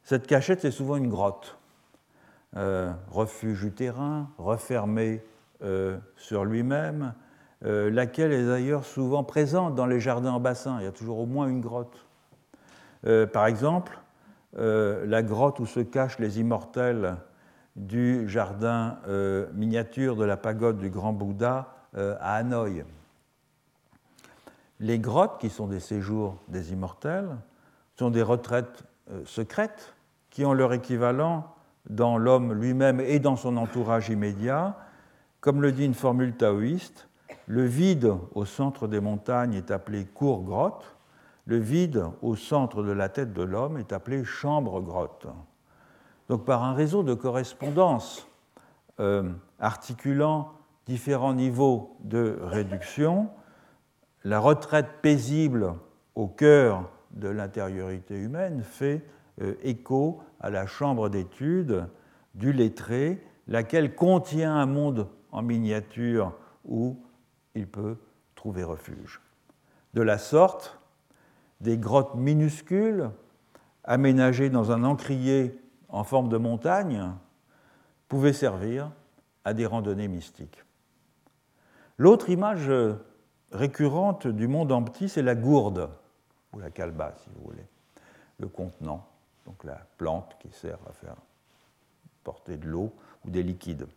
Cette 0.03 0.28
cachette, 0.28 0.61
c'est 0.61 0.71
souvent 0.71 0.95
une 0.95 1.09
grotte, 1.09 1.57
euh, 2.55 2.93
refuge 3.11 3.63
utérin, 3.63 4.30
refermé 4.38 5.21
euh, 5.63 5.97
sur 6.15 6.45
lui-même, 6.45 7.13
laquelle 7.61 8.34
est 8.34 8.45
d'ailleurs 8.45 8.86
souvent 8.86 9.23
présente 9.23 9.73
dans 9.73 9.88
les 9.88 9.99
jardins 9.99 10.34
en 10.34 10.39
bassin. 10.39 10.78
Il 10.80 10.84
y 10.84 10.88
a 10.88 10.91
toujours 10.91 11.17
au 11.17 11.25
moins 11.25 11.47
une 11.47 11.59
grotte. 11.59 12.05
par 13.34 13.47
exemple, 13.47 13.97
la 14.53 15.23
grotte 15.23 15.59
où 15.59 15.65
se 15.65 15.80
cachent 15.80 16.19
les 16.19 16.39
immortels 16.39 17.17
du 17.75 18.30
jardin 18.30 18.99
miniature 19.55 20.15
de 20.15 20.23
la 20.23 20.38
pagode 20.38 20.78
du 20.78 20.91
Grand 20.91 21.13
Bouddha 21.13 21.73
à 21.95 22.36
Hanoï. 22.36 22.84
Les 24.80 24.99
grottes, 24.99 25.39
qui 25.39 25.49
sont 25.49 25.67
des 25.67 25.80
séjours 25.80 26.38
des 26.47 26.71
immortels, 26.71 27.36
sont 27.95 28.09
des 28.09 28.21
retraites 28.21 28.84
secrètes 29.25 29.95
qui 30.30 30.45
ont 30.45 30.53
leur 30.53 30.73
équivalent 30.73 31.55
dans 31.89 32.17
l'homme 32.17 32.53
lui-même 32.53 32.99
et 32.99 33.19
dans 33.19 33.36
son 33.36 33.57
entourage 33.57 34.09
immédiat. 34.09 34.78
Comme 35.39 35.61
le 35.61 35.71
dit 35.71 35.86
une 35.86 35.93
formule 35.93 36.36
taoïste, 36.36 37.07
le 37.47 37.63
vide 37.63 38.13
au 38.36 38.45
centre 38.45 38.88
des 38.88 38.99
montagnes 38.99 39.53
est 39.53 39.71
appelé 39.71 40.05
cour-grotte, 40.05 40.95
le 41.45 41.57
vide 41.57 42.05
au 42.21 42.36
centre 42.36 42.84
de 42.84 42.91
la 42.91 43.07
tête 43.07 43.34
de 43.34 43.41
l'homme 43.41 43.78
est 43.78 43.93
appelé 43.93 44.25
chambre-grotte. 44.25 45.28
Donc 46.28 46.43
par 46.43 46.63
un 46.63 46.73
réseau 46.73 47.03
de 47.03 47.13
correspondance 47.13 48.28
euh, 48.99 49.32
articulant 49.59 50.51
différents 50.86 51.34
niveaux 51.34 51.95
de 52.03 52.38
réduction, 52.41 53.30
la 54.24 54.39
retraite 54.39 55.01
paisible 55.01 55.74
au 56.15 56.28
cœur 56.28 56.89
de 57.11 57.28
l'intériorité 57.28 58.15
humaine 58.15 58.63
fait 58.63 59.03
euh, 59.41 59.55
écho 59.63 60.22
à 60.39 60.49
la 60.49 60.65
chambre 60.65 61.09
d'études 61.09 61.88
du 62.36 62.53
lettré, 62.53 63.24
laquelle 63.47 63.95
contient 63.95 64.55
un 64.55 64.65
monde 64.65 65.07
en 65.32 65.41
miniature 65.41 66.34
où 66.65 66.99
il 67.55 67.68
peut 67.68 67.97
trouver 68.36 68.63
refuge. 68.63 69.22
De 69.93 70.01
la 70.01 70.18
sorte, 70.18 70.80
des 71.61 71.78
grottes 71.78 72.15
minuscules, 72.15 73.09
aménagées 73.84 74.49
dans 74.49 74.72
un 74.72 74.84
encrier 74.84 75.59
en 75.89 76.03
forme 76.03 76.30
de 76.30 76.38
montagne, 76.38 77.11
pouvaient 78.07 78.34
servir 78.34 78.91
à 79.45 79.53
des 79.53 79.65
randonnées 79.65 80.07
mystiques. 80.07 80.63
L'autre 81.97 82.30
image 82.30 82.70
récurrente 83.51 84.27
du 84.27 84.47
monde 84.47 84.71
en 84.71 84.83
petit, 84.83 85.09
c'est 85.09 85.21
la 85.21 85.35
gourde, 85.35 85.89
ou 86.53 86.59
la 86.59 86.69
calebasse, 86.69 87.21
si 87.23 87.29
vous 87.35 87.49
voulez, 87.49 87.65
le 88.39 88.47
contenant 88.47 89.07
donc 89.47 89.63
la 89.63 89.79
plante 89.97 90.35
qui 90.39 90.49
sert 90.51 90.77
à 90.87 90.91
faire 90.91 91.15
porter 92.23 92.57
de 92.57 92.67
l'eau 92.67 92.93
ou 93.25 93.29
des 93.29 93.41
liquides. 93.41 93.87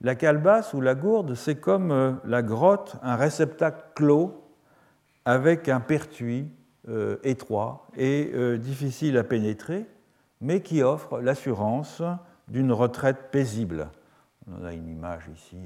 La 0.00 0.14
calebasse 0.14 0.72
ou 0.72 0.80
la 0.80 0.94
gourde, 0.94 1.34
c'est 1.34 1.56
comme 1.56 1.92
euh, 1.92 2.12
la 2.24 2.42
grotte, 2.42 2.96
un 3.02 3.14
réceptacle 3.14 3.84
clos 3.94 4.42
avec 5.24 5.68
un 5.68 5.78
pertuis 5.78 6.50
euh, 6.88 7.18
étroit 7.22 7.86
et 7.96 8.32
euh, 8.34 8.56
difficile 8.56 9.16
à 9.18 9.24
pénétrer, 9.24 9.86
mais 10.40 10.62
qui 10.62 10.82
offre 10.82 11.20
l'assurance 11.20 12.02
d'une 12.48 12.72
retraite 12.72 13.30
paisible. 13.30 13.90
On 14.50 14.64
a 14.64 14.72
une 14.72 14.88
image 14.88 15.28
ici 15.32 15.58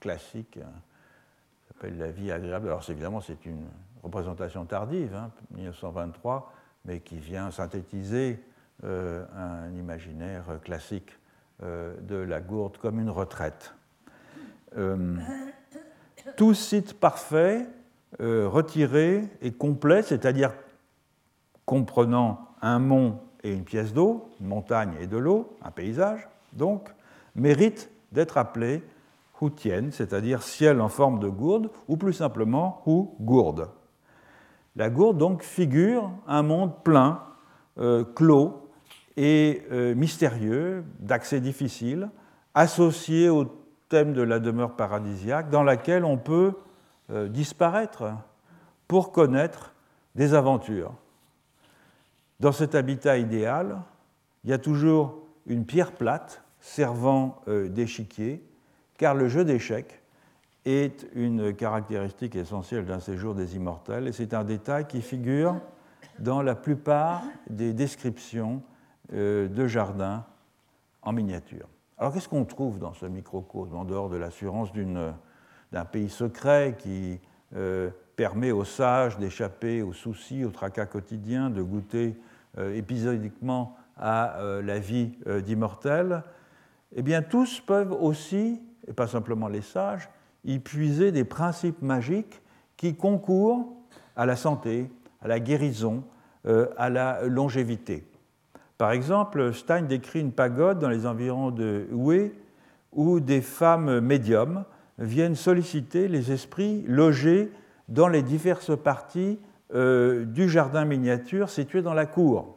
classique, 0.00 0.58
hein, 0.62 0.70
La 1.82 2.12
vie 2.12 2.30
agréable. 2.30 2.68
Alors 2.68 2.88
évidemment, 2.88 3.20
c'est 3.20 3.44
une 3.44 3.66
représentation 4.04 4.64
tardive, 4.64 5.18
1923, 5.50 6.34
hein, 6.34 6.52
mais 6.84 7.00
qui 7.00 7.16
vient 7.16 7.50
synthétiser 7.50 8.40
euh, 8.84 9.24
un 9.36 9.72
imaginaire 9.76 10.44
classique 10.62 11.10
euh, 11.62 11.94
de 12.02 12.16
la 12.16 12.40
gourde 12.40 12.76
comme 12.78 13.00
une 13.00 13.10
retraite. 13.10 13.74
Euh, 14.76 15.16
tout 16.36 16.54
site 16.54 16.94
parfait, 16.94 17.66
retiré 18.20 19.24
et 19.40 19.52
complet, 19.52 20.02
c'est-à-dire 20.02 20.52
comprenant 21.64 22.48
un 22.60 22.78
mont 22.78 23.18
et 23.42 23.52
une 23.52 23.64
pièce 23.64 23.92
d'eau, 23.92 24.30
une 24.40 24.46
montagne 24.46 24.94
et 25.00 25.06
de 25.06 25.16
l'eau, 25.16 25.56
un 25.62 25.70
paysage, 25.70 26.28
donc, 26.52 26.94
mérite 27.34 27.90
d'être 28.12 28.36
appelé 28.38 28.82
Houtien, 29.42 29.90
c'est-à-dire 29.90 30.42
ciel 30.42 30.80
en 30.80 30.88
forme 30.88 31.18
de 31.18 31.28
gourde, 31.28 31.68
ou 31.88 31.98
plus 31.98 32.14
simplement 32.14 32.82
Hou 32.86 33.14
gourde. 33.20 33.68
La 34.76 34.88
gourde 34.88 35.18
donc 35.18 35.42
figure 35.42 36.10
un 36.26 36.42
monde 36.42 36.72
plein, 36.82 37.20
clos, 38.14 38.62
et 39.16 39.62
euh, 39.70 39.94
mystérieux, 39.94 40.84
d'accès 40.98 41.40
difficile, 41.40 42.08
associé 42.54 43.28
au 43.28 43.44
thème 43.88 44.12
de 44.12 44.22
la 44.22 44.38
demeure 44.38 44.74
paradisiaque, 44.76 45.50
dans 45.50 45.62
laquelle 45.62 46.04
on 46.04 46.16
peut 46.16 46.54
euh, 47.10 47.28
disparaître 47.28 48.12
pour 48.88 49.12
connaître 49.12 49.74
des 50.14 50.34
aventures. 50.34 50.94
Dans 52.40 52.52
cet 52.52 52.74
habitat 52.74 53.18
idéal, 53.18 53.82
il 54.44 54.50
y 54.50 54.52
a 54.52 54.58
toujours 54.58 55.18
une 55.46 55.64
pierre 55.64 55.92
plate 55.92 56.42
servant 56.60 57.40
euh, 57.48 57.68
d'échiquier, 57.68 58.42
car 59.02 59.16
le 59.16 59.26
jeu 59.26 59.44
d'échecs 59.44 60.00
est 60.64 61.08
une 61.16 61.56
caractéristique 61.56 62.36
essentielle 62.36 62.84
d'un 62.84 63.00
séjour 63.00 63.34
des 63.34 63.56
immortels, 63.56 64.06
et 64.06 64.12
c'est 64.12 64.32
un 64.32 64.44
détail 64.44 64.86
qui 64.86 65.02
figure 65.02 65.60
dans 66.20 66.40
la 66.40 66.54
plupart 66.54 67.24
des 67.50 67.72
descriptions 67.72 68.62
euh, 69.12 69.48
de 69.48 69.66
jardins 69.66 70.24
en 71.02 71.12
miniature. 71.12 71.68
Alors 71.98 72.14
qu'est-ce 72.14 72.28
qu'on 72.28 72.44
trouve 72.44 72.78
dans 72.78 72.92
ce 72.92 73.04
microcosme, 73.06 73.74
en 73.74 73.84
dehors 73.84 74.08
de 74.08 74.16
l'assurance 74.16 74.70
d'un 74.72 75.84
pays 75.84 76.08
secret 76.08 76.76
qui 76.78 77.18
euh, 77.56 77.90
permet 78.14 78.52
aux 78.52 78.64
sages 78.64 79.18
d'échapper 79.18 79.82
aux 79.82 79.94
soucis, 79.94 80.44
aux 80.44 80.52
tracas 80.52 80.86
quotidiens, 80.86 81.50
de 81.50 81.60
goûter 81.60 82.14
euh, 82.56 82.72
épisodiquement 82.72 83.76
à 83.96 84.38
la 84.62 84.78
vie 84.78 85.10
d'immortel 85.44 86.22
Eh 86.94 87.02
bien, 87.02 87.20
tous 87.20 87.60
peuvent 87.60 87.92
aussi, 87.92 88.60
et 88.88 88.92
pas 88.92 89.06
simplement 89.06 89.48
les 89.48 89.62
sages, 89.62 90.08
y 90.44 90.58
puiser 90.58 91.12
des 91.12 91.24
principes 91.24 91.82
magiques 91.82 92.40
qui 92.76 92.96
concourent 92.96 93.72
à 94.16 94.26
la 94.26 94.36
santé, 94.36 94.90
à 95.20 95.28
la 95.28 95.40
guérison, 95.40 96.02
à 96.76 96.90
la 96.90 97.22
longévité. 97.22 98.04
Par 98.76 98.90
exemple, 98.90 99.54
Stein 99.54 99.82
décrit 99.82 100.20
une 100.20 100.32
pagode 100.32 100.80
dans 100.80 100.88
les 100.88 101.06
environs 101.06 101.52
de 101.52 101.86
Hue 101.92 102.32
où 102.92 103.20
des 103.20 103.40
femmes 103.40 104.00
médiums 104.00 104.64
viennent 104.98 105.36
solliciter 105.36 106.08
les 106.08 106.32
esprits 106.32 106.82
logés 106.88 107.52
dans 107.88 108.08
les 108.08 108.22
diverses 108.22 108.76
parties 108.76 109.38
euh, 109.74 110.24
du 110.24 110.48
jardin 110.48 110.84
miniature 110.84 111.48
situé 111.48 111.82
dans 111.82 111.94
la 111.94 112.06
cour. 112.06 112.56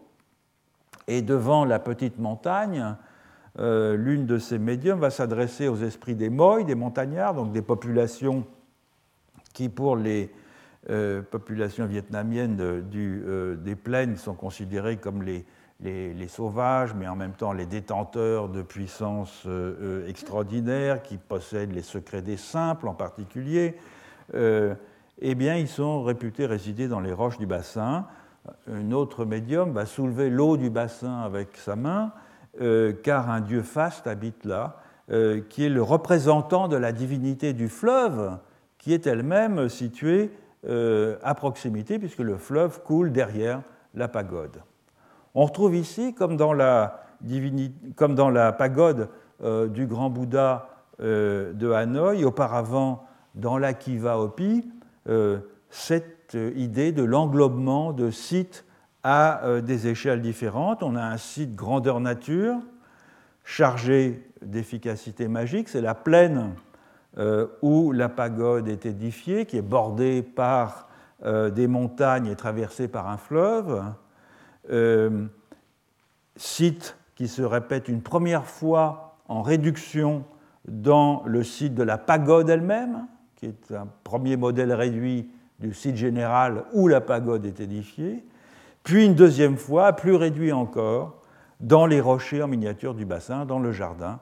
Et 1.08 1.22
devant 1.22 1.66
la 1.66 1.80
petite 1.80 2.18
montagne, 2.18 2.96
euh, 3.60 3.96
l'une 3.96 4.26
de 4.26 4.38
ces 4.38 4.60
médiums 4.60 5.00
va 5.00 5.10
s'adresser 5.10 5.68
aux 5.68 5.78
esprits 5.78 6.16
des 6.16 6.30
Moy, 6.30 6.64
des 6.64 6.76
montagnards, 6.76 7.34
donc 7.34 7.52
des 7.52 7.62
populations 7.62 8.46
qui, 9.54 9.70
pour 9.70 9.96
les 9.96 10.32
euh, 10.90 11.22
populations 11.22 11.86
vietnamiennes 11.86 12.84
des 13.64 13.76
plaines, 13.76 14.18
sont 14.18 14.36
considérées 14.36 14.98
comme 14.98 15.24
les, 15.24 15.46
les, 15.82 16.28
sauvages, 16.28 16.94
mais 16.94 17.08
en 17.08 17.16
même 17.16 17.34
temps 17.34 17.54
les 17.54 17.66
détenteurs 17.66 18.50
de 18.50 18.62
puissances 18.62 19.44
euh, 19.46 19.76
euh, 19.82 20.08
extraordinaires 20.08 21.02
qui 21.02 21.18
possèdent 21.18 21.74
les 21.74 21.82
secrets 21.82 22.22
des 22.22 22.38
simples 22.38 22.88
en 22.88 22.94
particulier, 22.94 23.76
euh, 24.34 24.76
eh 25.20 25.36
bien, 25.36 25.56
ils 25.56 25.68
sont 25.68 26.04
réputés 26.04 26.46
résider 26.46 26.88
dans 26.88 27.00
les 27.00 27.14
roches 27.14 27.38
du 27.38 27.46
bassin. 27.46 28.06
Un 28.70 28.92
autre 28.92 29.26
médium 29.26 29.72
va 29.72 29.86
soulever 29.86 30.30
l'eau 30.30 30.58
du 30.58 30.70
bassin 30.70 31.22
avec 31.22 31.56
sa 31.56 31.76
main, 31.76 32.12
car 33.04 33.30
un 33.30 33.42
dieu 33.42 33.62
faste 33.62 34.08
habite 34.08 34.46
là, 34.46 34.78
qui 35.50 35.66
est 35.66 35.70
le 35.70 35.82
représentant 35.82 36.68
de 36.68 36.78
la 36.78 36.92
divinité 36.92 37.54
du 37.54 37.70
fleuve, 37.70 38.38
qui 38.78 38.94
est 38.94 39.08
elle-même 39.08 39.70
située 39.70 40.32
à 40.68 41.36
proximité, 41.36 42.00
puisque 42.00 42.20
le 42.20 42.38
fleuve 42.38 42.82
coule 42.82 43.12
derrière 43.12 43.62
la 43.94 44.08
pagode. 44.08 44.62
On 45.34 45.46
retrouve 45.46 45.76
ici, 45.76 46.14
comme 46.14 46.38
dans 46.38 46.54
la, 46.54 47.04
la 47.22 48.52
pagode 48.52 49.10
euh, 49.44 49.68
du 49.68 49.86
grand 49.86 50.10
Bouddha 50.10 50.70
euh, 51.02 51.52
de 51.52 51.72
Hanoï, 51.72 52.24
auparavant 52.24 53.06
dans 53.36 53.58
l'Akiva 53.58 54.18
Opi, 54.18 54.72
euh, 55.10 55.40
cette 55.70 56.38
idée 56.56 56.92
de 56.92 57.04
l'englobement 57.04 57.92
de 57.92 58.12
sites 58.12 58.65
à 59.08 59.62
des 59.62 59.88
échelles 59.88 60.22
différentes. 60.22 60.82
On 60.82 60.96
a 60.96 61.04
un 61.04 61.18
site 61.18 61.56
grandeur 61.56 62.00
nature, 62.00 62.58
chargé 63.44 64.28
d'efficacité 64.42 65.28
magique, 65.28 65.70
c'est 65.70 65.82
la 65.82 65.94
plaine 65.94 66.56
où 67.62 67.92
la 67.92 68.10
pagode 68.10 68.68
est 68.68 68.88
édifiée, 68.88 69.46
qui 69.46 69.58
est 69.58 69.62
bordée 69.62 70.24
par 70.24 70.90
des 71.24 71.68
montagnes 71.68 72.26
et 72.26 72.36
traversée 72.36 72.88
par 72.88 73.08
un 73.08 73.18
fleuve. 73.18 73.84
Euh, 74.72 75.28
site 76.38 76.98
qui 77.16 77.28
se 77.28 77.42
répète 77.42 77.88
une 77.88 78.02
première 78.02 78.46
fois 78.46 79.18
en 79.28 79.42
réduction 79.42 80.26
dans 80.68 81.24
le 81.26 81.44
site 81.44 81.76
de 81.76 81.84
la 81.84 81.98
pagode 81.98 82.50
elle-même, 82.50 83.06
qui 83.36 83.46
est 83.46 83.72
un 83.72 83.88
premier 84.04 84.36
modèle 84.36 84.74
réduit 84.74 85.30
du 85.60 85.74
site 85.74 85.96
général 85.96 86.66
où 86.74 86.88
la 86.88 87.00
pagode 87.00 87.46
est 87.46 87.60
édifiée, 87.60 88.26
puis 88.86 89.04
une 89.04 89.16
deuxième 89.16 89.58
fois, 89.58 89.92
plus 89.94 90.16
réduit 90.16 90.54
encore, 90.54 91.20
dans 91.60 91.88
les 91.88 92.00
rochers 92.00 92.44
en 92.44 92.48
miniature 92.48 92.94
du 92.94 93.04
bassin, 93.04 93.46
dans 93.46 93.58
le 93.58 93.72
jardin 93.72 94.20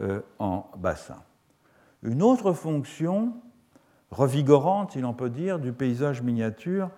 euh, 0.00 0.20
en 0.38 0.70
bassin. 0.78 1.24
Une 2.04 2.22
autre 2.22 2.52
fonction 2.52 3.32
revigorante, 4.12 4.92
si 4.92 5.00
l'on 5.00 5.12
peut 5.12 5.28
dire, 5.28 5.58
du 5.58 5.72
paysage 5.72 6.22
miniature 6.22 6.90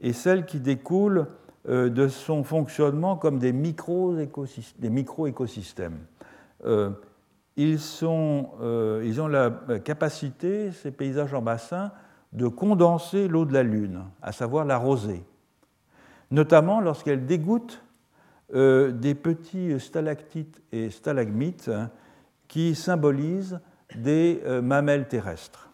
est 0.00 0.14
celle 0.14 0.46
qui 0.46 0.58
découle 0.58 1.26
euh, 1.68 1.90
de 1.90 2.08
son 2.08 2.44
fonctionnement 2.44 3.16
comme 3.16 3.38
des 3.38 3.52
micro-écosystèmes. 3.52 5.98
Euh, 6.64 6.88
ils, 7.56 7.74
ils, 7.74 9.20
ont 9.20 9.28
la 9.28 9.50
capacité, 9.84 10.72
ces 10.72 10.92
paysages 10.92 11.34
en 11.34 11.42
bassin, 11.42 11.92
de 12.32 12.48
condenser 12.48 13.28
l'eau 13.28 13.44
de 13.44 13.52
la 13.52 13.62
Lune, 13.62 14.04
à 14.22 14.32
savoir 14.32 14.64
la 14.64 14.78
rosée, 14.78 15.22
notamment 16.34 16.80
lorsqu'elle 16.80 17.26
dégoûte 17.26 17.82
euh, 18.54 18.90
des 18.90 19.14
petits 19.14 19.78
stalactites 19.78 20.62
et 20.72 20.90
stalagmites 20.90 21.68
hein, 21.68 21.90
qui 22.48 22.74
symbolisent 22.74 23.60
des 23.94 24.42
euh, 24.44 24.60
mamelles 24.60 25.08
terrestres. 25.08 25.70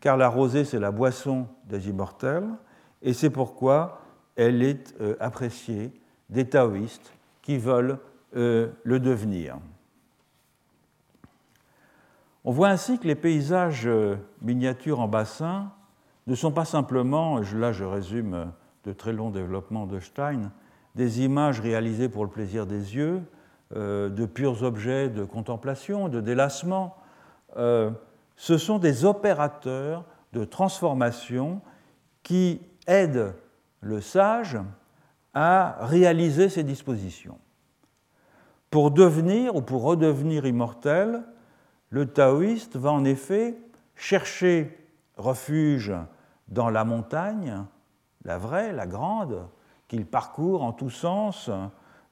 Car 0.00 0.16
la 0.18 0.28
rosée, 0.28 0.64
c'est 0.64 0.78
la 0.78 0.90
boisson 0.90 1.48
des 1.64 1.88
immortels, 1.88 2.48
et 3.00 3.14
c'est 3.14 3.30
pourquoi 3.30 4.02
elle 4.36 4.62
est 4.62 4.94
euh, 5.00 5.16
appréciée 5.18 5.92
des 6.28 6.46
taoïstes 6.48 7.12
qui 7.42 7.58
veulent 7.58 7.98
le 8.36 8.98
devenir. 8.98 9.58
On 12.42 12.50
voit 12.50 12.70
ainsi 12.70 12.98
que 12.98 13.06
les 13.06 13.14
paysages 13.14 13.88
miniatures 14.42 14.98
en 14.98 15.06
bassin 15.06 15.70
ne 16.26 16.34
sont 16.34 16.50
pas 16.50 16.64
simplement, 16.64 17.38
là 17.54 17.70
je 17.70 17.84
résume 17.84 18.50
de 18.84 18.92
très 18.92 19.12
longs 19.12 19.30
développements 19.30 19.86
de 19.86 20.00
Stein, 20.00 20.52
des 20.94 21.22
images 21.22 21.60
réalisées 21.60 22.08
pour 22.08 22.24
le 22.24 22.30
plaisir 22.30 22.66
des 22.66 22.96
yeux, 22.96 23.22
euh, 23.74 24.08
de 24.08 24.26
purs 24.26 24.62
objets 24.62 25.08
de 25.08 25.24
contemplation, 25.24 26.08
de 26.08 26.20
délassement. 26.20 26.96
Euh, 27.56 27.90
ce 28.36 28.58
sont 28.58 28.78
des 28.78 29.04
opérateurs 29.04 30.04
de 30.32 30.44
transformation 30.44 31.60
qui 32.22 32.60
aident 32.86 33.34
le 33.80 34.00
sage 34.00 34.58
à 35.32 35.76
réaliser 35.80 36.48
ses 36.48 36.62
dispositions. 36.62 37.38
Pour 38.70 38.90
devenir 38.90 39.56
ou 39.56 39.62
pour 39.62 39.82
redevenir 39.82 40.46
immortel, 40.46 41.22
le 41.90 42.06
taoïste 42.06 42.76
va 42.76 42.90
en 42.90 43.04
effet 43.04 43.56
chercher 43.94 44.76
refuge 45.16 45.92
dans 46.48 46.70
la 46.70 46.84
montagne, 46.84 47.64
la 48.24 48.38
vraie, 48.38 48.72
la 48.72 48.86
grande, 48.86 49.46
qu'il 49.88 50.06
parcourt 50.06 50.62
en 50.62 50.72
tous 50.72 50.90
sens 50.90 51.50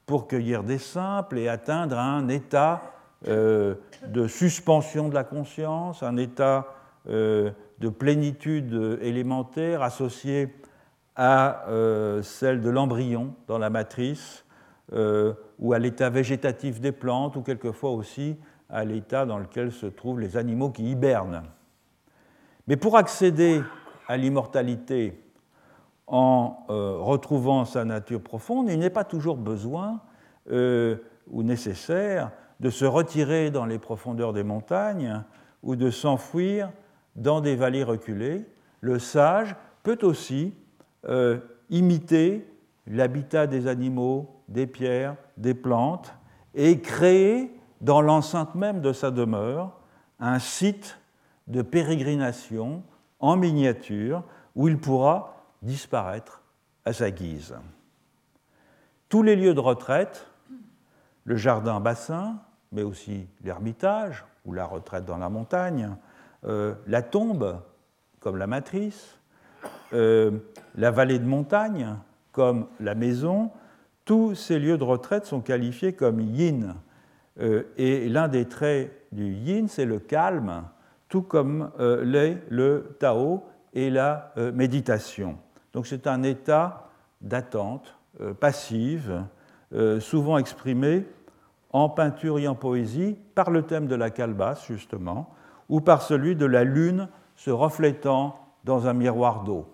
pour 0.06 0.28
cueillir 0.28 0.62
des 0.62 0.78
simples 0.78 1.38
et 1.38 1.48
atteindre 1.48 1.98
un 1.98 2.28
état 2.28 2.82
euh, 3.28 3.76
de 4.08 4.26
suspension 4.26 5.08
de 5.08 5.14
la 5.14 5.24
conscience, 5.24 6.02
un 6.02 6.16
état 6.16 6.74
euh, 7.08 7.50
de 7.78 7.88
plénitude 7.88 8.98
élémentaire 9.00 9.82
associé 9.82 10.54
à 11.14 11.68
euh, 11.68 12.22
celle 12.22 12.60
de 12.60 12.70
l'embryon 12.70 13.34
dans 13.46 13.58
la 13.58 13.70
matrice, 13.70 14.44
ou 15.58 15.72
à 15.72 15.78
l'état 15.78 16.10
végétatif 16.10 16.78
des 16.78 16.92
plantes, 16.92 17.36
ou 17.36 17.40
quelquefois 17.40 17.92
aussi 17.92 18.36
à 18.68 18.84
l'état 18.84 19.24
dans 19.24 19.38
lequel 19.38 19.72
se 19.72 19.86
trouvent 19.86 20.20
les 20.20 20.36
animaux 20.36 20.68
qui 20.68 20.90
hibernent. 20.90 21.44
Mais 22.66 22.76
pour 22.76 22.98
accéder 22.98 23.62
à 24.06 24.18
l'immortalité 24.18 25.18
en 26.12 26.66
euh, 26.68 26.98
retrouvant 26.98 27.64
sa 27.64 27.86
nature 27.86 28.20
profonde, 28.20 28.68
il 28.70 28.78
n'est 28.78 28.90
pas 28.90 29.02
toujours 29.02 29.38
besoin 29.38 30.02
euh, 30.50 30.96
ou 31.30 31.42
nécessaire 31.42 32.30
de 32.60 32.68
se 32.68 32.84
retirer 32.84 33.50
dans 33.50 33.64
les 33.64 33.78
profondeurs 33.78 34.34
des 34.34 34.44
montagnes 34.44 35.24
ou 35.62 35.74
de 35.74 35.90
s'enfuir 35.90 36.70
dans 37.16 37.40
des 37.40 37.56
vallées 37.56 37.82
reculées. 37.82 38.44
Le 38.82 38.98
sage 38.98 39.56
peut 39.82 39.98
aussi 40.02 40.54
euh, 41.08 41.38
imiter 41.70 42.46
l'habitat 42.86 43.46
des 43.46 43.66
animaux, 43.66 44.42
des 44.48 44.66
pierres, 44.66 45.16
des 45.38 45.54
plantes, 45.54 46.14
et 46.54 46.80
créer 46.80 47.58
dans 47.80 48.02
l'enceinte 48.02 48.54
même 48.54 48.82
de 48.82 48.92
sa 48.92 49.10
demeure 49.10 49.72
un 50.20 50.38
site 50.38 50.98
de 51.46 51.62
pérégrination 51.62 52.82
en 53.18 53.36
miniature 53.36 54.24
où 54.54 54.68
il 54.68 54.78
pourra 54.78 55.41
disparaître 55.62 56.42
à 56.84 56.92
sa 56.92 57.10
guise. 57.10 57.54
Tous 59.08 59.22
les 59.22 59.36
lieux 59.36 59.54
de 59.54 59.60
retraite, 59.60 60.26
le 61.24 61.36
jardin 61.36 61.80
bassin, 61.80 62.40
mais 62.72 62.82
aussi 62.82 63.28
l'ermitage 63.44 64.24
ou 64.44 64.52
la 64.52 64.64
retraite 64.64 65.04
dans 65.04 65.18
la 65.18 65.28
montagne, 65.28 65.96
euh, 66.44 66.74
la 66.86 67.02
tombe 67.02 67.60
comme 68.20 68.36
la 68.36 68.46
matrice, 68.46 69.18
euh, 69.92 70.32
la 70.74 70.90
vallée 70.90 71.18
de 71.18 71.26
montagne 71.26 71.96
comme 72.32 72.66
la 72.80 72.94
maison, 72.94 73.50
tous 74.04 74.34
ces 74.34 74.58
lieux 74.58 74.78
de 74.78 74.84
retraite 74.84 75.26
sont 75.26 75.40
qualifiés 75.40 75.92
comme 75.92 76.20
yin. 76.20 76.74
Euh, 77.40 77.64
et 77.76 78.08
l'un 78.08 78.28
des 78.28 78.46
traits 78.46 79.06
du 79.12 79.32
yin, 79.32 79.68
c'est 79.68 79.84
le 79.84 79.98
calme, 79.98 80.64
tout 81.08 81.22
comme 81.22 81.70
le 81.78 82.96
Tao 82.98 83.44
et 83.74 83.90
la 83.90 84.32
méditation. 84.54 85.36
Donc 85.73 85.87
c'est 85.87 86.07
un 86.07 86.23
état 86.23 86.91
d'attente 87.20 87.97
euh, 88.20 88.35
passive, 88.35 89.25
euh, 89.73 90.01
souvent 90.01 90.37
exprimé 90.39 91.07
en 91.73 91.89
peinture 91.89 92.39
et 92.39 92.47
en 92.47 92.55
poésie 92.55 93.16
par 93.35 93.51
le 93.51 93.62
thème 93.62 93.87
de 93.87 93.95
la 93.95 94.11
calebasse, 94.11 94.66
justement, 94.66 95.35
ou 95.70 95.81
par 95.81 96.03
celui 96.03 96.37
de 96.37 96.45
la 96.45 96.64
lune 96.64 97.09
se 97.37 97.51
reflétant 97.51 98.39
dans 98.64 98.87
un 98.87 98.93
miroir 98.93 99.45
d'eau. 99.45 99.66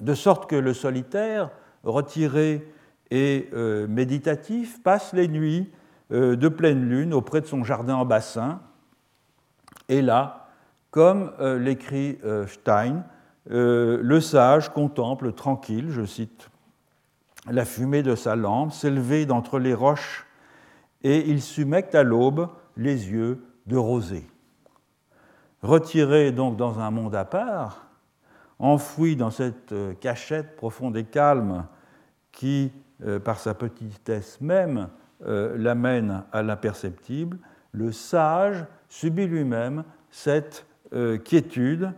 De 0.00 0.14
sorte 0.14 0.48
que 0.48 0.54
le 0.54 0.74
solitaire, 0.74 1.50
retiré 1.82 2.70
et 3.10 3.48
euh, 3.54 3.88
méditatif, 3.88 4.82
passe 4.82 5.12
les 5.12 5.28
nuits 5.28 5.70
de 6.10 6.48
pleine 6.48 6.88
lune 6.88 7.12
auprès 7.12 7.40
de 7.40 7.46
son 7.46 7.64
jardin 7.64 7.96
en 7.96 8.04
bassin, 8.04 8.60
et 9.88 10.02
là, 10.02 10.46
comme 10.92 11.32
l'écrit 11.40 12.20
Stein, 12.46 13.02
euh, 13.50 14.00
le 14.02 14.20
sage 14.20 14.70
contemple 14.70 15.32
tranquille, 15.32 15.90
je 15.90 16.04
cite, 16.04 16.50
la 17.48 17.64
fumée 17.64 18.02
de 18.02 18.16
sa 18.16 18.34
lampe 18.34 18.72
s'élever 18.72 19.24
d'entre 19.24 19.58
les 19.58 19.74
roches, 19.74 20.26
et 21.04 21.28
il 21.30 21.40
s'humecte 21.40 21.94
à 21.94 22.02
l'aube 22.02 22.48
les 22.76 23.10
yeux 23.10 23.44
de 23.66 23.76
rosée. 23.76 24.26
Retiré 25.62 26.32
donc 26.32 26.56
dans 26.56 26.80
un 26.80 26.90
monde 26.90 27.14
à 27.14 27.24
part, 27.24 27.86
enfoui 28.58 29.14
dans 29.14 29.30
cette 29.30 29.72
euh, 29.72 29.94
cachette 29.94 30.56
profonde 30.56 30.96
et 30.96 31.04
calme 31.04 31.66
qui, 32.32 32.72
euh, 33.04 33.20
par 33.20 33.38
sa 33.38 33.54
petitesse 33.54 34.40
même, 34.40 34.88
l'amène 35.24 36.24
à 36.30 36.42
l'imperceptible, 36.42 37.38
le 37.72 37.90
sage 37.90 38.66
subit 38.86 39.26
lui-même 39.26 39.82
cette 40.10 40.66
quiétude 41.24 41.94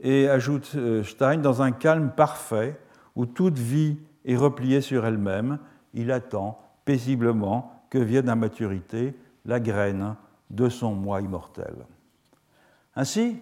et 0.00 0.28
ajoute 0.28 0.72
euh, 0.76 1.02
Stein, 1.02 1.38
dans 1.38 1.62
un 1.62 1.72
calme 1.72 2.10
parfait 2.10 2.78
où 3.16 3.26
toute 3.26 3.58
vie 3.58 3.98
est 4.24 4.36
repliée 4.36 4.80
sur 4.80 5.06
elle-même, 5.06 5.58
il 5.92 6.10
attend 6.10 6.60
paisiblement 6.84 7.84
que 7.90 7.98
vienne 7.98 8.28
à 8.28 8.34
maturité 8.34 9.14
la 9.44 9.60
graine 9.60 10.16
de 10.50 10.68
son 10.68 10.94
moi 10.94 11.20
immortel. 11.20 11.74
Ainsi, 12.96 13.36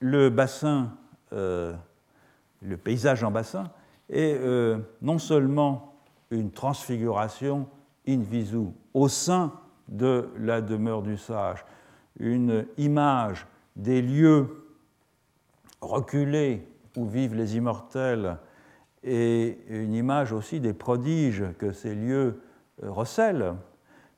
le 0.00 0.30
bassin, 0.30 0.92
euh, 1.32 1.74
le 2.62 2.76
paysage 2.76 3.22
en 3.24 3.30
bassin, 3.30 3.70
est 4.08 4.36
euh, 4.38 4.78
non 5.02 5.18
seulement 5.18 5.94
une 6.30 6.50
transfiguration 6.50 7.68
in 8.08 8.20
visu 8.20 8.68
au 8.94 9.08
sein 9.08 9.52
de 9.88 10.28
la 10.38 10.60
demeure 10.60 11.02
du 11.02 11.16
sage, 11.16 11.64
une 12.18 12.66
image 12.78 13.46
des 13.76 14.02
lieux 14.02 14.69
reculés 15.80 16.66
où 16.96 17.06
vivent 17.06 17.34
les 17.34 17.56
immortels 17.56 18.36
et 19.02 19.58
une 19.68 19.94
image 19.94 20.32
aussi 20.32 20.60
des 20.60 20.74
prodiges 20.74 21.44
que 21.58 21.72
ces 21.72 21.94
lieux 21.94 22.42
euh, 22.82 22.90
recèlent, 22.90 23.54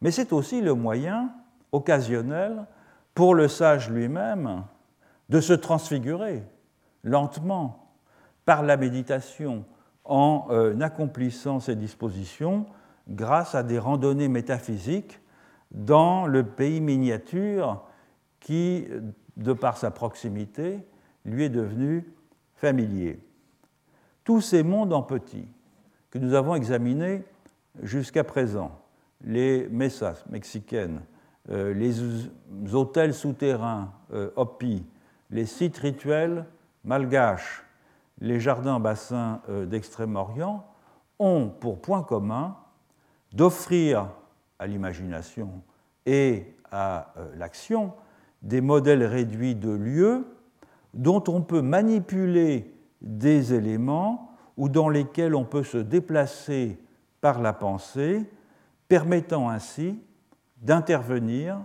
mais 0.01 0.11
c'est 0.11 0.33
aussi 0.33 0.61
le 0.61 0.75
moyen 0.75 1.31
occasionnel 1.71 2.67
pour 3.15 3.35
le 3.35 3.49
sage 3.49 3.91
lui-même 3.91 4.65
de 5.29 5.41
se 5.41 5.53
transfigurer 5.53 6.43
lentement 7.05 7.93
par 8.45 8.63
la 8.63 8.77
méditation 8.77 9.65
en 10.05 10.47
euh, 10.51 10.79
accomplissant 10.81 11.61
ses 11.61 11.77
dispositions 11.77 12.67
grâce 13.09 13.55
à 13.55 13.63
des 13.63 13.79
randonnées 13.79 14.29
métaphysiques 14.29 15.21
dans 15.71 16.27
le 16.27 16.45
pays 16.45 16.81
miniature 16.81 17.85
qui, 18.41 18.87
de 19.37 19.53
par 19.53 19.77
sa 19.77 19.91
proximité, 19.91 20.81
lui 21.25 21.45
est 21.45 21.49
devenu 21.49 22.07
familier. 22.55 23.21
Tous 24.25 24.41
ces 24.41 24.63
mondes 24.63 24.93
en 24.93 25.03
petit, 25.03 25.47
que 26.11 26.19
nous 26.19 26.35
avons 26.35 26.55
examinées 26.55 27.25
jusqu'à 27.83 28.25
présent, 28.25 28.79
les 29.25 29.69
mesas 29.69 30.25
mexicaines, 30.31 31.01
euh, 31.51 31.75
les 31.75 32.75
hôtels 32.75 33.15
souterrains 33.15 33.93
euh, 34.13 34.31
Hopi, 34.37 34.85
les 35.31 35.47
sites 35.47 35.79
rituels 35.79 36.45
malgaches, 36.85 37.65
les 38.21 38.39
jardins 38.39 38.79
bassins 38.79 39.41
euh, 39.49 39.67
d'Extrême-Orient, 39.67 40.65
ont 41.19 41.49
pour 41.49 41.81
point 41.81 42.03
commun 42.03 42.57
d'offrir 43.33 44.09
à 44.59 44.67
l'imagination 44.67 45.63
et 46.07 46.55
à 46.71 47.15
l'action 47.37 47.93
des 48.43 48.61
modèles 48.61 49.05
réduits 49.05 49.55
de 49.55 49.71
lieux 49.71 50.25
dont 50.95 51.23
on 51.29 51.43
peut 51.43 51.63
manipuler 51.63 52.73
des 53.01 53.55
éléments 53.55 54.31
ou 54.57 54.69
dans 54.69 54.89
lesquels 54.89 55.35
on 55.35 55.45
peut 55.45 55.65
se 55.65 55.79
déplacer 55.79 56.79
par 57.21 57.41
la 57.41 57.53
pensée, 57.53 58.29
permettant 58.89 59.49
ainsi 59.49 59.99
d'intervenir 60.59 61.59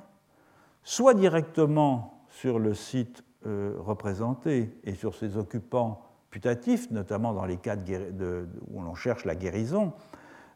soit 0.84 1.14
directement 1.14 2.24
sur 2.30 2.60
le 2.60 2.74
site 2.74 3.24
euh, 3.46 3.76
représenté 3.78 4.74
et 4.84 4.94
sur 4.94 5.16
ses 5.16 5.38
occupants 5.38 6.02
putatifs, 6.30 6.90
notamment 6.92 7.34
dans 7.34 7.46
les 7.46 7.58
cas 7.58 7.76
où 7.76 8.82
l'on 8.82 8.96
cherche 8.96 9.26
la 9.26 9.36
guérison, 9.36 9.94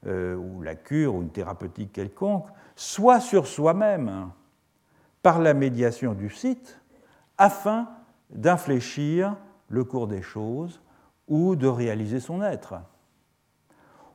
euh, 0.07 0.36
ou 0.36 0.61
la 0.61 0.76
cure, 0.76 1.15
ou 1.15 1.22
une 1.22 1.30
thérapeutique 1.30 1.91
quelconque, 1.91 2.47
soit 2.76 3.19
sur 3.19 3.45
soi-même, 3.45 4.30
par 5.22 5.39
la 5.39 5.53
médiation 5.53 6.13
du 6.13 6.30
site, 6.30 6.80
afin 7.38 7.89
d'infléchir 8.32 9.36
le 9.69 9.84
cours 9.84 10.07
des 10.07 10.21
choses 10.21 10.82
ou 11.27 11.55
de 11.55 11.67
réaliser 11.67 12.19
son 12.19 12.41
être. 12.41 12.75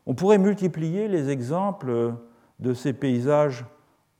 On 0.06 0.14
pourrait 0.14 0.38
multiplier 0.38 1.08
les 1.08 1.30
exemples 1.30 2.14
de 2.60 2.74
ces 2.74 2.92
paysages 2.92 3.64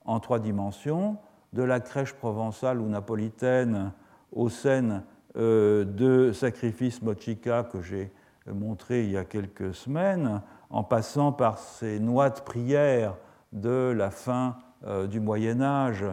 en 0.04 0.20
trois 0.20 0.38
dimensions, 0.38 1.18
de 1.52 1.62
la 1.62 1.80
crèche 1.80 2.12
provençale 2.12 2.80
ou 2.80 2.88
napolitaine 2.88 3.92
aux 4.32 4.48
scènes 4.48 5.02
euh, 5.36 5.84
de 5.84 6.32
sacrifice 6.32 7.02
mochica 7.02 7.64
que 7.64 7.80
j'ai 7.82 8.12
montré 8.46 9.04
il 9.04 9.10
y 9.10 9.16
a 9.16 9.24
quelques 9.24 9.74
semaines, 9.74 10.42
en 10.70 10.82
passant 10.82 11.32
par 11.32 11.58
ces 11.58 12.00
noix 12.00 12.30
de 12.30 12.40
prière 12.40 13.14
de 13.52 13.92
la 13.96 14.10
fin 14.10 14.56
euh, 14.86 15.06
du 15.06 15.20
Moyen 15.20 15.60
Âge 15.60 16.04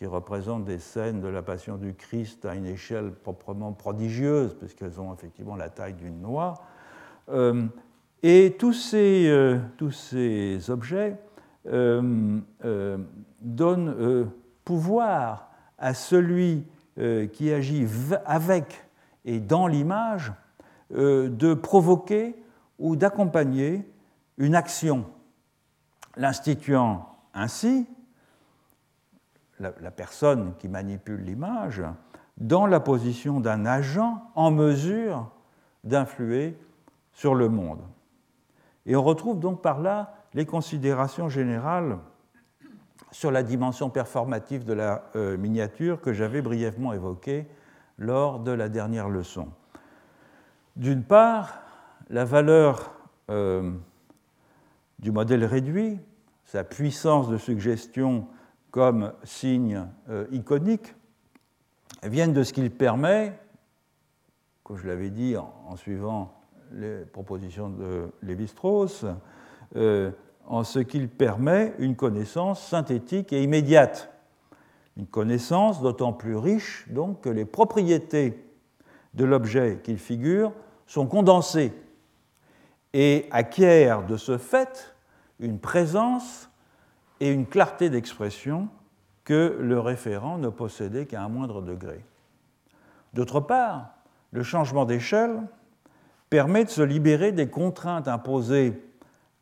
qui 0.00 0.06
représentent 0.06 0.64
des 0.64 0.80
scènes 0.80 1.20
de 1.20 1.28
la 1.28 1.42
Passion 1.42 1.76
du 1.76 1.94
Christ 1.94 2.44
à 2.46 2.56
une 2.56 2.66
échelle 2.66 3.12
proprement 3.12 3.72
prodigieuse, 3.72 4.56
puisqu'elles 4.58 4.98
ont 4.98 5.14
effectivement 5.14 5.54
la 5.54 5.68
taille 5.68 5.94
d'une 5.94 6.20
noix. 6.20 6.54
Euh, 7.28 7.66
et 8.22 8.56
tous 8.58 8.72
ces, 8.72 9.60
tous 9.76 9.92
ces 9.92 10.70
objets 10.70 11.16
euh, 11.66 12.40
euh, 12.64 12.96
donne 13.42 13.90
euh, 13.90 14.24
pouvoir 14.64 15.50
à 15.78 15.92
celui 15.94 16.64
qui 17.32 17.50
agit 17.50 17.86
avec 18.26 18.84
et 19.24 19.40
dans 19.40 19.66
l'image 19.66 20.34
de 20.90 21.54
provoquer 21.54 22.34
ou 22.78 22.94
d'accompagner 22.94 23.88
une 24.36 24.54
action, 24.54 25.06
l'instituant 26.16 27.08
ainsi, 27.32 27.86
la, 29.60 29.90
personne 29.90 30.54
qui 30.58 30.68
manipule 30.68 31.22
l'image, 31.22 31.82
dans 32.38 32.66
la 32.66 32.80
position 32.80 33.40
d'un 33.40 33.66
agent 33.66 34.22
en 34.34 34.50
mesure 34.50 35.30
d'influer 35.84 36.58
sur 37.12 37.34
le 37.34 37.48
monde. 37.48 37.82
Et 38.86 38.96
on 38.96 39.02
retrouve 39.02 39.38
donc 39.38 39.62
par 39.62 39.80
là 39.80 40.14
les 40.34 40.46
considérations 40.46 41.28
générales 41.28 41.98
sur 43.12 43.30
la 43.30 43.42
dimension 43.42 43.90
performative 43.90 44.64
de 44.64 44.72
la 44.72 45.04
euh, 45.16 45.36
miniature 45.36 46.00
que 46.00 46.12
j'avais 46.12 46.42
brièvement 46.42 46.92
évoquée 46.92 47.46
lors 47.98 48.38
de 48.40 48.52
la 48.52 48.68
dernière 48.68 49.08
leçon. 49.08 49.48
D'une 50.76 51.02
part, 51.02 51.60
la 52.08 52.24
valeur 52.24 52.92
euh, 53.30 53.72
du 54.98 55.10
modèle 55.10 55.44
réduit, 55.44 55.98
sa 56.44 56.64
puissance 56.64 57.28
de 57.28 57.36
suggestion 57.36 58.26
comme 58.70 59.12
signe 59.24 59.86
euh, 60.08 60.26
iconique, 60.30 60.94
viennent 62.02 62.32
de 62.32 62.42
ce 62.42 62.52
qu'il 62.52 62.70
permet, 62.70 63.38
comme 64.62 64.76
je 64.76 64.86
l'avais 64.86 65.10
dit 65.10 65.36
en, 65.36 65.76
suivant 65.76 66.40
les 66.72 67.04
propositions 67.04 67.68
de 67.68 68.08
Lévi-Strauss, 68.22 69.06
euh, 69.76 70.10
en 70.46 70.64
ce 70.64 70.78
qu'il 70.78 71.08
permet 71.08 71.74
une 71.78 71.96
connaissance 71.96 72.64
synthétique 72.66 73.32
et 73.32 73.42
immédiate. 73.42 74.12
Une 74.96 75.06
connaissance 75.06 75.80
d'autant 75.80 76.12
plus 76.12 76.36
riche 76.36 76.86
donc 76.90 77.22
que 77.22 77.28
les 77.28 77.44
propriétés 77.44 78.44
de 79.14 79.24
l'objet 79.24 79.80
qu'il 79.82 79.98
figure 79.98 80.52
sont 80.86 81.06
condensées 81.06 81.72
et 82.92 83.26
acquièrent 83.30 84.04
de 84.06 84.16
ce 84.16 84.38
fait 84.38 84.94
une 85.38 85.58
présence 85.58 86.49
et 87.20 87.30
une 87.30 87.46
clarté 87.46 87.90
d'expression 87.90 88.68
que 89.24 89.56
le 89.60 89.78
référent 89.78 90.38
ne 90.38 90.48
possédait 90.48 91.06
qu'à 91.06 91.22
un 91.22 91.28
moindre 91.28 91.62
degré. 91.62 92.04
D'autre 93.14 93.40
part, 93.40 93.90
le 94.32 94.42
changement 94.42 94.84
d'échelle 94.84 95.42
permet 96.30 96.64
de 96.64 96.70
se 96.70 96.82
libérer 96.82 97.32
des 97.32 97.48
contraintes 97.48 98.08
imposées 98.08 98.82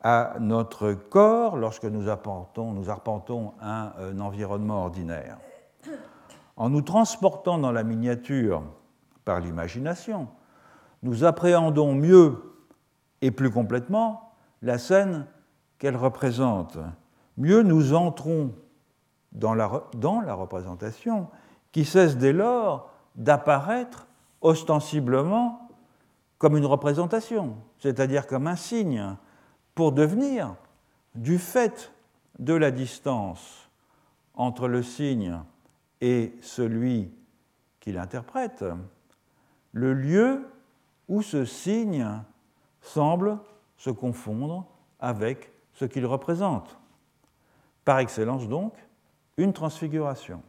à 0.01 0.35
notre 0.41 0.93
corps 0.93 1.57
lorsque 1.57 1.85
nous 1.85 2.09
arpentons, 2.09 3.53
un 3.61 4.21
environnement 4.21 4.85
ordinaire. 4.85 5.39
En 6.57 6.71
nous 6.71 6.83
transportant 6.83 7.59
dans 7.59 7.73
la 7.73 7.85
miniature 7.85 8.63
par 9.25 9.41
l'imagination, 9.41 10.29
nous 11.03 11.25
appréhendons 11.25 11.95
mieux 11.95 12.37
et 13.21 13.31
plus 13.31 13.51
complètement 13.51 14.33
la 14.63 14.79
scène 14.79 15.27
qu'elle 15.79 15.97
représente. 15.97 16.79
Mieux 17.39 17.63
nous 17.63 17.95
entrons 17.95 18.53
dans 19.31 19.55
la, 19.55 19.67
représentation 20.35 21.29
qui 21.71 21.85
cesse 21.85 22.17
dès 22.17 22.33
lors 22.33 22.91
d'apparaître 23.15 24.09
ostensiblement 24.41 25.69
comme 26.39 26.57
une 26.57 26.67
représentation, 26.67 27.55
c'est-à-dire 27.79 28.27
comme 28.27 28.49
un 28.49 28.57
signe, 28.57 29.17
pour 29.77 29.93
devenir, 29.93 30.57
du 31.15 31.39
fait 31.39 31.93
de 32.41 32.55
la 32.55 32.73
distance 32.73 33.71
entre 34.35 34.67
le 34.67 34.83
signe 34.83 35.41
et 36.01 36.35
celui 36.43 37.09
qui 37.79 37.93
l'interprète, 37.93 38.65
le 39.73 39.95
lieu 39.95 40.49
où 41.09 41.23
ce 41.23 41.45
signe 41.45 42.05
semble 42.83 43.39
se 43.77 43.91
confondre 43.91 44.67
avec 44.99 45.53
ce 45.73 45.85
qu'il 45.85 46.05
représente. 46.05 46.79
Par 47.89 48.01
excellence 48.01 48.47
donc, 48.51 48.75
une 49.39 49.55
transfiguration. 49.55 50.43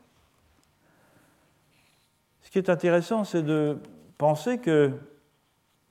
Ce 2.41 2.51
qui 2.51 2.57
est 2.57 2.69
intéressant, 2.69 3.23
c'est 3.23 3.43
de 3.43 3.77
penser 4.17 4.57
que, 4.57 4.91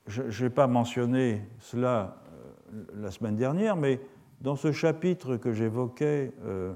je 0.05 0.43
n'ai 0.43 0.51
pas 0.51 0.67
mentionné 0.67 1.41
cela 1.57 2.17
la 2.93 3.09
semaine 3.09 3.35
dernière, 3.35 3.75
mais 3.77 3.99
dans 4.41 4.55
ce 4.55 4.71
chapitre 4.71 5.37
que 5.37 5.51
j'évoquais 5.51 6.33
euh, 6.45 6.75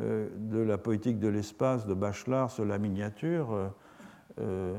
euh, 0.00 0.28
de 0.36 0.60
la 0.60 0.78
poétique 0.78 1.18
de 1.18 1.26
l'espace 1.26 1.84
de 1.84 1.94
Bachelard 1.94 2.52
sur 2.52 2.64
la 2.64 2.78
miniature, 2.78 3.72
euh, 4.38 4.76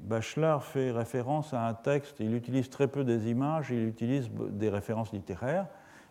Bachelard 0.00 0.64
fait 0.64 0.90
référence 0.90 1.54
à 1.54 1.66
un 1.66 1.72
texte, 1.72 2.20
il 2.20 2.34
utilise 2.34 2.68
très 2.68 2.88
peu 2.88 3.04
des 3.04 3.30
images, 3.30 3.70
il 3.70 3.88
utilise 3.88 4.30
des 4.50 4.68
références 4.68 5.12
littéraires, 5.12 5.66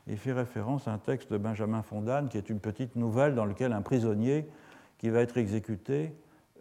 il 0.09 0.17
fait 0.17 0.33
référence 0.33 0.87
à 0.87 0.93
un 0.93 0.97
texte 0.97 1.31
de 1.31 1.37
Benjamin 1.37 1.81
Fondane 1.81 2.29
qui 2.29 2.37
est 2.37 2.49
une 2.49 2.59
petite 2.59 2.95
nouvelle 2.95 3.35
dans 3.35 3.45
laquelle 3.45 3.73
un 3.73 3.81
prisonnier 3.81 4.47
qui 4.97 5.09
va 5.09 5.21
être 5.21 5.37
exécuté 5.37 6.13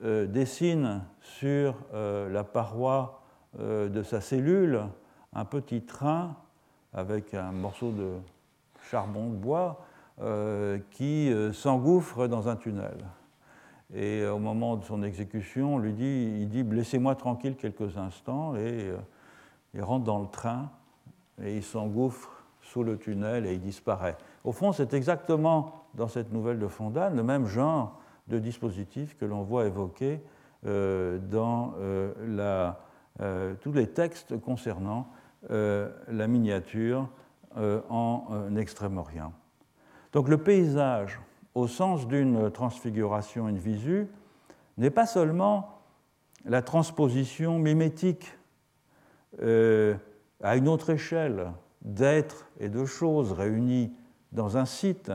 dessine 0.03 1.03
sur 1.21 1.75
la 1.93 2.45
paroi 2.45 3.23
de 3.59 4.03
sa 4.05 4.21
cellule 4.21 4.83
un 5.33 5.45
petit 5.45 5.83
train 5.83 6.37
avec 6.93 7.35
un 7.35 7.53
morceau 7.53 7.91
de 7.91 8.13
charbon 8.91 9.31
de 9.31 9.37
bois 9.37 9.85
euh, 10.21 10.79
qui 10.91 11.31
euh, 11.31 11.53
s'engouffre 11.53 12.27
dans 12.27 12.49
un 12.49 12.57
tunnel. 12.57 13.05
Et 13.95 14.27
au 14.27 14.39
moment 14.39 14.77
de 14.77 14.85
son 14.85 15.03
exécution, 15.03 15.83
il 15.83 16.49
dit 16.49 16.63
laissez-moi 16.65 17.15
tranquille 17.15 17.57
quelques 17.57 17.97
instants 17.97 18.55
et 18.57 18.91
euh, 18.91 18.97
il 19.75 19.83
rentre 19.83 20.05
dans 20.05 20.19
le 20.19 20.27
train 20.27 20.71
et 21.43 21.57
il 21.57 21.63
s'engouffre 21.63 22.38
sous 22.69 22.83
le 22.83 22.99
tunnel 22.99 23.47
et 23.47 23.55
il 23.55 23.61
disparaît. 23.61 24.17
Au 24.45 24.53
fond, 24.53 24.73
c'est 24.73 24.93
exactement 24.95 25.87
dans 25.95 26.09
cette 26.09 26.33
nouvelle 26.33 26.59
de 26.59 26.69
Fondane 26.69 27.17
le 27.17 27.23
même 27.23 27.47
genre 27.47 27.99
de 28.29 28.39
dispositif 28.39 29.17
que 29.17 29.25
l'on 29.25 29.43
voit 29.43 29.67
évoqué 29.67 30.21
dans 30.65 31.75
la, 32.27 32.81
tous 33.61 33.73
les 33.73 33.87
textes 33.87 34.39
concernant 34.41 35.09
euh, 35.51 35.89
la 36.09 36.27
miniature 36.27 37.09
en 37.57 38.55
Extrême-Orient. 38.57 39.33
Donc 40.13 40.29
le 40.29 40.37
paysage, 40.37 41.21
au 41.55 41.67
sens 41.67 42.07
d'une 42.07 42.51
transfiguration 42.51 43.47
in 43.47 43.53
visu, 43.53 44.09
n'est 44.77 44.91
pas 44.91 45.07
seulement 45.07 45.81
la 46.45 46.61
transposition 46.61 47.59
mimétique 47.59 48.37
à 49.41 50.57
une 50.57 50.69
autre 50.69 50.91
échelle 50.91 51.51
d'êtres 51.83 52.49
et 52.61 52.69
de 52.69 52.85
choses 52.85 53.33
réunis 53.33 53.93
dans 54.33 54.57
un 54.57 54.65
site, 54.65 55.13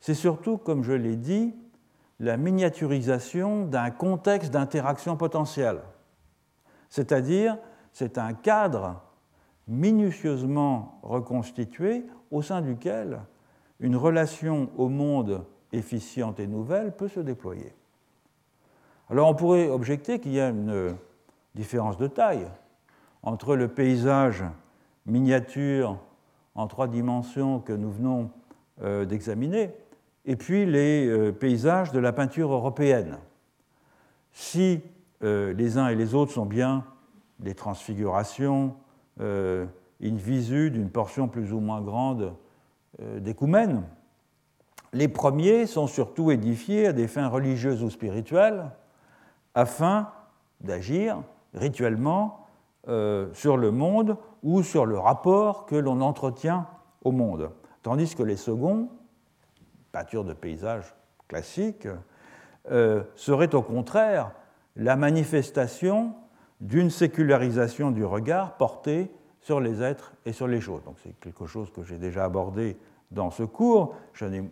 c'est 0.00 0.14
surtout, 0.14 0.56
comme 0.56 0.82
je 0.82 0.92
l'ai 0.92 1.16
dit, 1.16 1.54
la 2.20 2.36
miniaturisation 2.36 3.66
d'un 3.66 3.90
contexte 3.90 4.50
d'interaction 4.52 5.16
potentielle. 5.16 5.80
C'est-à-dire, 6.88 7.58
c'est 7.92 8.18
un 8.18 8.32
cadre 8.32 9.02
minutieusement 9.68 10.98
reconstitué 11.02 12.06
au 12.30 12.42
sein 12.42 12.62
duquel 12.62 13.20
une 13.80 13.96
relation 13.96 14.70
au 14.76 14.88
monde 14.88 15.44
efficiente 15.72 16.40
et 16.40 16.46
nouvelle 16.46 16.92
peut 16.92 17.08
se 17.08 17.20
déployer. 17.20 17.74
Alors 19.10 19.28
on 19.28 19.34
pourrait 19.34 19.68
objecter 19.68 20.18
qu'il 20.18 20.32
y 20.32 20.40
a 20.40 20.48
une 20.48 20.96
différence 21.54 21.98
de 21.98 22.06
taille 22.06 22.46
entre 23.22 23.56
le 23.56 23.68
paysage 23.68 24.44
miniature 25.06 25.98
en 26.54 26.66
trois 26.66 26.88
dimensions 26.88 27.60
que 27.60 27.72
nous 27.72 27.90
venons 27.90 28.30
euh, 28.82 29.04
d'examiner 29.04 29.70
et 30.24 30.36
puis 30.36 30.66
les 30.66 31.06
euh, 31.06 31.32
paysages 31.32 31.92
de 31.92 31.98
la 31.98 32.12
peinture 32.12 32.52
européenne. 32.52 33.18
Si 34.32 34.80
euh, 35.22 35.52
les 35.52 35.78
uns 35.78 35.88
et 35.88 35.94
les 35.94 36.14
autres 36.14 36.32
sont 36.32 36.46
bien 36.46 36.84
des 37.38 37.54
transfigurations 37.54 38.74
in 39.18 39.66
visu 40.00 40.70
d'une 40.70 40.90
portion 40.90 41.26
plus 41.28 41.54
ou 41.54 41.60
moins 41.60 41.80
grande 41.80 42.34
d'écoumènes, 42.98 43.82
les 44.92 45.08
premiers 45.08 45.66
sont 45.66 45.86
surtout 45.86 46.30
édifiés 46.30 46.88
à 46.88 46.92
des 46.92 47.08
fins 47.08 47.28
religieuses 47.28 47.82
ou 47.82 47.88
spirituelles 47.88 48.70
afin 49.54 50.10
d'agir 50.60 51.22
rituellement 51.54 52.45
sur 52.86 53.56
le 53.56 53.70
monde 53.72 54.16
ou 54.42 54.62
sur 54.62 54.86
le 54.86 54.96
rapport 54.98 55.66
que 55.66 55.74
l'on 55.74 56.00
entretient 56.00 56.68
au 57.02 57.10
monde. 57.10 57.50
Tandis 57.82 58.14
que 58.14 58.22
les 58.22 58.36
seconds 58.36 58.88
peinture 59.96 60.24
de 60.24 60.34
paysage 60.34 60.94
classique, 61.26 61.88
euh, 62.70 63.02
serait 63.14 63.54
au 63.54 63.62
contraire 63.62 64.32
la 64.76 64.94
manifestation 64.94 66.12
d'une 66.60 66.90
sécularisation 66.90 67.90
du 67.90 68.04
regard 68.04 68.58
porté 68.58 69.10
sur 69.40 69.58
les 69.58 69.82
êtres 69.82 70.12
et 70.26 70.32
sur 70.32 70.48
les 70.48 70.60
choses. 70.60 70.84
Donc 70.84 70.96
c'est 71.02 71.18
quelque 71.18 71.46
chose 71.46 71.70
que 71.70 71.82
j'ai 71.82 71.96
déjà 71.96 72.26
abordé 72.26 72.76
dans 73.10 73.30
ce 73.30 73.42
cours. 73.42 73.94
J'ai 74.12 74.50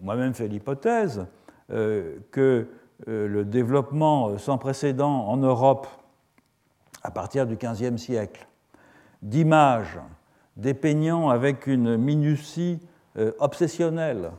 moi-même 0.00 0.34
fait 0.34 0.48
l'hypothèse 0.48 1.24
euh, 1.70 2.16
que 2.32 2.66
euh, 3.06 3.28
le 3.28 3.44
développement 3.44 4.38
sans 4.38 4.58
précédent 4.58 5.28
en 5.28 5.36
Europe 5.36 5.86
à 7.02 7.10
partir 7.10 7.46
du 7.46 7.56
XVe 7.56 7.96
siècle. 7.96 8.46
D'images 9.22 9.98
dépeignant 10.56 11.28
avec 11.28 11.66
une 11.66 11.96
minutie 11.96 12.80
euh, 13.16 13.32
obsessionnel 13.38 14.32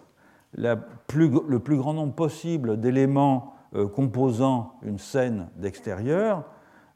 le 0.56 1.58
plus 1.60 1.78
grand 1.78 1.94
nombre 1.94 2.14
possible 2.14 2.80
d'éléments 2.80 3.56
euh, 3.76 3.88
composant 3.88 4.76
une 4.84 5.00
scène 5.00 5.50
d'extérieur, 5.56 6.44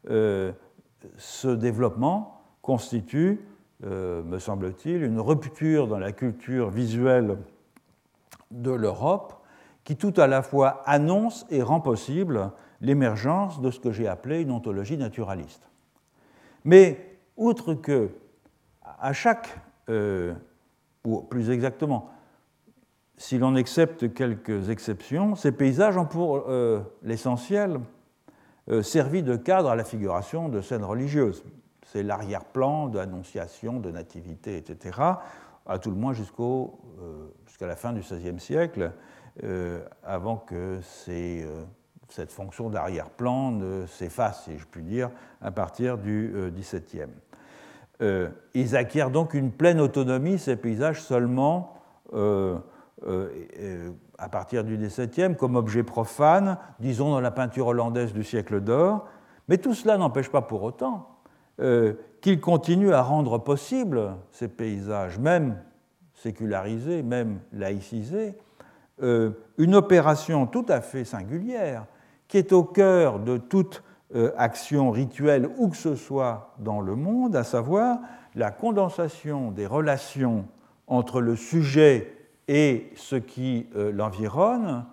euh, 0.09 0.51
ce 1.17 1.47
développement 1.47 2.41
constitue, 2.61 3.39
me 3.83 4.39
semble-t-il, 4.39 5.03
une 5.03 5.19
rupture 5.19 5.87
dans 5.87 5.99
la 5.99 6.11
culture 6.11 6.69
visuelle 6.69 7.37
de 8.51 8.71
l'Europe 8.71 9.36
qui 9.87 9.95
tout 9.95 10.13
à 10.17 10.27
la 10.27 10.41
fois 10.41 10.81
annonce 10.85 11.45
et 11.49 11.61
rend 11.61 11.79
possible 11.79 12.51
l'émergence 12.81 13.61
de 13.61 13.71
ce 13.71 13.79
que 13.79 13.93
j'ai 13.93 14.05
appelé 14.05 14.41
une 14.41 14.51
ontologie 14.51 14.97
naturaliste. 14.97 15.69
Mais 16.65 17.17
outre 17.37 17.73
que 17.73 18.09
à 18.99 19.13
chaque 19.13 19.47
ou 21.05 21.21
plus 21.21 21.51
exactement, 21.51 22.09
si 23.15 23.37
l'on 23.37 23.55
accepte 23.55 24.13
quelques 24.13 24.69
exceptions, 24.69 25.35
ces 25.35 25.53
paysages 25.53 25.95
ont 25.95 26.05
pour 26.05 26.49
euh, 26.49 26.81
l'essentiel 27.01 27.79
euh, 28.69 28.83
servi 28.83 29.23
de 29.23 29.37
cadre 29.37 29.69
à 29.69 29.77
la 29.77 29.85
figuration 29.85 30.49
de 30.49 30.59
scènes 30.59 30.83
religieuses. 30.83 31.45
C'est 31.85 32.03
l'arrière-plan 32.03 32.89
d'annonciation, 32.89 33.79
de 33.79 33.89
nativité, 33.89 34.57
etc., 34.57 34.99
à 35.65 35.79
tout 35.79 35.91
le 35.91 35.95
moins 35.95 36.11
euh, 36.11 37.27
jusqu'à 37.45 37.67
la 37.67 37.77
fin 37.77 37.93
du 37.93 38.01
XVIe 38.01 38.37
siècle, 38.41 38.91
avant 40.03 40.37
que 40.37 40.79
cette 42.09 42.31
fonction 42.31 42.69
d'arrière-plan 42.69 43.59
s'efface, 43.87 44.45
si 44.45 44.57
je 44.57 44.65
puis 44.65 44.83
dire, 44.83 45.09
à 45.41 45.51
partir 45.51 45.97
du 45.97 46.33
XVIIe. 46.55 47.07
Euh, 48.01 48.29
ils 48.53 48.75
acquièrent 48.75 49.09
donc 49.09 49.33
une 49.33 49.51
pleine 49.51 49.81
autonomie, 49.81 50.37
ces 50.37 50.55
paysages, 50.55 51.01
seulement 51.01 51.73
euh, 52.13 52.57
euh, 53.07 53.91
à 54.17 54.29
partir 54.29 54.63
du 54.63 54.77
XVIIe, 54.77 55.35
comme 55.35 55.55
objet 55.55 55.83
profane, 55.83 56.57
disons 56.79 57.11
dans 57.11 57.21
la 57.21 57.31
peinture 57.31 57.67
hollandaise 57.67 58.13
du 58.13 58.23
siècle 58.23 58.61
d'or. 58.61 59.07
Mais 59.47 59.57
tout 59.57 59.73
cela 59.73 59.97
n'empêche 59.97 60.29
pas 60.29 60.41
pour 60.41 60.63
autant 60.63 61.13
qu'ils 62.21 62.39
continuent 62.39 62.93
à 62.93 63.01
rendre 63.01 63.39
possible 63.39 64.13
ces 64.31 64.47
paysages, 64.47 65.17
même 65.17 65.57
sécularisés, 66.13 67.01
même 67.01 67.39
laïcisés, 67.51 68.37
une 68.99 69.75
opération 69.75 70.47
tout 70.47 70.65
à 70.69 70.81
fait 70.81 71.05
singulière 71.05 71.85
qui 72.27 72.37
est 72.37 72.51
au 72.51 72.63
cœur 72.63 73.19
de 73.19 73.37
toute 73.37 73.83
euh, 74.15 74.31
action 74.37 74.91
rituelle 74.91 75.49
où 75.57 75.69
que 75.69 75.77
ce 75.77 75.95
soit 75.95 76.53
dans 76.59 76.79
le 76.79 76.95
monde, 76.95 77.35
à 77.35 77.43
savoir 77.43 77.99
la 78.35 78.51
condensation 78.51 79.51
des 79.51 79.65
relations 79.65 80.45
entre 80.87 81.19
le 81.19 81.35
sujet 81.35 82.13
et 82.47 82.89
ce 82.95 83.17
qui 83.17 83.67
euh, 83.75 83.91
l'environne 83.91 84.85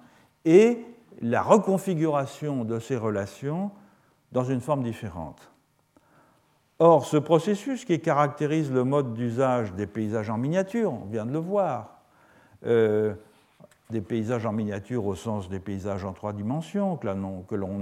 et 0.44 0.84
la 1.22 1.42
reconfiguration 1.42 2.64
de 2.64 2.80
ces 2.80 2.96
relations 2.96 3.70
dans 4.32 4.44
une 4.44 4.60
forme 4.60 4.82
différente. 4.82 5.48
Or, 6.80 7.06
ce 7.06 7.16
processus 7.16 7.84
qui 7.84 8.00
caractérise 8.00 8.72
le 8.72 8.82
mode 8.82 9.14
d'usage 9.14 9.72
des 9.74 9.86
paysages 9.86 10.28
en 10.28 10.38
miniature, 10.38 10.92
on 10.92 11.06
vient 11.06 11.24
de 11.24 11.32
le 11.32 11.38
voir, 11.38 12.00
euh, 12.66 13.14
des 13.94 14.00
paysages 14.00 14.44
en 14.44 14.52
miniature 14.52 15.06
au 15.06 15.14
sens 15.14 15.48
des 15.48 15.60
paysages 15.60 16.04
en 16.04 16.12
trois 16.12 16.32
dimensions 16.32 16.96
que 16.96 17.54
l'on 17.54 17.80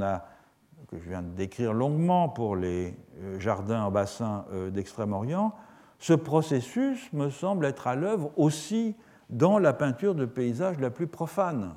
que 0.88 0.98
je 0.98 1.08
viens 1.08 1.22
de 1.22 1.30
décrire 1.30 1.72
longuement 1.72 2.28
pour 2.28 2.54
les 2.54 2.94
euh, 3.22 3.40
jardins 3.40 3.84
en 3.84 3.90
bassin 3.90 4.44
euh, 4.52 4.68
d'Extrême-Orient, 4.68 5.54
ce 5.98 6.12
processus 6.12 7.10
me 7.14 7.30
semble 7.30 7.64
être 7.64 7.86
à 7.86 7.94
l'œuvre 7.94 8.30
aussi 8.36 8.94
dans 9.30 9.58
la 9.58 9.72
peinture 9.72 10.14
de 10.14 10.26
paysage 10.26 10.78
la 10.80 10.90
plus 10.90 11.06
profane. 11.06 11.72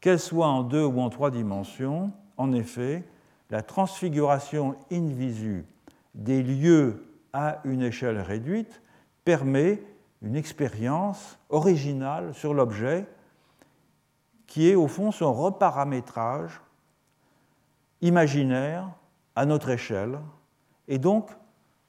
Qu'elle 0.00 0.18
soit 0.18 0.46
en 0.46 0.62
deux 0.62 0.86
ou 0.86 0.98
en 0.98 1.10
trois 1.10 1.30
dimensions, 1.30 2.12
en 2.38 2.52
effet, 2.54 3.04
la 3.50 3.60
transfiguration 3.60 4.74
in 4.90 5.08
visu 5.08 5.66
des 6.14 6.42
lieux 6.42 7.04
à 7.34 7.60
une 7.64 7.82
échelle 7.82 8.22
réduite 8.22 8.80
permet 9.26 9.82
une 10.22 10.34
expérience 10.34 11.38
originale 11.50 12.32
sur 12.32 12.54
l'objet 12.54 13.06
qui 14.48 14.68
est 14.68 14.74
au 14.74 14.88
fond 14.88 15.12
son 15.12 15.32
reparamétrage 15.32 16.60
imaginaire 18.00 18.88
à 19.36 19.46
notre 19.46 19.68
échelle, 19.70 20.18
et 20.88 20.98
donc, 20.98 21.30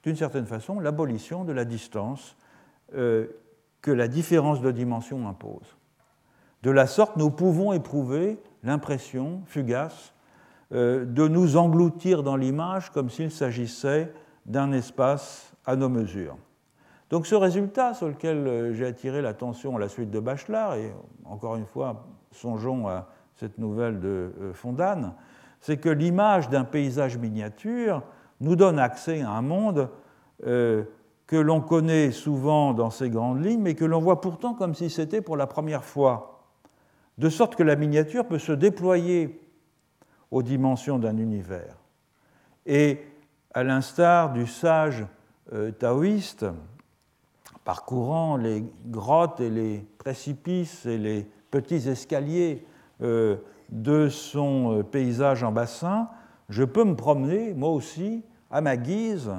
d'une 0.04 0.14
certaine 0.14 0.46
façon, 0.46 0.78
l'abolition 0.78 1.44
de 1.44 1.52
la 1.52 1.64
distance 1.64 2.36
euh, 2.94 3.26
que 3.82 3.90
la 3.90 4.06
différence 4.06 4.60
de 4.60 4.70
dimension 4.70 5.26
impose. 5.26 5.76
De 6.62 6.70
la 6.70 6.86
sorte, 6.86 7.16
nous 7.16 7.30
pouvons 7.30 7.72
éprouver 7.72 8.38
l'impression 8.62 9.42
fugace 9.46 10.12
euh, 10.72 11.06
de 11.06 11.26
nous 11.26 11.56
engloutir 11.56 12.22
dans 12.22 12.36
l'image 12.36 12.90
comme 12.90 13.08
s'il 13.08 13.30
s'agissait 13.30 14.12
d'un 14.44 14.72
espace 14.72 15.52
à 15.64 15.76
nos 15.76 15.88
mesures. 15.88 16.36
Donc 17.08 17.26
ce 17.26 17.34
résultat 17.34 17.94
sur 17.94 18.08
lequel 18.08 18.46
euh, 18.46 18.74
j'ai 18.74 18.86
attiré 18.86 19.22
l'attention 19.22 19.76
à 19.76 19.80
la 19.80 19.88
suite 19.88 20.10
de 20.10 20.20
Bachelard, 20.20 20.74
et 20.74 20.92
encore 21.24 21.56
une 21.56 21.66
fois, 21.66 22.06
songeons 22.32 22.88
à 22.88 23.08
cette 23.36 23.58
nouvelle 23.58 24.00
de 24.00 24.32
Fondane, 24.54 25.14
c'est 25.60 25.76
que 25.76 25.88
l'image 25.88 26.48
d'un 26.48 26.64
paysage 26.64 27.18
miniature 27.18 28.02
nous 28.40 28.56
donne 28.56 28.78
accès 28.78 29.22
à 29.22 29.30
un 29.30 29.42
monde 29.42 29.90
euh, 30.46 30.84
que 31.26 31.36
l'on 31.36 31.60
connaît 31.60 32.10
souvent 32.10 32.72
dans 32.72 32.90
ses 32.90 33.10
grandes 33.10 33.44
lignes, 33.44 33.60
mais 33.60 33.74
que 33.74 33.84
l'on 33.84 34.00
voit 34.00 34.20
pourtant 34.20 34.54
comme 34.54 34.74
si 34.74 34.90
c'était 34.90 35.20
pour 35.20 35.36
la 35.36 35.46
première 35.46 35.84
fois. 35.84 36.44
De 37.18 37.28
sorte 37.28 37.54
que 37.54 37.62
la 37.62 37.76
miniature 37.76 38.26
peut 38.26 38.38
se 38.38 38.52
déployer 38.52 39.40
aux 40.30 40.42
dimensions 40.42 40.98
d'un 40.98 41.18
univers. 41.18 41.76
Et 42.66 43.04
à 43.52 43.62
l'instar 43.62 44.32
du 44.32 44.46
sage 44.46 45.06
taoïste, 45.78 46.46
parcourant 47.64 48.36
les 48.36 48.64
grottes 48.86 49.40
et 49.40 49.50
les 49.50 49.84
précipices 49.98 50.86
et 50.86 50.98
les 50.98 51.28
petits 51.50 51.88
escaliers 51.88 52.64
de 53.00 54.08
son 54.08 54.84
paysage 54.90 55.42
en 55.42 55.52
bassin, 55.52 56.08
je 56.48 56.64
peux 56.64 56.84
me 56.84 56.96
promener, 56.96 57.54
moi 57.54 57.70
aussi, 57.70 58.22
à 58.50 58.60
ma 58.60 58.76
guise, 58.76 59.30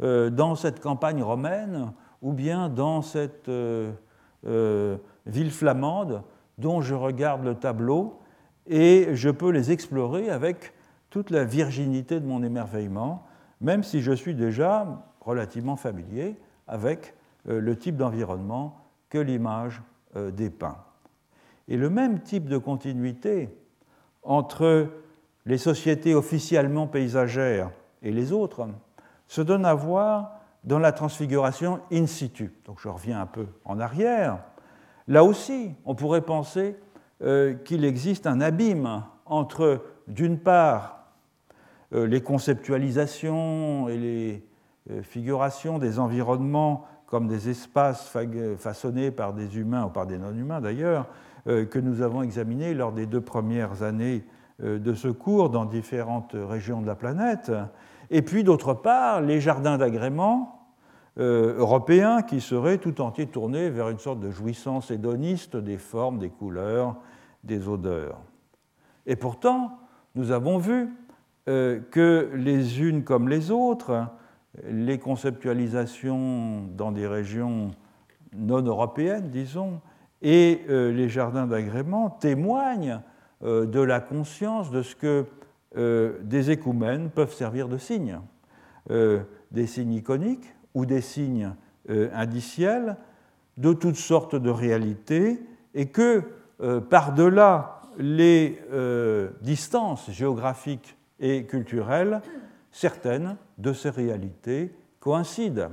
dans 0.00 0.56
cette 0.56 0.80
campagne 0.80 1.22
romaine 1.22 1.92
ou 2.22 2.32
bien 2.32 2.68
dans 2.68 3.02
cette 3.02 3.50
ville 4.44 5.50
flamande 5.50 6.22
dont 6.58 6.80
je 6.80 6.94
regarde 6.94 7.44
le 7.44 7.54
tableau 7.54 8.18
et 8.66 9.08
je 9.12 9.30
peux 9.30 9.50
les 9.50 9.72
explorer 9.72 10.30
avec 10.30 10.72
toute 11.10 11.30
la 11.30 11.44
virginité 11.44 12.20
de 12.20 12.26
mon 12.26 12.42
émerveillement, 12.42 13.24
même 13.60 13.82
si 13.82 14.00
je 14.00 14.12
suis 14.12 14.34
déjà 14.34 15.04
relativement 15.20 15.76
familier 15.76 16.36
avec 16.66 17.14
euh, 17.48 17.60
le 17.60 17.76
type 17.76 17.96
d'environnement 17.96 18.76
que 19.10 19.18
l'image 19.18 19.82
euh, 20.16 20.30
dépeint. 20.30 20.83
Et 21.68 21.76
le 21.76 21.90
même 21.90 22.20
type 22.20 22.46
de 22.46 22.58
continuité 22.58 23.48
entre 24.22 24.88
les 25.46 25.58
sociétés 25.58 26.14
officiellement 26.14 26.86
paysagères 26.86 27.70
et 28.02 28.10
les 28.10 28.32
autres 28.32 28.66
se 29.28 29.42
donne 29.42 29.64
à 29.64 29.74
voir 29.74 30.40
dans 30.64 30.78
la 30.78 30.92
transfiguration 30.92 31.80
in 31.92 32.06
situ. 32.06 32.52
Donc 32.64 32.78
je 32.80 32.88
reviens 32.88 33.20
un 33.20 33.26
peu 33.26 33.46
en 33.64 33.78
arrière. 33.78 34.38
Là 35.08 35.24
aussi, 35.24 35.72
on 35.84 35.94
pourrait 35.94 36.22
penser 36.22 36.76
euh, 37.22 37.54
qu'il 37.54 37.84
existe 37.84 38.26
un 38.26 38.40
abîme 38.40 39.04
entre, 39.26 39.82
d'une 40.08 40.38
part, 40.38 41.04
euh, 41.92 42.06
les 42.06 42.22
conceptualisations 42.22 43.88
et 43.88 43.98
les 43.98 44.46
euh, 44.90 45.02
figurations 45.02 45.78
des 45.78 45.98
environnements 45.98 46.86
comme 47.06 47.28
des 47.28 47.48
espaces 47.48 48.10
façonnés 48.58 49.10
par 49.10 49.34
des 49.34 49.58
humains 49.58 49.84
ou 49.84 49.90
par 49.90 50.06
des 50.06 50.18
non-humains 50.18 50.60
d'ailleurs, 50.60 51.06
que 51.46 51.78
nous 51.78 52.00
avons 52.00 52.22
examinés 52.22 52.74
lors 52.74 52.92
des 52.92 53.06
deux 53.06 53.20
premières 53.20 53.82
années 53.82 54.24
de 54.62 54.94
ce 54.94 55.08
cours 55.08 55.50
dans 55.50 55.64
différentes 55.64 56.34
régions 56.34 56.80
de 56.80 56.86
la 56.86 56.94
planète, 56.94 57.52
et 58.10 58.22
puis 58.22 58.44
d'autre 58.44 58.74
part 58.74 59.20
les 59.20 59.40
jardins 59.40 59.78
d'agrément 59.78 60.64
euh, 61.16 61.56
européen 61.58 62.22
qui 62.22 62.40
serait 62.40 62.78
tout 62.78 63.00
entier 63.00 63.28
tourné 63.28 63.70
vers 63.70 63.88
une 63.88 64.00
sorte 64.00 64.18
de 64.18 64.32
jouissance 64.32 64.90
hédoniste 64.90 65.56
des 65.56 65.78
formes, 65.78 66.18
des 66.18 66.28
couleurs, 66.28 66.96
des 67.44 67.68
odeurs. 67.68 68.18
Et 69.06 69.14
pourtant, 69.14 69.78
nous 70.16 70.32
avons 70.32 70.58
vu 70.58 70.88
euh, 71.48 71.78
que 71.92 72.30
les 72.34 72.80
unes 72.82 73.04
comme 73.04 73.28
les 73.28 73.52
autres, 73.52 74.08
les 74.68 74.98
conceptualisations 74.98 76.62
dans 76.76 76.90
des 76.90 77.06
régions 77.06 77.70
non 78.36 78.62
européennes, 78.62 79.30
disons, 79.30 79.80
et 80.22 80.62
euh, 80.68 80.92
les 80.92 81.08
jardins 81.08 81.46
d'agrément 81.46 82.10
témoignent 82.10 83.00
de 83.42 83.80
la 83.80 84.00
conscience 84.00 84.70
de 84.70 84.80
ce 84.80 84.94
que 84.96 85.26
des 85.76 86.50
écoumènes 86.50 87.10
peuvent 87.10 87.34
servir 87.34 87.68
de 87.68 87.76
signes. 87.76 88.20
des 88.88 89.66
signes 89.66 89.92
iconiques, 89.92 90.54
ou 90.74 90.86
des 90.86 91.00
signes 91.00 91.52
euh, 91.88 92.10
indiciels 92.12 92.96
de 93.56 93.72
toutes 93.72 93.96
sortes 93.96 94.34
de 94.34 94.50
réalités 94.50 95.40
et 95.74 95.86
que 95.86 96.24
euh, 96.60 96.80
par-delà 96.80 97.82
les 97.96 98.60
euh, 98.72 99.30
distances 99.40 100.10
géographiques 100.10 100.96
et 101.20 101.46
culturelles, 101.46 102.20
certaines 102.72 103.36
de 103.58 103.72
ces 103.72 103.90
réalités 103.90 104.74
coïncident. 104.98 105.70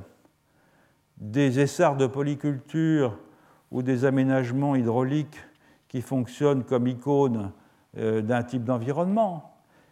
Des 1.17 1.59
essarts 1.59 1.97
de 1.97 2.05
polyculture 2.05 3.17
ou 3.71 3.81
des 3.81 4.05
aménagements 4.05 4.75
hydrauliques 4.75 5.39
qui 5.87 6.01
fonctionnent 6.01 6.63
comme 6.63 6.87
icônes 6.87 7.51
d'un 7.95 8.43
type 8.43 8.63
d'environnement, 8.63 9.51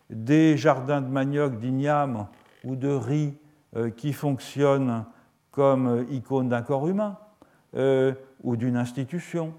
des 0.10 0.58
jardins 0.58 1.02
de 1.02 1.08
manioc, 1.08 1.60
d'igname 1.60 2.28
ou 2.64 2.76
de 2.76 2.90
riz 2.90 3.38
euh, 3.76 3.90
qui 3.92 4.14
fonctionne 4.14 5.06
comme 5.52 5.88
euh, 5.88 6.04
icône 6.10 6.50
d'un 6.50 6.62
corps 6.62 6.88
humain 6.88 7.18
euh, 7.76 8.14
ou 8.44 8.56
d'une 8.56 8.78
institution, 8.78 9.54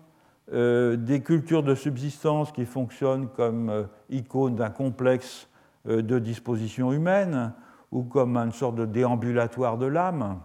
des 0.53 1.23
cultures 1.25 1.63
de 1.63 1.77
subsistance 1.77 2.51
qui 2.51 2.65
fonctionnent 2.65 3.29
comme 3.29 3.87
icône 4.09 4.57
d'un 4.57 4.71
complexe 4.71 5.49
de 5.85 6.19
dispositions 6.19 6.93
humaines 6.93 7.53
ou 7.93 8.03
comme 8.03 8.37
une 8.37 8.51
sorte 8.51 8.75
de 8.75 8.85
déambulatoire 8.85 9.79
de 9.79 9.87
l'âme, 9.87 10.41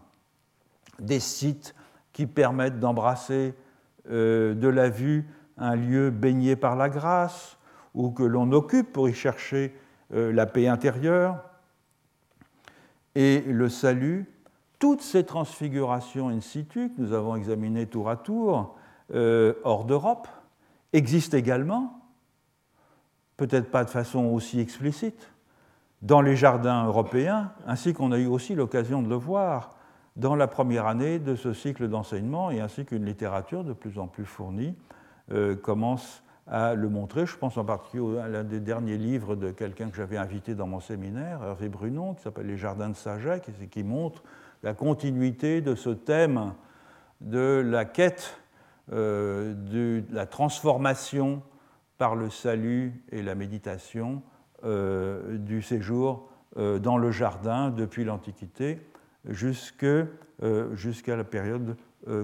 des 1.00 1.20
sites 1.20 1.74
qui 2.14 2.28
permettent 2.28 2.80
d'embrasser 2.80 3.56
de 4.10 4.68
la 4.68 4.89
vue 4.89 5.26
un 5.58 5.76
lieu 5.76 6.10
baigné 6.12 6.56
par 6.56 6.76
la 6.76 6.89
grâce 6.89 7.58
ou 7.93 8.12
que 8.12 8.24
l'on 8.24 8.51
occupe 8.51 8.93
pour 8.93 9.10
y 9.10 9.14
chercher 9.14 9.76
la 10.12 10.45
paix 10.45 10.68
intérieure, 10.68 11.41
et 13.16 13.41
le 13.41 13.70
salut, 13.70 14.30
toutes 14.78 15.01
ces 15.01 15.24
transfigurations 15.24 16.30
in 16.30 16.41
situ 16.41 16.89
que 16.89 17.01
nous 17.01 17.14
avons 17.14 17.36
examinées 17.36 17.88
tour 17.88 18.10
à 18.10 18.18
tour 18.18 18.76
euh, 19.14 19.53
hors 19.64 19.86
d'Europe 19.86 20.28
existent 20.91 21.38
également, 21.38 22.01
peut-être 23.38 23.72
pas 23.72 23.84
de 23.84 23.89
façon 23.89 24.26
aussi 24.26 24.60
explicite, 24.60 25.32
dans 26.01 26.22
les 26.22 26.36
jardins 26.36 26.86
européens, 26.86 27.53
ainsi 27.66 27.93
qu'on 27.93 28.12
a 28.12 28.18
eu 28.18 28.28
aussi 28.28 28.53
l'occasion 28.53 29.01
de 29.01 29.10
le 29.10 29.16
voir 29.16 29.75
dans 30.16 30.36
la 30.36 30.47
première 30.47 30.88
année 30.88 31.20
de 31.20 31.36
ce 31.36 31.53
cycle 31.53 31.88
d'enseignement, 31.88 32.51
et 32.51 32.61
ainsi 32.61 32.86
qu'une 32.86 33.05
littérature 33.05 33.63
de 33.63 33.74
plus 33.74 33.99
en 33.99 34.07
plus 34.07 34.26
fournie 34.26 34.76
euh, 35.32 35.55
commence 35.55 36.24
à 36.47 36.74
le 36.76 36.89
montrer. 36.89 37.26
Je 37.26 37.36
pense 37.38 37.57
en 37.57 37.66
particulier 37.66 38.20
à 38.20 38.28
l'un 38.28 38.43
des 38.43 38.59
derniers 38.59 38.97
livres 38.97 39.36
de 39.36 39.51
quelqu'un 39.51 39.89
que 39.89 39.97
j'avais 39.97 40.18
invité 40.18 40.55
dans 40.55 40.68
mon 40.68 40.80
séminaire, 40.80 41.43
Hervé 41.43 41.70
Brunon, 41.70 42.13
qui 42.13 42.22
s'appelle 42.22 42.45
Les 42.45 42.57
Jardins 42.57 42.89
de 42.89 42.95
Saget, 42.95 43.41
qui 43.70 43.84
montre 43.84 44.24
la 44.63 44.74
continuité 44.74 45.61
de 45.61 45.76
ce 45.76 45.89
thème 45.89 46.53
de 47.22 47.63
la 47.66 47.84
quête 47.84 48.39
euh, 48.93 49.53
de 49.53 50.03
la 50.11 50.28
transformation 50.28 51.41
par 51.97 52.16
le 52.16 52.30
salut 52.30 53.03
et 53.11 53.22
la 53.22 53.36
méditation 53.36 54.22
euh, 54.63 55.38
du 55.38 55.61
séjour 55.61 56.30
dans 56.55 56.97
le 56.97 57.11
jardin 57.11 57.70
depuis 57.70 58.05
l'Antiquité 58.05 58.80
jusqu'à 59.30 61.16
la 61.16 61.24
période 61.24 61.76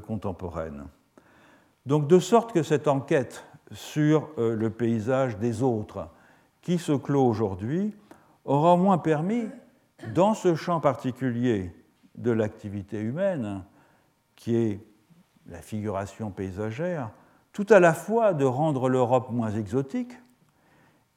contemporaine. 0.06 0.86
Donc 1.86 2.08
de 2.08 2.20
sorte 2.20 2.54
que 2.54 2.64
cette 2.64 2.88
enquête 2.88 3.44
sur 3.72 4.30
euh, 4.38 4.56
le 4.56 4.70
paysage 4.70 5.38
des 5.38 5.64
autres, 5.64 6.10
qui 6.62 6.78
se 6.78 6.92
clôt 6.92 7.26
aujourd'hui, 7.26 7.96
aura 8.46 8.74
au 8.74 8.78
moins 8.78 8.98
permis, 8.98 9.48
dans 10.14 10.34
ce 10.34 10.56
champ 10.56 10.80
particulier 10.80 11.74
de 12.16 12.32
l'activité 12.32 13.00
humaine, 13.00 13.64
qui 14.36 14.56
est 14.56 14.80
la 15.48 15.62
figuration 15.62 16.32
paysagère, 16.32 17.12
tout 17.54 17.66
à 17.70 17.80
la 17.80 17.94
fois 17.94 18.34
de 18.34 18.46
rendre 18.46 18.90
l'Europe 18.90 19.30
moins 19.32 19.52
exotique 19.52 20.14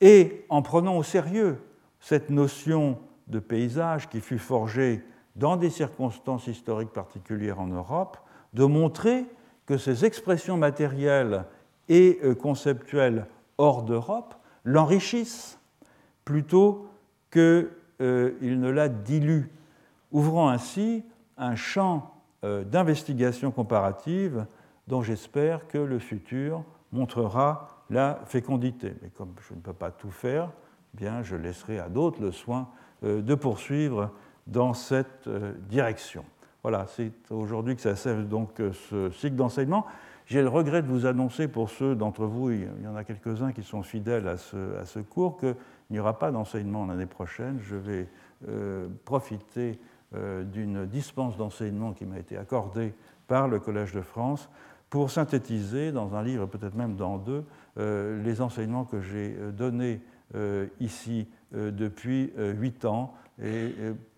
et, 0.01 0.45
en 0.49 0.63
prenant 0.63 0.97
au 0.97 1.03
sérieux 1.03 1.59
cette 2.01 2.31
notion 2.31 2.99
de 3.27 3.39
paysage 3.39 4.09
qui 4.09 4.21
fut 4.21 4.39
forgée 4.39 5.03
dans 5.37 5.57
des 5.57 5.71
circonstances 5.71 6.47
historiques 6.47 6.93
particulières 6.93 7.61
en 7.61 7.67
Europe, 7.67 8.19
de 8.53 8.65
montrer 8.65 9.27
que 9.67 9.79
ces 9.79 10.05
expressions 10.05 10.57
matérielles 10.57 11.45
et 11.89 12.19
euh, 12.23 12.35
conceptuels 12.35 13.27
hors 13.59 13.83
d'Europe 13.83 14.35
l'enrichissent 14.65 15.59
plutôt 16.25 16.87
qu'ils 17.31 17.69
euh, 18.01 18.33
ne 18.41 18.71
la 18.71 18.89
diluent, 18.89 19.51
ouvrant 20.13 20.49
ainsi 20.49 21.05
un 21.37 21.57
champ 21.57 22.15
euh, 22.45 22.65
d'investigation 22.65 23.51
comparative 23.51 24.47
dont 24.87 25.03
j'espère 25.03 25.67
que 25.67 25.79
le 25.79 25.99
futur 25.99 26.63
montrera 26.93 27.69
la 27.91 28.21
fécondité. 28.27 28.95
Mais 29.03 29.09
comme 29.09 29.35
je 29.49 29.55
ne 29.55 29.61
peux 29.61 29.73
pas 29.73 29.91
tout 29.91 30.11
faire, 30.11 30.51
eh 30.95 30.99
bien 30.99 31.23
je 31.23 31.37
laisserai 31.37 31.79
à 31.79 31.89
d'autres 31.89 32.21
le 32.21 32.33
soin 32.33 32.69
de 33.03 33.35
poursuivre 33.35 34.11
dans 34.47 34.75
cette 34.75 35.29
direction. 35.69 36.25
Voilà, 36.63 36.87
c'est 36.89 37.13
aujourd'hui 37.31 37.77
que 37.77 37.83
ça 37.83 37.97
sert 37.97 38.23
donc 38.23 38.51
ce 38.59 39.11
cycle 39.11 39.37
d'enseignement. 39.37 39.87
J'ai 40.27 40.41
le 40.41 40.49
regret 40.49 40.81
de 40.81 40.89
vous 40.89 41.05
annoncer 41.05 41.49
pour 41.49 41.69
ceux 41.69 41.95
d'entre 41.95 42.25
vous, 42.25 42.51
il 42.51 42.67
y 42.83 42.89
en 42.89 42.97
a 42.97 43.05
quelques-uns 43.05 43.53
qui 43.53 43.63
sont 43.63 43.83
fidèles 43.83 44.27
à 44.27 44.39
ce, 44.39 44.99
cours, 45.01 45.37
qu'il 45.37 45.55
n'y 45.91 45.99
aura 45.99 46.19
pas 46.19 46.31
d'enseignement 46.31 46.87
l'année 46.87 47.05
prochaine. 47.07 47.59
Je 47.61 47.77
vais 47.77 48.09
euh, 48.49 48.89
profiter 49.05 49.79
euh, 50.15 50.43
d'une 50.43 50.87
dispense 50.87 51.37
d'enseignement 51.37 51.93
qui 51.93 52.07
m'a 52.07 52.19
été 52.19 52.39
accordée 52.39 52.95
par 53.29 53.49
le 53.49 53.61
Collège 53.61 53.93
de 53.93 54.01
France 54.01 54.49
pour 54.89 55.11
synthétiser 55.11 55.93
dans 55.93 56.15
un 56.15 56.23
livre, 56.23 56.47
peut-être 56.47 56.75
même 56.75 56.97
dans 56.97 57.19
deux, 57.19 57.45
euh, 57.77 58.23
les 58.23 58.41
enseignements 58.41 58.85
que 58.85 59.01
j'ai 59.01 59.37
donnés 59.53 60.01
ici 60.81 61.29
depuis 61.53 62.33
huit 62.37 62.85
ans 62.87 63.15
et 63.41 63.73